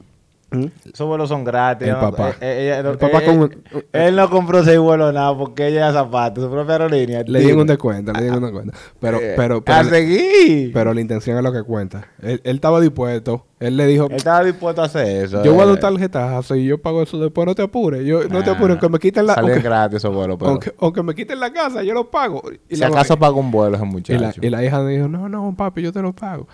¿Mm? 0.52 0.66
Esos 0.92 1.06
vuelos 1.06 1.28
son 1.28 1.44
gratis. 1.44 1.88
El 1.88 1.94
¿no? 1.94 2.00
papá. 2.00 2.30
Eh, 2.30 2.34
eh, 2.40 2.64
ella- 2.80 2.90
El 2.90 2.98
papá 2.98 3.24
con- 3.24 3.52
eh, 3.72 3.84
él 3.92 4.16
no 4.16 4.28
compró 4.30 4.62
seis 4.64 4.78
vuelos 4.78 5.12
nada 5.14 5.36
porque 5.36 5.66
ella 5.68 5.78
era 5.78 5.92
zapato, 5.92 6.40
su 6.42 6.50
propia 6.50 6.74
aerolínea. 6.74 7.22
Le 7.26 7.40
dieron 7.40 7.60
un 7.60 7.66
descuento, 7.66 8.12
le 8.12 8.20
dieron 8.22 8.38
un 8.38 8.44
descuento. 8.50 8.72
Pero, 9.00 9.18
pero, 9.36 9.62
pero, 9.64 9.78
a 9.78 9.84
seguir. 9.84 10.72
pero 10.72 10.92
la 10.94 11.00
intención 11.00 11.36
es 11.36 11.42
lo 11.42 11.52
que 11.52 11.62
cuenta. 11.62 12.06
Él, 12.20 12.40
él 12.44 12.54
estaba 12.56 12.80
dispuesto. 12.80 13.46
Él 13.60 13.76
le 13.76 13.86
dijo, 13.86 14.06
Él 14.06 14.16
estaba 14.16 14.42
dispuesto 14.42 14.82
a 14.82 14.86
hacer 14.86 15.24
eso. 15.24 15.44
Yo 15.44 15.54
voy 15.54 15.62
a 15.62 15.66
dar 15.66 15.78
tarjetazo 15.78 16.56
y 16.56 16.66
yo 16.66 16.78
pago 16.78 17.00
eso 17.02 17.18
después. 17.20 17.46
No 17.46 17.54
te 17.54 17.62
apures. 17.62 18.04
Yo, 18.04 18.24
no 18.28 18.42
te 18.42 18.50
Ah, 18.50 18.54
apures. 18.54 18.72
Aunque 18.72 18.88
me 18.88 18.98
quiten 18.98 19.24
la... 19.26 19.34
Salían 19.36 19.52
Aunque, 19.52 19.68
gratis 19.68 19.96
esos 19.98 20.12
vuelos, 20.12 20.36
pero... 20.36 20.50
aunque, 20.50 20.74
aunque 20.80 21.02
me 21.04 21.14
quiten 21.14 21.38
la 21.38 21.52
casa, 21.52 21.82
yo 21.84 21.94
lo 21.94 22.10
pago. 22.10 22.42
Y 22.68 22.74
si 22.74 22.82
acaso 22.82 23.16
paga 23.16 23.34
un 23.36 23.52
vuelo 23.52 23.76
ese 23.76 23.84
y 23.84 23.86
la, 23.86 23.92
muchacho. 23.92 24.40
y 24.42 24.50
la 24.50 24.64
hija 24.64 24.80
me 24.80 24.90
dijo, 24.92 25.06
no, 25.06 25.28
no, 25.28 25.54
papi, 25.56 25.80
yo 25.82 25.92
te 25.92 26.02
lo 26.02 26.12
pago. 26.12 26.48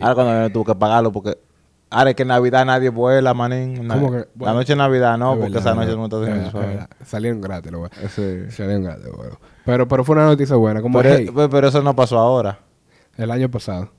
Ahora 0.00 0.14
cuando 0.14 0.32
viene 0.32 0.50
tuvo 0.50 0.64
que 0.64 0.74
pagarlo 0.76 1.10
porque... 1.10 1.36
Ahora 1.92 2.10
es 2.10 2.16
que 2.16 2.22
en 2.22 2.28
Navidad 2.28 2.64
nadie 2.64 2.88
vuela, 2.88 3.34
manín. 3.34 3.86
Na- 3.86 3.94
¿Cómo 3.94 4.10
que? 4.12 4.26
La 4.40 4.52
noche 4.54 4.72
de 4.72 4.76
Navidad 4.78 5.18
no, 5.18 5.36
porque 5.36 5.52
verdad, 5.52 5.60
esa 5.60 5.74
noche 5.74 5.94
no 5.96 6.04
está 6.04 6.22
haciendo. 6.22 6.86
Salieron 7.04 7.40
gratis, 7.40 7.70
lo 7.70 7.78
güey. 7.80 7.90
Sí. 8.14 8.50
Salieron 8.50 8.84
gratis, 8.84 9.06
bueno. 9.16 9.38
Pero, 9.64 9.86
pero 9.88 10.02
fue 10.04 10.16
una 10.16 10.24
noticia 10.26 10.56
buena. 10.56 10.80
Como 10.82 11.00
Pero, 11.02 11.14
hey, 11.16 11.48
pero- 11.50 11.68
eso 11.68 11.82
no 11.82 11.94
pasó 11.94 12.18
ahora. 12.18 12.58
el 13.16 13.30
año 13.30 13.50
pasado. 13.50 13.90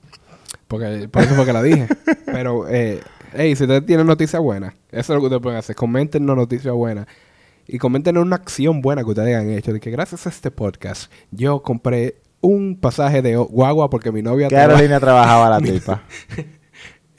Porque, 0.67 1.07
por 1.11 1.21
eso 1.21 1.35
fue 1.35 1.45
que 1.45 1.53
la 1.53 1.61
dije. 1.61 1.87
pero, 2.25 2.67
eh, 2.67 3.01
hey, 3.33 3.55
si 3.55 3.63
ustedes 3.63 3.85
tienen 3.85 4.07
noticias 4.07 4.41
buenas, 4.41 4.73
eso 4.91 5.13
es 5.13 5.15
lo 5.15 5.19
que 5.19 5.25
ustedes 5.25 5.41
pueden 5.41 5.59
hacer. 5.59 5.75
Coméntenos 5.75 6.35
noticias 6.35 6.73
buenas. 6.73 7.05
Y 7.67 7.77
coméntenos 7.77 8.23
una 8.23 8.35
acción 8.37 8.81
buena 8.81 9.03
que 9.03 9.09
ustedes 9.09 9.27
hayan 9.37 9.49
hecho. 9.51 9.71
De 9.71 9.79
que 9.79 9.91
gracias 9.91 10.25
a 10.25 10.29
este 10.29 10.49
podcast, 10.51 11.11
yo 11.31 11.61
compré 11.61 12.15
un 12.41 12.77
pasaje 12.81 13.21
de 13.21 13.37
guagua 13.37 13.89
porque 13.89 14.11
mi 14.11 14.21
novia... 14.21 14.47
¿Qué 14.49 14.57
aerolínea 14.57 14.99
trabajaba 14.99 15.49
la 15.49 15.59
tipa? 15.61 16.01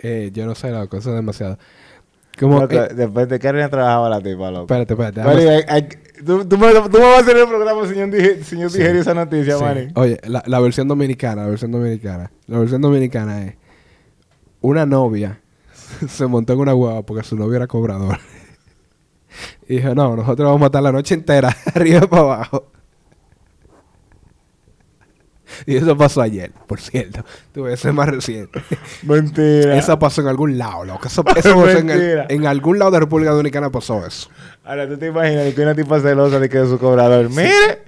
Eh, 0.07 0.31
yo 0.33 0.45
no 0.47 0.55
sé, 0.55 0.71
loco, 0.71 0.99
eso 0.99 1.11
es 1.11 1.17
demasiado. 1.17 1.59
Como, 2.38 2.62
eh, 2.64 2.88
Después 2.95 3.29
de 3.29 3.38
qué 3.38 3.47
aerolínea 3.47 3.71
trabajaba 3.71 4.09
la 4.11 4.21
tipa, 4.21 4.51
loco. 4.51 4.73
espérate, 4.75 4.93
espérate. 4.93 5.64
Hay- 5.73 5.88
tú, 6.25 6.45
tú 6.45 6.59
me, 6.59 6.73
tú 6.73 6.99
me 6.99 6.99
vas 7.01 7.19
a 7.19 7.21
hacer 7.21 7.37
el 7.37 7.47
programa 7.49 7.87
sin 7.87 8.11
yo 8.61 8.69
digerir 8.69 8.97
esa 8.97 9.14
noticia, 9.14 9.57
Sí. 9.57 9.93
Oye, 9.95 10.21
la, 10.27 10.43
la 10.47 10.61
versión 10.61 10.88
dominicana, 10.88 11.43
la 11.45 11.49
versión 11.49 11.71
dominicana. 11.73 12.31
La 12.47 12.59
versión 12.59 12.81
dominicana 12.83 13.45
es 13.47 13.55
una 14.61 14.85
novia 14.85 15.40
se 16.09 16.27
montó 16.27 16.53
en 16.55 16.59
una 16.61 16.73
guagua 16.73 17.03
porque 17.07 17.23
su 17.25 17.37
novio 17.37 17.57
era 17.57 17.67
cobrador. 17.67 18.19
y 19.69 19.77
dijo, 19.77 19.95
no, 19.95 20.17
nosotros 20.17 20.47
vamos 20.47 20.62
a 20.62 20.67
estar 20.67 20.83
la 20.83 20.93
noche 20.93 21.14
entera, 21.14 21.55
arriba 21.75 22.01
y 22.05 22.07
para 22.07 22.23
abajo. 22.23 22.73
y 25.67 25.77
eso 25.77 25.97
pasó 25.97 26.21
ayer, 26.23 26.51
por 26.67 26.81
cierto. 26.81 27.25
Tú 27.53 27.62
ves, 27.64 27.75
eso 27.81 27.88
es 27.88 27.95
más 27.95 28.09
reciente. 28.09 28.62
Mentira. 29.03 29.77
eso 29.77 29.99
pasó 29.99 30.21
en 30.21 30.29
algún 30.29 30.57
lado, 30.59 30.85
loco. 30.85 31.07
Eso, 31.09 31.23
eso 31.37 31.55
pasó 31.62 31.71
en, 31.79 31.90
el- 31.90 32.25
en 32.29 32.47
algún 32.47 32.79
lado 32.79 32.90
de 32.93 33.01
República 33.01 33.31
Dominicana 33.33 33.71
pasó 33.71 34.05
eso. 34.07 34.29
Ahora, 34.64 34.88
¿tú 34.88 34.97
te 34.99 35.07
imaginas 35.07 35.53
que 35.55 35.61
una 35.62 35.75
tipa 35.75 36.01
celosa 36.01 36.38
de 36.38 36.49
que 36.49 36.62
es 36.62 36.69
su 36.69 36.79
cobrador? 36.79 37.29
Mire, 37.31 37.83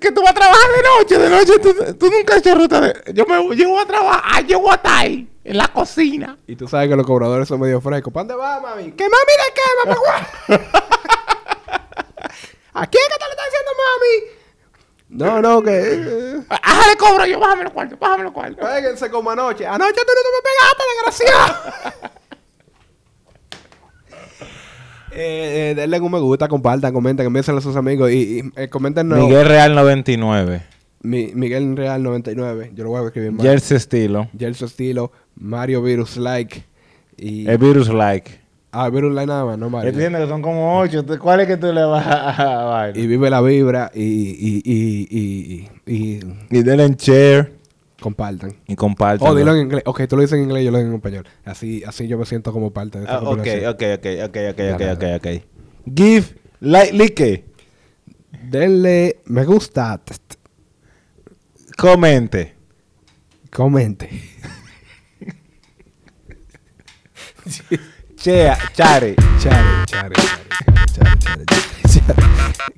que 0.00 0.10
tú 0.12 0.20
vas 0.20 0.32
a 0.32 0.34
trabajar 0.34 0.66
de 0.76 0.82
noche, 1.00 1.18
de 1.18 1.30
noche. 1.30 1.58
Tú, 1.60 1.94
tú 1.94 2.10
nunca 2.10 2.34
has 2.34 2.40
hecho 2.40 2.54
ruta 2.54 2.80
de... 2.80 3.14
Yo 3.14 3.24
me 3.26 3.54
llevo 3.56 3.78
a 3.80 3.86
trabajar, 3.86 4.44
yo 4.46 4.60
voy 4.60 4.72
a 4.72 4.74
estar 4.74 4.98
ahí, 5.04 5.28
en 5.44 5.56
la 5.56 5.68
cocina. 5.68 6.36
Y 6.46 6.56
tú 6.56 6.66
sabes 6.68 6.88
que 6.88 6.96
los 6.96 7.06
cobradores 7.06 7.46
son 7.48 7.60
medio 7.60 7.80
frescos. 7.80 8.12
¿Para 8.12 8.24
dónde 8.26 8.34
va, 8.42 8.60
mami? 8.60 8.92
¿Qué 8.92 9.04
mami 9.04 9.14
de 9.14 9.54
qué, 9.54 9.88
mamá? 9.88 10.66
¿A 12.74 12.86
quién 12.86 13.02
que 13.08 13.18
te 13.18 13.24
le 13.24 13.30
está 13.30 13.44
diciendo 13.44 13.70
mami? 13.78 14.36
No, 15.16 15.40
no, 15.40 15.62
que... 15.62 15.70
eh, 15.72 16.40
Ajá, 16.48 16.90
le 16.90 16.96
cobro 16.96 17.26
yo, 17.26 17.38
bájame 17.40 17.64
los 17.64 17.72
cuartos, 17.72 17.98
bájame 17.98 18.24
los 18.24 18.32
cuartos. 18.32 18.68
Péguense 18.68 19.10
como 19.10 19.30
anoche. 19.30 19.66
Anoche 19.66 19.92
tú 19.94 20.12
no 20.12 20.22
te 20.22 20.30
me 20.36 20.42
pegaste, 20.50 20.82
desgraciado. 21.30 22.10
eh, 25.12 25.70
eh, 25.70 25.74
denle 25.74 26.00
un 26.00 26.12
me 26.12 26.18
gusta, 26.20 26.48
compartan, 26.48 26.92
comenten, 26.92 27.26
envíenselo 27.26 27.58
a 27.58 27.62
sus 27.62 27.76
amigos 27.76 28.10
y, 28.10 28.40
y 28.40 28.42
eh, 28.56 28.68
comenten 28.68 29.08
no, 29.08 29.16
Miguel 29.16 29.46
Real 29.46 29.74
99. 29.74 30.62
Mi- 31.02 31.32
Miguel 31.34 31.76
Real 31.76 32.02
99. 32.02 32.72
Yo 32.74 32.84
lo 32.84 32.90
voy 32.90 33.02
a 33.02 33.06
escribir 33.06 33.32
mal. 33.32 33.46
Jersey 33.46 33.76
Estilo. 33.76 34.28
Gelso 34.36 34.66
Estilo, 34.66 35.12
Mario 35.36 35.82
Virus 35.82 36.16
Like 36.16 36.64
y... 37.16 37.48
El 37.48 37.58
Virus 37.58 37.88
Like. 37.88 38.40
Ah, 38.84 38.88
Virus 38.90 39.12
Like 39.14 39.26
nada 39.26 39.44
más, 39.44 39.58
no 39.58 39.70
Mario. 39.70 39.90
Entiendo 39.90 40.18
que 40.18 40.28
son 40.28 40.42
como 40.42 40.78
ocho. 40.78 41.04
¿tú- 41.04 41.18
¿Cuál 41.18 41.40
es 41.40 41.46
que 41.46 41.56
tú 41.56 41.72
le 41.72 41.84
vas 41.84 42.06
a 42.06 42.64
vaina? 42.64 42.98
Y 42.98 43.06
vive 43.06 43.30
la 43.30 43.40
vibra 43.40 43.90
y, 43.94 44.02
y, 44.02 44.62
y, 44.64 45.08
y, 45.10 45.68
y, 45.86 45.94
y 45.96 46.20
Y 46.58 46.62
denle 46.62 46.84
en 46.84 46.94
share 46.96 47.52
compartan. 48.00 48.54
y 48.66 48.76
compartan. 48.76 49.26
Oh, 49.28 49.34
dilo 49.34 49.52
en 49.54 49.62
inglés. 49.62 49.82
Ok, 49.86 50.02
tú 50.08 50.16
lo 50.16 50.22
dices 50.22 50.38
en 50.38 50.44
inglés, 50.44 50.64
yo 50.64 50.70
lo 50.70 50.78
digo 50.78 50.90
en 50.90 50.96
español. 50.96 51.26
Así, 51.44 51.82
así 51.86 52.06
yo 52.08 52.18
me 52.18 52.26
siento 52.26 52.52
como 52.52 52.70
parte 52.72 52.98
de 52.98 53.04
esta 53.04 53.16
Ah, 53.16 53.20
ok, 53.20 53.38
ok, 53.38 53.82
ok, 53.94 54.06
ok, 54.24 54.36
ok, 54.50 54.60
ok, 54.74 54.82
ok, 54.94 55.04
ok. 55.16 55.26
Give, 55.94 56.26
like, 56.60 56.92
like, 56.92 57.44
Denle 58.50 59.16
me 59.26 59.44
gusta. 59.44 60.00
comente. 61.76 62.54
Comente. 63.50 64.08
Chea, 68.26 68.56
chare. 68.74 69.14
Chare, 69.38 69.84
chare, 69.86 70.10
chare, 70.16 70.16
chare, 70.92 71.16
chare, 71.22 71.44
chare, 71.44 71.44
chare. 71.86 72.14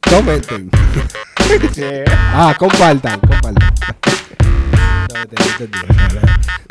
Comenten. 0.00 0.68
Ah, 2.34 2.54
compartan, 2.58 3.18
compartan. 3.20 3.54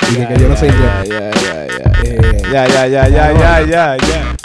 Dije 0.09 0.27
que 0.27 0.39
yo 0.39 0.49
no 0.49 0.55
soy. 0.55 0.69
Ya, 0.69 1.03
ya, 1.05 1.31
ya, 1.31 1.65
ya. 1.65 1.91
Eh, 2.03 2.41
Ya, 2.53 2.67
ya, 2.67 2.85
ya, 2.85 3.07
ya, 3.07 3.31
ya, 3.31 3.61
ya, 3.61 3.97
ya. 3.97 4.36